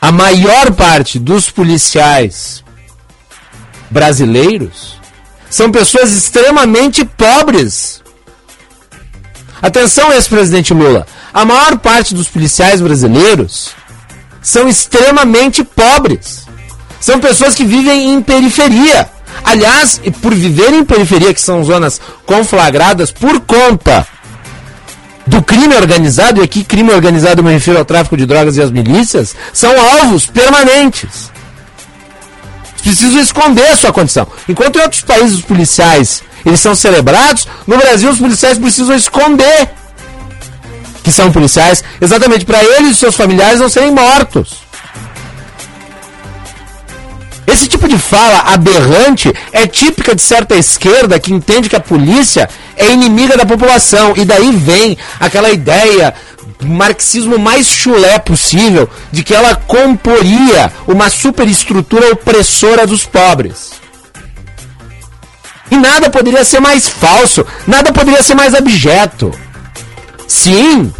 [0.00, 2.64] a maior parte dos policiais
[3.90, 4.98] brasileiros
[5.50, 8.02] são pessoas extremamente pobres.
[9.60, 11.06] Atenção, ex-presidente Lula.
[11.34, 13.70] A maior parte dos policiais brasileiros
[14.40, 16.46] são extremamente pobres.
[17.00, 19.10] São pessoas que vivem em periferia.
[19.42, 24.06] Aliás, por viver em periferia, que são zonas conflagradas por conta
[25.26, 28.70] do crime organizado, e aqui crime organizado me refiro ao tráfico de drogas e às
[28.70, 31.32] milícias, são alvos permanentes.
[32.80, 34.24] Precisam esconder a sua condição.
[34.48, 39.68] Enquanto em outros países os policiais eles são celebrados, no Brasil os policiais precisam esconder
[41.04, 44.64] que são policiais, exatamente para eles e seus familiares não serem mortos.
[47.46, 52.48] Esse tipo de fala aberrante é típica de certa esquerda que entende que a polícia
[52.74, 54.14] é inimiga da população.
[54.16, 56.14] E daí vem aquela ideia
[56.64, 63.72] marxismo mais chulé possível de que ela comporia uma superestrutura opressora dos pobres.
[65.70, 69.43] E nada poderia ser mais falso, nada poderia ser mais abjeto.
[70.34, 70.92] Sim,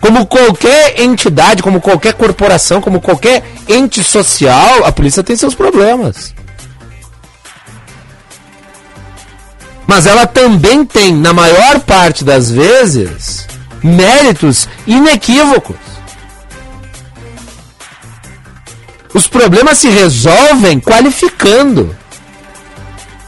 [0.00, 6.32] como qualquer entidade, como qualquer corporação, como qualquer ente social, a polícia tem seus problemas.
[9.88, 13.44] Mas ela também tem, na maior parte das vezes,
[13.82, 15.76] méritos inequívocos.
[19.12, 21.94] Os problemas se resolvem qualificando,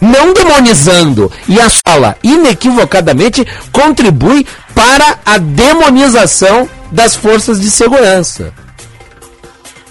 [0.07, 1.31] não demonizando.
[1.49, 8.53] E a sala, inequivocadamente, contribui para a demonização das forças de segurança.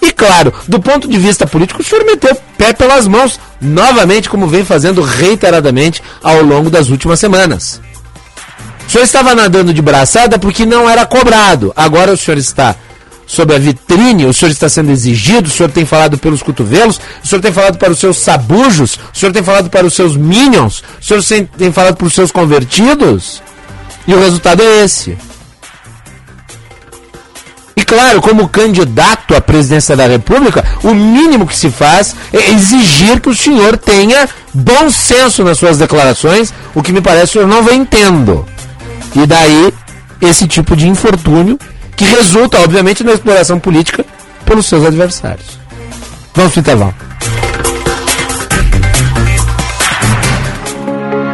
[0.01, 4.47] E claro, do ponto de vista político, o senhor meteu pé pelas mãos, novamente, como
[4.47, 7.81] vem fazendo reiteradamente ao longo das últimas semanas.
[8.87, 11.73] O senhor estava nadando de braçada porque não era cobrado.
[11.75, 12.75] Agora o senhor está
[13.25, 17.27] sob a vitrine, o senhor está sendo exigido, o senhor tem falado pelos cotovelos, o
[17.27, 20.83] senhor tem falado para os seus sabujos, o senhor tem falado para os seus minions,
[20.99, 23.41] o senhor tem falado para os seus convertidos.
[24.07, 25.17] E o resultado é esse.
[27.75, 33.19] E claro, como candidato à presidência da República, o mínimo que se faz é exigir
[33.19, 37.47] que o senhor tenha bom senso nas suas declarações, o que me parece o senhor
[37.47, 38.45] não vem tendo.
[39.13, 39.73] E daí,
[40.21, 41.59] esse tipo de infortúnio,
[41.95, 44.05] que resulta, obviamente, na exploração política
[44.45, 45.59] pelos seus adversários.
[46.33, 46.95] Vamos para o intervalo.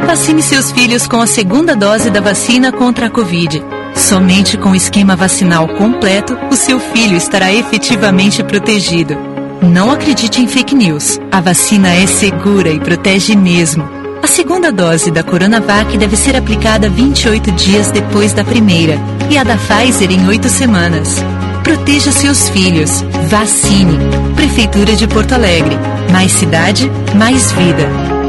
[0.06, 3.64] Vacine seus filhos com a segunda dose da vacina contra a Covid.
[3.96, 9.18] Somente com o esquema vacinal completo, o seu filho estará efetivamente protegido.
[9.62, 11.20] Não acredite em fake news.
[11.32, 14.01] A vacina é segura e protege mesmo.
[14.24, 18.96] A segunda dose da Coronavac deve ser aplicada 28 dias depois da primeira
[19.30, 21.18] e a da Pfizer em 8 semanas.
[21.64, 23.04] Proteja seus filhos.
[23.30, 23.98] Vacine.
[24.36, 25.76] Prefeitura de Porto Alegre.
[26.12, 28.21] Mais cidade, mais vida.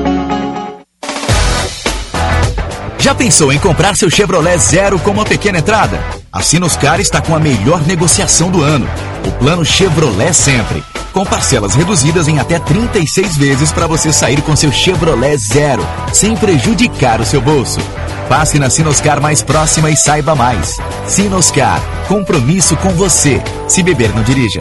[3.02, 5.98] Já pensou em comprar seu Chevrolet Zero com uma pequena entrada?
[6.32, 8.88] A Sinoscar está com a melhor negociação do ano.
[9.26, 10.84] O plano Chevrolet Sempre.
[11.12, 16.36] Com parcelas reduzidas em até 36 vezes para você sair com seu Chevrolet Zero, sem
[16.36, 17.80] prejudicar o seu bolso.
[18.28, 20.76] Passe na Sinoscar mais próxima e saiba mais.
[21.08, 23.42] Sinoscar, compromisso com você.
[23.66, 24.60] Se beber, não dirija.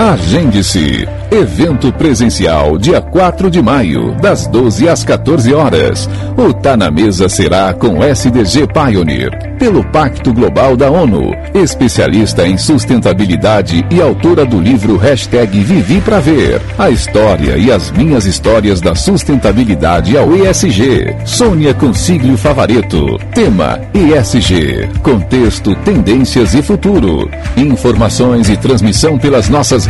[0.00, 1.06] Agende-se.
[1.30, 6.08] Evento presencial, dia 4 de maio, das 12 às 14 horas.
[6.36, 12.56] O Tá na Mesa será com SDG Pioneer, pelo Pacto Global da ONU, especialista em
[12.56, 16.60] sustentabilidade e autora do livro Hashtag Vivi Pra Ver.
[16.78, 21.14] A história e as minhas histórias da sustentabilidade ao ESG.
[21.26, 23.18] Sônia Consiglio Favareto.
[23.34, 24.88] Tema ESG.
[25.02, 27.30] Contexto, tendências e futuro.
[27.56, 29.89] Informações e transmissão pelas nossas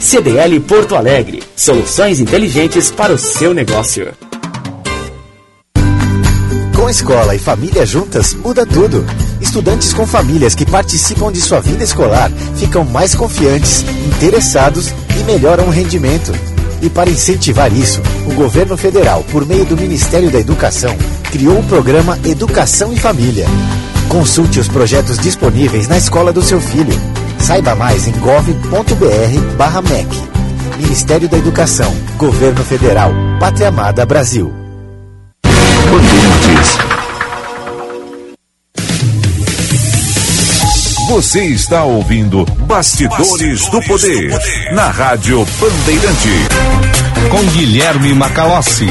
[0.00, 1.42] CDL Porto Alegre.
[1.54, 4.10] Soluções inteligentes para o seu negócio.
[6.74, 9.04] Com escola e família juntas, muda tudo.
[9.42, 13.84] Estudantes com famílias que participam de sua vida escolar ficam mais confiantes,
[14.16, 16.32] interessados e melhoram o rendimento.
[16.80, 20.96] E para incentivar isso, o governo federal, por meio do Ministério da Educação,
[21.30, 23.46] criou o programa Educação e Família.
[24.08, 27.19] Consulte os projetos disponíveis na escola do seu filho.
[27.40, 30.08] Saiba mais em gov.br/mec.
[30.78, 34.60] Ministério da Educação, Governo Federal, Pátria Amada Brasil.
[41.10, 44.30] Você está ouvindo Bastidores, do, Poder,
[44.72, 46.28] na Rádio Bandeirante.
[47.30, 48.86] Com Guilherme Macalossi.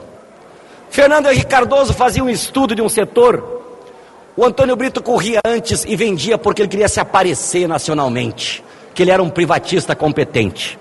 [0.91, 3.59] Fernando Henrique Cardoso fazia um estudo de um setor.
[4.37, 8.65] O Antônio Brito corria antes e vendia porque ele queria se aparecer nacionalmente
[8.95, 10.79] que ele era um privatista competente.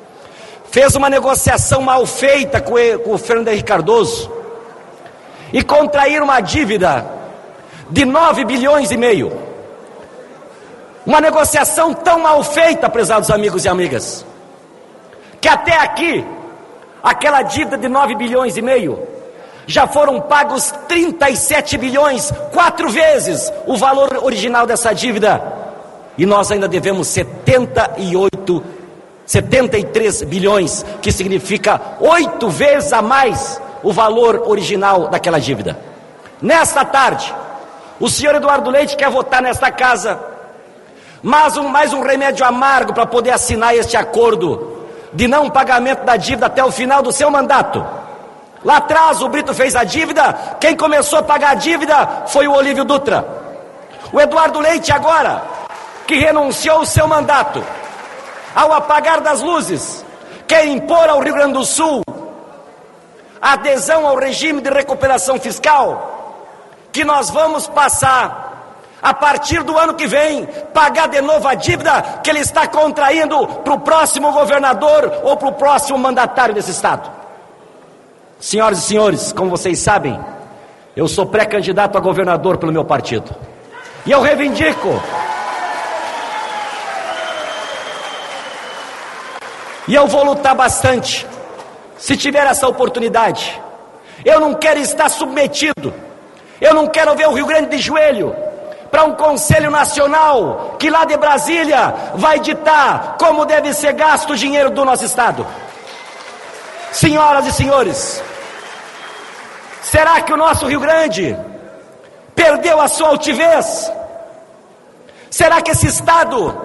[0.72, 2.74] Fez uma negociação mal feita com,
[3.06, 4.32] o Fernando Henrique Cardoso
[5.53, 7.06] e contrair uma dívida
[7.90, 9.47] de 9 bilhões e meio.
[11.08, 14.26] Uma negociação tão mal feita, prezados amigos e amigas,
[15.40, 16.26] que até aqui,
[17.02, 19.08] aquela dívida de 9 bilhões e meio
[19.66, 25.42] Já foram pagos 37 bilhões, quatro vezes o valor original dessa dívida.
[26.18, 28.64] E nós ainda devemos 78,
[29.26, 35.80] 73 bilhões, que significa oito vezes a mais o valor original daquela dívida.
[36.42, 37.34] Nesta tarde,
[37.98, 40.36] o senhor Eduardo Leite quer votar nesta casa
[41.22, 44.77] mais um, mais um remédio amargo para poder assinar este acordo
[45.14, 47.85] de não pagamento da dívida até o final do seu mandato.
[48.64, 52.53] Lá atrás o Brito fez a dívida, quem começou a pagar a dívida foi o
[52.53, 53.26] Olívio Dutra.
[54.11, 55.41] O Eduardo Leite agora,
[56.06, 57.64] que renunciou ao seu mandato,
[58.56, 60.06] ao apagar das luzes,
[60.48, 62.02] quer impor ao Rio Grande do Sul
[63.41, 66.35] adesão ao regime de recuperação fiscal,
[66.91, 68.47] que nós vamos passar
[69.02, 73.48] a partir do ano que vem, pagar de novo a dívida que ele está contraindo
[73.48, 77.10] para o próximo governador ou para o próximo mandatário desse Estado.
[78.40, 80.19] Senhoras e senhores, como vocês sabem,
[80.95, 83.36] eu sou pré-candidato a governador pelo meu partido.
[84.06, 85.02] E eu reivindico.
[89.88, 91.26] E eu vou lutar bastante,
[91.98, 93.61] se tiver essa oportunidade.
[94.26, 95.94] Eu não quero estar submetido.
[96.60, 98.36] Eu não quero ver o Rio Grande de joelho
[98.90, 104.36] para um Conselho Nacional que lá de Brasília vai ditar como deve ser gasto o
[104.36, 105.46] dinheiro do nosso Estado.
[106.92, 108.24] Senhoras e senhores,
[109.82, 111.38] será que o nosso Rio Grande
[112.34, 113.92] perdeu a sua altivez?
[115.30, 116.56] Será que esse Estado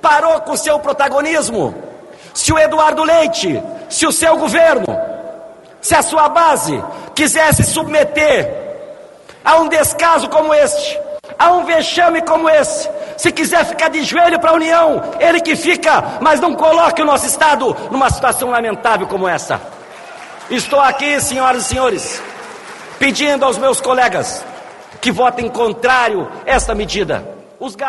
[0.00, 1.74] parou com seu protagonismo?
[2.32, 4.86] Se o Eduardo Leite, se o seu governo,
[5.80, 6.82] se a sua base
[7.14, 8.63] quisesse submeter
[9.44, 10.98] a um descaso como este,
[11.38, 12.88] a um vexame como esse.
[13.16, 17.04] Se quiser ficar de joelho para a União, ele que fica, mas não coloque o
[17.04, 19.60] nosso Estado numa situação lamentável como essa.
[20.50, 22.22] Estou aqui, senhoras e senhores,
[22.98, 24.44] pedindo aos meus colegas
[25.00, 27.34] que votem contrário esta medida.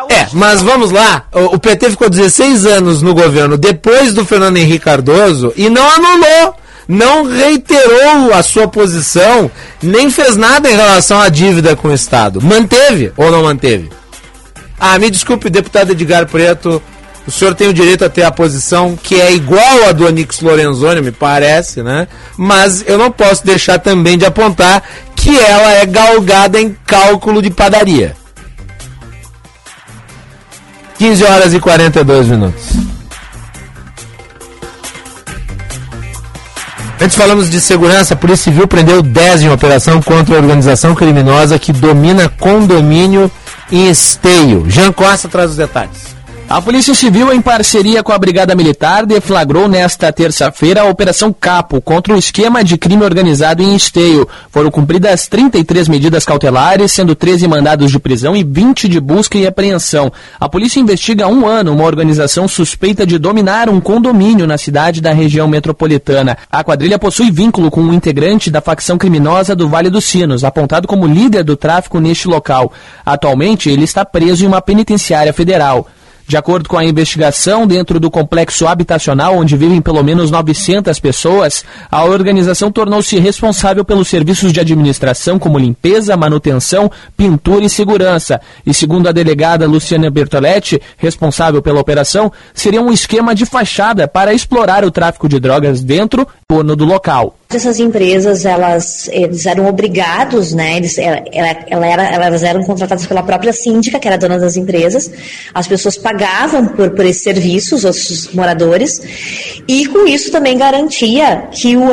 [0.10, 1.26] É, mas vamos lá.
[1.34, 5.86] O, o PT ficou 16 anos no governo depois do Fernando Henrique Cardoso e não
[5.86, 6.56] anulou
[6.88, 9.50] não reiterou a sua posição,
[9.82, 12.42] nem fez nada em relação à dívida com o Estado.
[12.42, 13.90] Manteve ou não manteve?
[14.80, 16.82] Ah, me desculpe, deputado Edgar Preto,
[17.28, 20.42] o senhor tem o direito a ter a posição que é igual a do Onix
[20.42, 22.08] Lorenzoni, me parece, né?
[22.38, 24.84] Mas eu não posso deixar também de apontar
[25.16, 28.16] que ela é galgada em cálculo de padaria.
[31.00, 32.85] 15 horas e 42 minutos.
[37.00, 41.60] Antes falamos de segurança, a Polícia Civil prendeu 10 em operação contra a organização criminosa
[41.60, 43.30] que domina condomínio
[43.70, 44.66] em esteio.
[44.70, 46.15] Jean Costa traz os detalhes.
[46.48, 51.82] A Polícia Civil, em parceria com a Brigada Militar, deflagrou nesta terça-feira a Operação Capo
[51.82, 54.30] contra o esquema de crime organizado em Esteio.
[54.52, 59.48] Foram cumpridas 33 medidas cautelares, sendo 13 mandados de prisão e 20 de busca e
[59.48, 60.14] apreensão.
[60.40, 65.02] A polícia investiga há um ano uma organização suspeita de dominar um condomínio na cidade
[65.02, 66.38] da região metropolitana.
[66.50, 70.88] A quadrilha possui vínculo com um integrante da facção criminosa do Vale dos Sinos, apontado
[70.88, 72.72] como líder do tráfico neste local.
[73.04, 75.88] Atualmente, ele está preso em uma penitenciária federal.
[76.28, 81.64] De acordo com a investigação, dentro do complexo habitacional onde vivem pelo menos 900 pessoas,
[81.92, 88.42] a organização tornou-se responsável pelos serviços de administração como limpeza, manutenção, pintura e segurança.
[88.66, 94.34] E segundo a delegada Luciana Bertoletti, responsável pela operação, seria um esquema de fachada para
[94.34, 97.38] explorar o tráfico de drogas dentro e torno do local.
[97.56, 100.76] Essas empresas, elas, eles eram obrigados, né?
[100.76, 101.24] Eles, ela,
[101.68, 105.10] ela era, elas eram contratadas pela própria síndica, que era dona das empresas.
[105.54, 109.02] As pessoas pagavam por, por esses serviços, os moradores,
[109.68, 111.88] e com isso também garantia que o,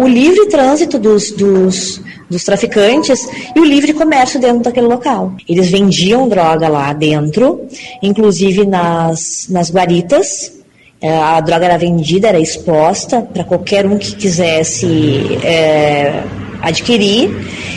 [0.00, 2.00] o livre trânsito dos, dos,
[2.30, 5.34] dos traficantes e o livre comércio dentro daquele local.
[5.48, 7.66] Eles vendiam droga lá dentro,
[8.00, 10.59] inclusive nas, nas guaritas, é,
[11.02, 16.22] a droga era vendida, era exposta para qualquer um que quisesse é,
[16.62, 17.30] adquirir.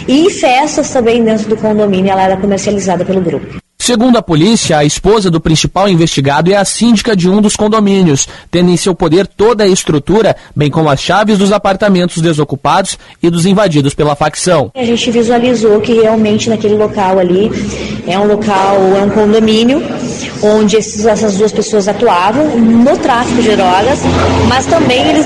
[0.07, 3.62] E em festas também dentro do condomínio ela era comercializada pelo grupo.
[3.83, 8.29] Segundo a polícia, a esposa do principal investigado é a síndica de um dos condomínios,
[8.49, 13.29] tendo em seu poder toda a estrutura, bem como as chaves dos apartamentos desocupados e
[13.29, 14.71] dos invadidos pela facção.
[14.73, 17.51] A gente visualizou que realmente naquele local ali
[18.07, 19.83] é um local, é um condomínio
[20.43, 23.99] onde esses, essas duas pessoas atuavam no tráfico de drogas,
[24.47, 25.25] mas também eles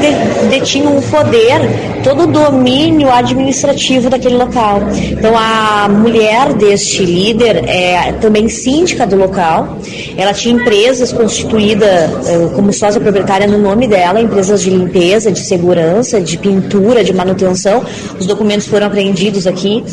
[0.50, 1.60] detinham o poder,
[2.04, 4.82] todo o domínio administrativo daquele local.
[4.94, 9.78] Então a mulher deste líder é, também também síndica do local.
[10.18, 15.40] Ela tinha empresas constituídas eh, como sócia proprietária no nome dela, empresas de limpeza, de
[15.40, 17.84] segurança, de pintura, de manutenção.
[18.20, 19.84] Os documentos foram apreendidos aqui.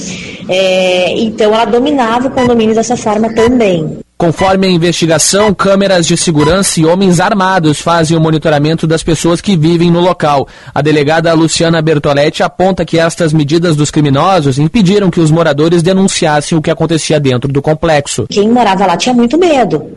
[0.49, 4.04] É, então ela dominava o condomínio dessa forma também.
[4.25, 9.55] Conforme a investigação, câmeras de segurança e homens armados fazem o monitoramento das pessoas que
[9.55, 10.49] vivem no local.
[10.75, 16.57] A delegada Luciana Bertoletti aponta que estas medidas dos criminosos impediram que os moradores denunciassem
[16.57, 18.25] o que acontecia dentro do complexo.
[18.31, 19.91] Quem morava lá tinha muito medo.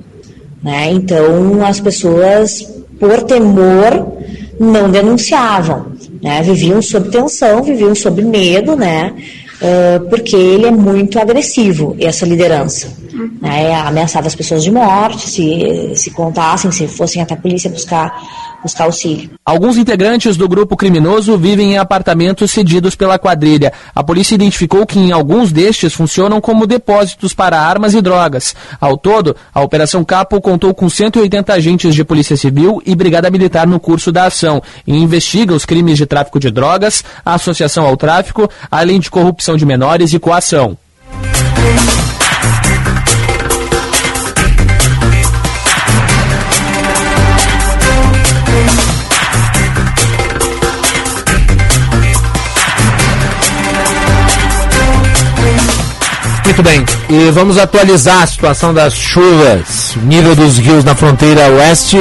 [0.62, 0.92] Né?
[0.92, 4.12] Então as pessoas, por temor,
[4.60, 5.86] não denunciavam.
[6.22, 6.42] Né?
[6.42, 9.14] Viviam sob tensão, viviam sob medo, né?
[9.62, 13.07] Uh, porque ele é muito agressivo, essa liderança.
[13.42, 13.76] Né?
[13.76, 18.14] Ameaçava as pessoas de morte, se, se contassem, se fossem até a polícia buscar
[18.62, 19.30] buscar auxílio.
[19.46, 23.72] Alguns integrantes do grupo criminoso vivem em apartamentos cedidos pela quadrilha.
[23.94, 28.56] A polícia identificou que em alguns destes funcionam como depósitos para armas e drogas.
[28.80, 33.68] Ao todo, a Operação Capo contou com 180 agentes de Polícia Civil e Brigada Militar
[33.68, 38.50] no curso da ação e investiga os crimes de tráfico de drogas, associação ao tráfico,
[38.70, 40.78] além de corrupção de menores e coação.
[56.68, 59.96] Bem, e vamos atualizar a situação das chuvas.
[59.96, 61.98] O nível dos rios na fronteira oeste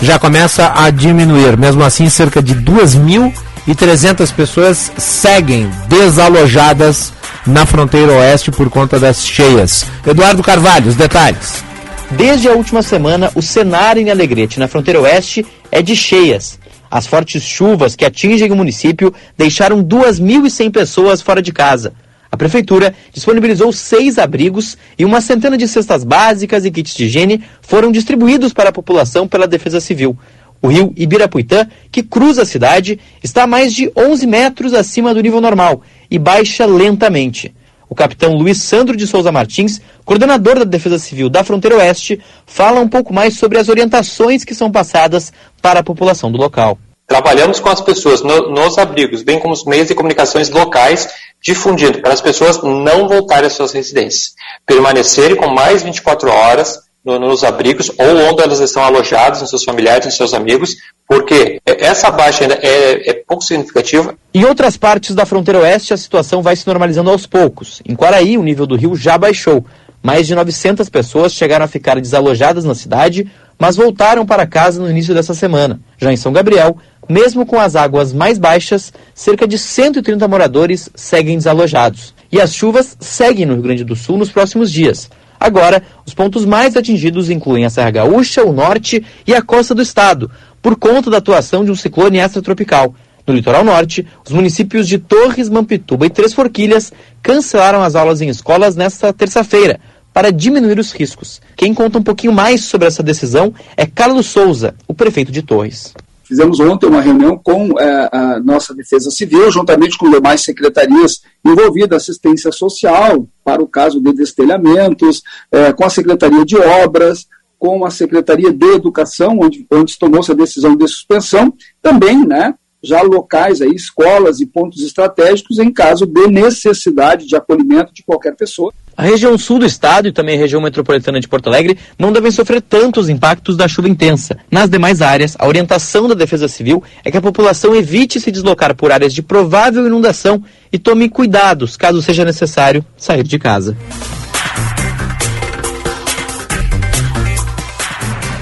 [0.00, 1.58] já começa a diminuir.
[1.58, 7.12] Mesmo assim, cerca de 2.300 pessoas seguem desalojadas
[7.46, 9.84] na fronteira oeste por conta das cheias.
[10.06, 11.62] Eduardo Carvalho, os detalhes.
[12.10, 16.58] Desde a última semana, o cenário em Alegrete, na fronteira oeste, é de cheias.
[16.90, 21.92] As fortes chuvas que atingem o município deixaram 2.100 pessoas fora de casa.
[22.30, 27.42] A prefeitura disponibilizou seis abrigos e uma centena de cestas básicas e kits de higiene
[27.62, 30.16] foram distribuídos para a população pela Defesa Civil.
[30.60, 35.22] O rio Ibirapuitã, que cruza a cidade, está a mais de 11 metros acima do
[35.22, 37.54] nível normal e baixa lentamente.
[37.88, 42.80] O capitão Luiz Sandro de Souza Martins, coordenador da Defesa Civil da Fronteira Oeste, fala
[42.80, 45.32] um pouco mais sobre as orientações que são passadas
[45.62, 46.78] para a população do local.
[47.08, 51.08] Trabalhamos com as pessoas no, nos abrigos, bem como os meios de comunicações locais,
[51.42, 54.34] difundindo para as pessoas não voltarem às suas residências,
[54.66, 59.64] permanecerem com mais 24 horas no, nos abrigos ou onde elas estão alojadas, nos seus
[59.64, 60.76] familiares, nos seus amigos,
[61.08, 64.14] porque essa baixa ainda é, é pouco significativa.
[64.34, 67.80] Em outras partes da fronteira oeste, a situação vai se normalizando aos poucos.
[67.88, 69.64] Em Quaraí, o nível do rio já baixou.
[70.02, 73.28] Mais de 900 pessoas chegaram a ficar desalojadas na cidade,
[73.58, 75.80] mas voltaram para casa no início dessa semana.
[75.98, 76.78] Já em São Gabriel,
[77.08, 82.14] mesmo com as águas mais baixas, cerca de 130 moradores seguem desalojados.
[82.30, 85.10] E as chuvas seguem no Rio Grande do Sul nos próximos dias.
[85.40, 89.82] Agora, os pontos mais atingidos incluem a Serra Gaúcha, o norte e a costa do
[89.82, 90.30] estado,
[90.60, 92.94] por conta da atuação de um ciclone extratropical.
[93.26, 98.28] No litoral norte, os municípios de Torres, Mampituba e Três Forquilhas cancelaram as aulas em
[98.28, 99.78] escolas nesta terça-feira,
[100.18, 101.40] para diminuir os riscos.
[101.56, 105.94] Quem conta um pouquinho mais sobre essa decisão é Carlos Souza, o prefeito de Torres.
[106.24, 112.02] Fizemos ontem uma reunião com é, a nossa Defesa Civil, juntamente com demais secretarias envolvidas,
[112.02, 115.22] assistência social, para o caso de destelhamentos,
[115.52, 120.34] é, com a Secretaria de Obras, com a Secretaria de Educação, onde, onde tomou-se a
[120.34, 126.26] decisão de suspensão, também, né, já locais, aí, escolas e pontos estratégicos em caso de
[126.28, 128.72] necessidade de acolhimento de qualquer pessoa.
[128.96, 132.32] A região sul do estado e também a região metropolitana de Porto Alegre não devem
[132.32, 134.38] sofrer tantos impactos da chuva intensa.
[134.50, 138.74] Nas demais áreas, a orientação da Defesa Civil é que a população evite se deslocar
[138.74, 140.42] por áreas de provável inundação
[140.72, 143.76] e tome cuidados caso seja necessário sair de casa.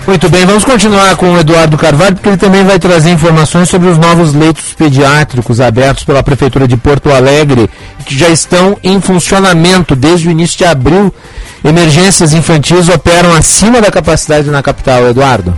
[0.07, 3.89] Muito bem, vamos continuar com o Eduardo Carvalho, porque ele também vai trazer informações sobre
[3.89, 7.69] os novos leitos pediátricos abertos pela Prefeitura de Porto Alegre,
[8.05, 11.13] que já estão em funcionamento desde o início de abril.
[11.65, 15.53] Emergências infantis operam acima da capacidade na capital, Eduardo.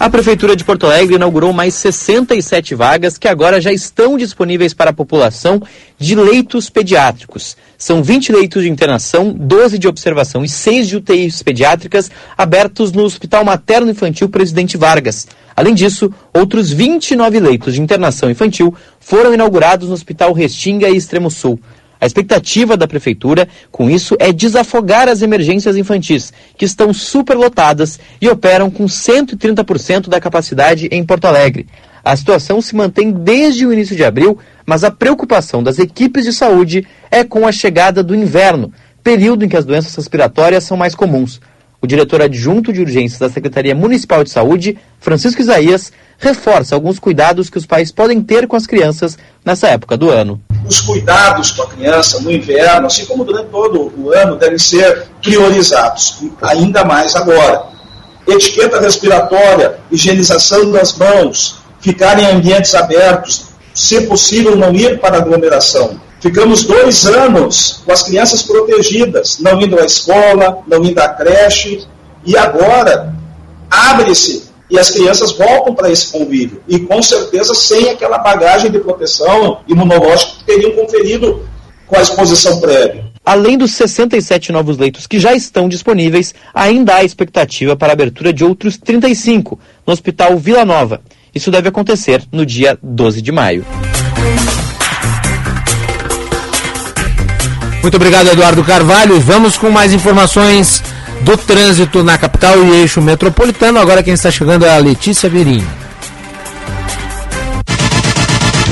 [0.00, 4.88] A Prefeitura de Porto Alegre inaugurou mais 67 vagas que agora já estão disponíveis para
[4.88, 5.60] a população
[5.98, 7.54] de leitos pediátricos.
[7.76, 13.02] São 20 leitos de internação, 12 de observação e 6 de UTIs pediátricas abertos no
[13.02, 15.28] Hospital Materno Infantil Presidente Vargas.
[15.54, 21.30] Além disso, outros 29 leitos de internação infantil foram inaugurados no Hospital Restinga e Extremo
[21.30, 21.60] Sul.
[22.00, 28.28] A expectativa da prefeitura com isso é desafogar as emergências infantis, que estão superlotadas e
[28.28, 31.66] operam com 130% da capacidade em Porto Alegre.
[32.02, 36.32] A situação se mantém desde o início de abril, mas a preocupação das equipes de
[36.32, 38.72] saúde é com a chegada do inverno,
[39.02, 41.40] período em que as doenças respiratórias são mais comuns.
[41.82, 47.48] O diretor adjunto de urgências da Secretaria Municipal de Saúde, Francisco Isaías, reforça alguns cuidados
[47.48, 50.38] que os pais podem ter com as crianças nessa época do ano.
[50.66, 55.06] Os cuidados com a criança no inverno, assim como durante todo o ano, devem ser
[55.22, 57.64] priorizados, ainda mais agora.
[58.28, 65.98] Etiqueta respiratória, higienização das mãos, ficar em ambientes abertos, se possível não ir para aglomeração.
[66.20, 71.86] Ficamos dois anos com as crianças protegidas, não indo à escola, não indo à creche,
[72.24, 73.14] e agora
[73.70, 76.62] abre-se e as crianças voltam para esse convívio.
[76.68, 81.42] E com certeza sem aquela bagagem de proteção imunológica que teriam conferido
[81.86, 83.10] com a exposição prévia.
[83.24, 88.32] Além dos 67 novos leitos que já estão disponíveis, ainda há expectativa para a abertura
[88.32, 91.00] de outros 35 no Hospital Vila Nova.
[91.34, 93.64] Isso deve acontecer no dia 12 de maio.
[97.82, 99.18] Muito obrigado, Eduardo Carvalho.
[99.20, 100.82] Vamos com mais informações
[101.22, 103.78] do trânsito na capital e eixo metropolitano.
[103.78, 105.66] Agora quem está chegando é a Letícia Virinho.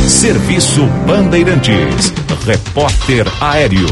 [0.06, 2.12] Serviço Bandeirantes.
[2.46, 3.88] Repórter Aéreo.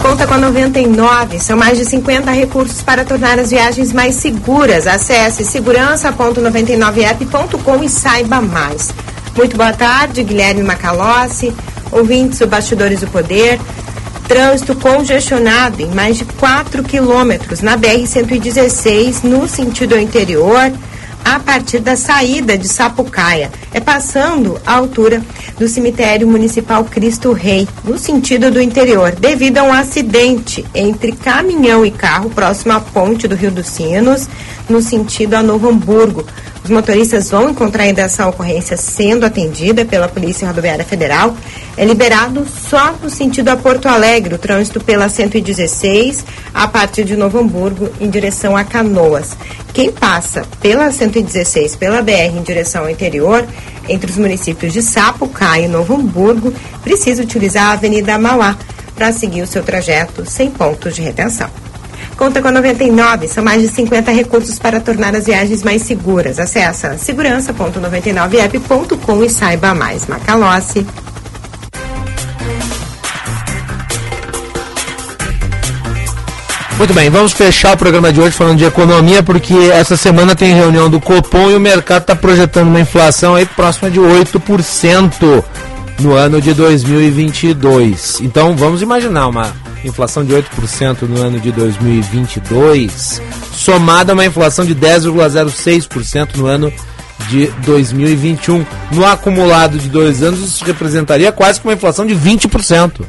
[0.00, 1.40] Conta com a 99.
[1.40, 4.86] São mais de 50 recursos para tornar as viagens mais seguras.
[4.86, 8.94] Acesse segurança.99app.com e saiba mais.
[9.36, 11.52] Muito boa tarde, Guilherme Macalossi
[11.96, 13.58] ouvintes do Bastidores do Poder.
[14.28, 20.72] Trânsito congestionado em mais de 4 quilômetros na BR-116, no sentido interior,
[21.24, 23.50] a partir da saída de Sapucaia.
[23.72, 25.22] É passando a altura
[25.58, 31.84] do cemitério municipal Cristo Rei, no sentido do interior, devido a um acidente entre caminhão
[31.84, 34.28] e carro próximo à ponte do Rio dos Sinos,
[34.68, 36.24] no sentido a Novo Hamburgo.
[36.66, 41.32] Os motoristas vão encontrar ainda essa ocorrência sendo atendida pela Polícia Rodoviária Federal.
[41.76, 47.14] É liberado só no sentido a Porto Alegre, o trânsito pela 116, a partir de
[47.14, 49.36] Novo Hamburgo, em direção a Canoas.
[49.72, 53.46] Quem passa pela 116, pela BR em direção ao interior,
[53.88, 56.52] entre os municípios de Sapucaia e Novo Hamburgo,
[56.82, 58.58] precisa utilizar a Avenida Mauá
[58.96, 61.48] para seguir o seu trajeto sem pontos de retenção.
[62.16, 66.38] Conta com a 99, são mais de 50 recursos para tornar as viagens mais seguras.
[66.38, 70.06] Acesse segurança.99app.com e saiba mais.
[70.06, 70.86] Macalossi.
[76.78, 80.54] Muito bem, vamos fechar o programa de hoje falando de economia, porque essa semana tem
[80.54, 85.42] reunião do Copom e o mercado está projetando uma inflação aí próxima de 8%
[86.00, 88.20] no ano de 2022.
[88.20, 89.52] Então vamos imaginar uma
[89.84, 96.72] inflação de 8% no ano de 2022, somada a uma inflação de 10,06% no ano
[97.28, 98.64] de 2021.
[98.92, 103.02] No acumulado de dois anos, isso representaria quase que uma inflação de 20%.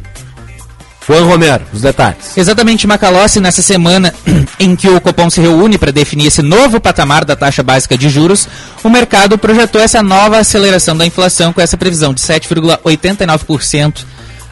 [1.07, 2.35] Juan Romero, os detalhes.
[2.35, 4.13] Exatamente, Macalossi, nessa semana
[4.59, 8.09] em que o Copom se reúne para definir esse novo patamar da taxa básica de
[8.09, 8.47] juros,
[8.83, 14.03] o mercado projetou essa nova aceleração da inflação com essa previsão de 7,89%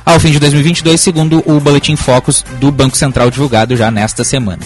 [0.05, 4.59] ao fim de 2022, segundo o Boletim Focus do Banco Central divulgado já nesta semana.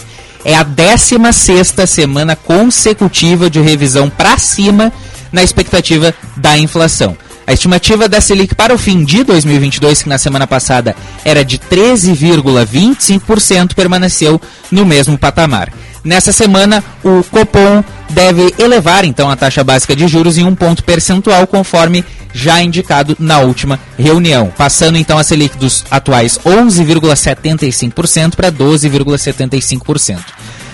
[0.44, 4.92] É a 16 semana consecutiva de revisão para cima
[5.32, 7.16] na expectativa da inflação.
[7.46, 10.94] A estimativa da Selic para o fim de 2022, que na semana passada
[11.24, 14.40] era de 13,25%, permaneceu
[14.70, 15.72] no mesmo patamar.
[16.02, 20.82] Nessa semana, o Copom deve elevar então a taxa básica de juros em um ponto
[20.82, 22.02] percentual, conforme
[22.32, 30.18] já indicado na última reunião, passando então a Selic dos atuais 11,75% para 12,75%.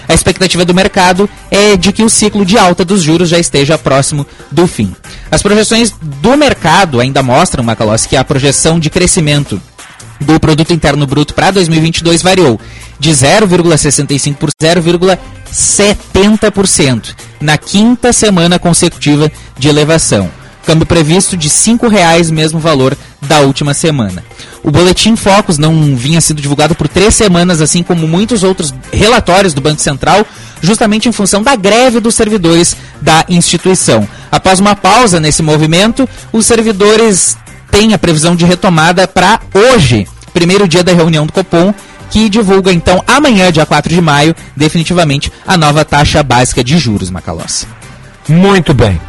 [0.09, 3.77] A expectativa do mercado é de que o ciclo de alta dos juros já esteja
[3.77, 4.95] próximo do fim.
[5.31, 9.61] As projeções do mercado ainda mostram, Macalossi, que a projeção de crescimento
[10.21, 12.59] do produto interno bruto para 2022 variou
[12.99, 20.31] de 0,65 por 0,70% na quinta semana consecutiva de elevação.
[20.67, 24.25] Câmbio previsto de R$ reais mesmo valor da última semana.
[24.65, 29.55] O boletim Focus não vinha sendo divulgado por três semanas, assim como muitos outros relatórios
[29.55, 30.27] do Banco Central,
[30.61, 34.09] justamente em função da greve dos servidores da instituição.
[34.31, 37.39] Após uma pausa nesse movimento, os servidores
[37.71, 41.73] têm a previsão de retomada para hoje, primeiro dia da reunião do Copom,
[42.11, 47.09] que divulga então amanhã, dia 4 de maio, definitivamente a nova taxa básica de juros,
[47.09, 47.67] Macalossi.
[48.29, 49.01] Muito bem.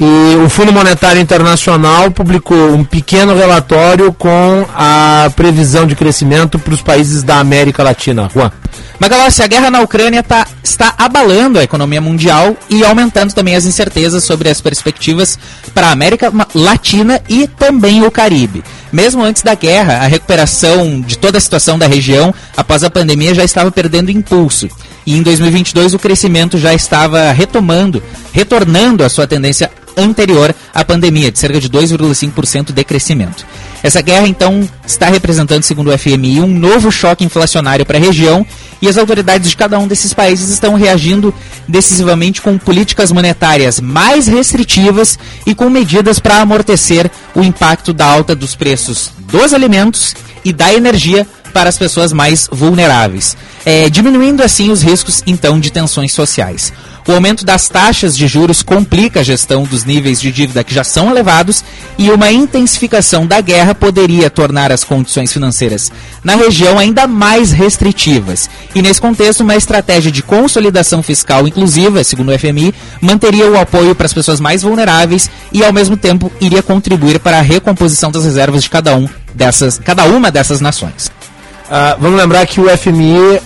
[0.00, 6.72] E o Fundo Monetário Internacional publicou um pequeno relatório com a previsão de crescimento para
[6.72, 8.30] os países da América Latina.
[8.32, 8.52] Juan.
[9.00, 13.64] Magalhães, a guerra na Ucrânia tá, está abalando a economia mundial e aumentando também as
[13.64, 15.36] incertezas sobre as perspectivas
[15.74, 18.62] para a América Latina e também o Caribe.
[18.92, 23.34] Mesmo antes da guerra, a recuperação de toda a situação da região após a pandemia
[23.34, 24.68] já estava perdendo impulso.
[25.04, 28.02] E em 2022 o crescimento já estava retomando,
[28.32, 33.44] retornando à sua tendência anterior à pandemia, de cerca de 2,5% de crescimento.
[33.82, 38.46] Essa guerra, então, está representando, segundo o FMI, um novo choque inflacionário para a região
[38.80, 41.32] e as autoridades de cada um desses países estão reagindo
[41.66, 48.34] decisivamente com políticas monetárias mais restritivas e com medidas para amortecer o impacto da alta
[48.34, 50.14] dos preços dos alimentos
[50.44, 55.70] e da energia para as pessoas mais vulneráveis, é, diminuindo assim os riscos então de
[55.72, 56.72] tensões sociais.
[57.08, 60.84] O aumento das taxas de juros complica a gestão dos níveis de dívida que já
[60.84, 61.64] são elevados
[61.96, 65.90] e uma intensificação da guerra poderia tornar as condições financeiras
[66.22, 68.50] na região ainda mais restritivas.
[68.74, 73.94] E nesse contexto, uma estratégia de consolidação fiscal inclusiva, segundo o FMI, manteria o apoio
[73.94, 78.26] para as pessoas mais vulneráveis e ao mesmo tempo iria contribuir para a recomposição das
[78.26, 81.06] reservas de cada um dessas, cada uma dessas nações.
[81.06, 83.40] Uh, vamos lembrar que o FMI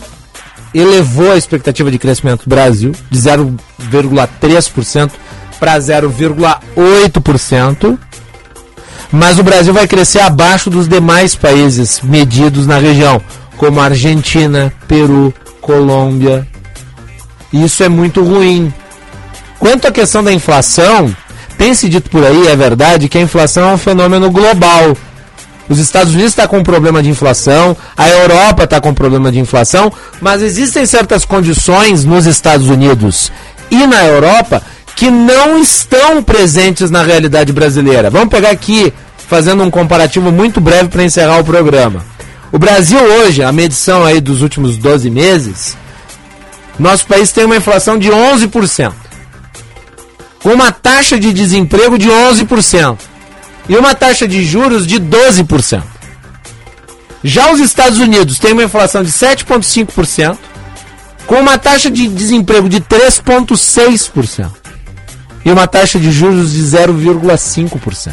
[0.74, 5.11] elevou a expectativa de crescimento do Brasil de 0,3%
[5.59, 7.99] para 0,8%,
[9.11, 13.20] mas o Brasil vai crescer abaixo dos demais países medidos na região,
[13.57, 16.47] como Argentina, Peru, Colômbia.
[17.53, 18.73] Isso é muito ruim.
[19.59, 21.15] Quanto à questão da inflação,
[21.57, 24.97] tem se dito por aí, é verdade, que a inflação é um fenômeno global
[25.73, 28.94] os Estados Unidos estão tá com um problema de inflação, a Europa está com um
[28.94, 29.90] problema de inflação,
[30.20, 33.32] mas existem certas condições nos Estados Unidos
[33.70, 34.62] e na Europa
[34.94, 38.11] que não estão presentes na realidade brasileira.
[38.11, 42.05] Vamos pegar aqui, fazendo um comparativo muito breve para encerrar o programa.
[42.53, 45.74] O Brasil hoje, a medição aí dos últimos 12 meses,
[46.78, 48.93] nosso país tem uma inflação de 11%,
[50.43, 53.11] com uma taxa de desemprego de 11%
[53.68, 55.82] e uma taxa de juros de 12%.
[57.24, 60.36] Já os Estados Unidos têm uma inflação de 7,5%,
[61.26, 64.51] com uma taxa de desemprego de 3,6%
[65.44, 68.12] e uma taxa de juros de 0,5%.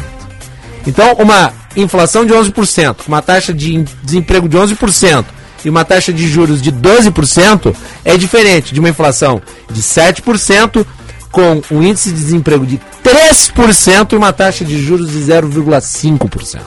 [0.86, 5.24] Então, uma inflação de 11%, com uma taxa de desemprego de 11%
[5.64, 7.74] e uma taxa de juros de 12%
[8.04, 10.86] é diferente de uma inflação de 7%
[11.30, 16.60] com um índice de desemprego de 3% e uma taxa de juros de 0,5%.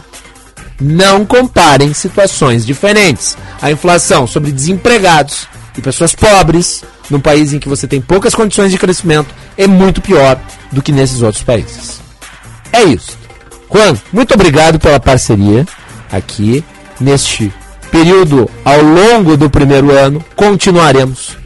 [0.79, 3.37] Não comparem situações diferentes.
[3.61, 8.71] A inflação sobre desempregados e pessoas pobres, num país em que você tem poucas condições
[8.71, 10.39] de crescimento, é muito pior
[10.71, 12.01] do que nesses outros países.
[12.71, 13.17] É isso.
[13.71, 15.65] Juan, muito obrigado pela parceria
[16.11, 16.63] aqui
[16.99, 17.51] neste
[17.91, 20.23] período ao longo do primeiro ano.
[20.35, 21.37] Continuaremos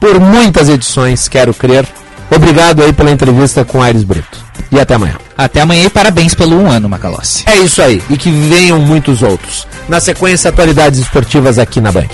[0.00, 1.86] por muitas edições, quero crer
[2.34, 4.42] Obrigado aí pela entrevista com Aires Brito.
[4.70, 5.16] E até amanhã.
[5.36, 7.44] Até amanhã e parabéns pelo um ano, Macalossi.
[7.46, 8.02] É isso aí.
[8.08, 9.66] E que venham muitos outros.
[9.88, 12.08] Na sequência, atualidades esportivas aqui na Band.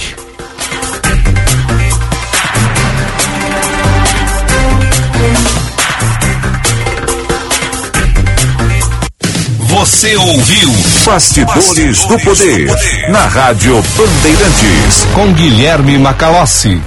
[9.60, 10.72] Você ouviu
[11.06, 16.82] Bastidores, Bastidores do, poder, do Poder na Rádio Bandeirantes com Guilherme Macalossi.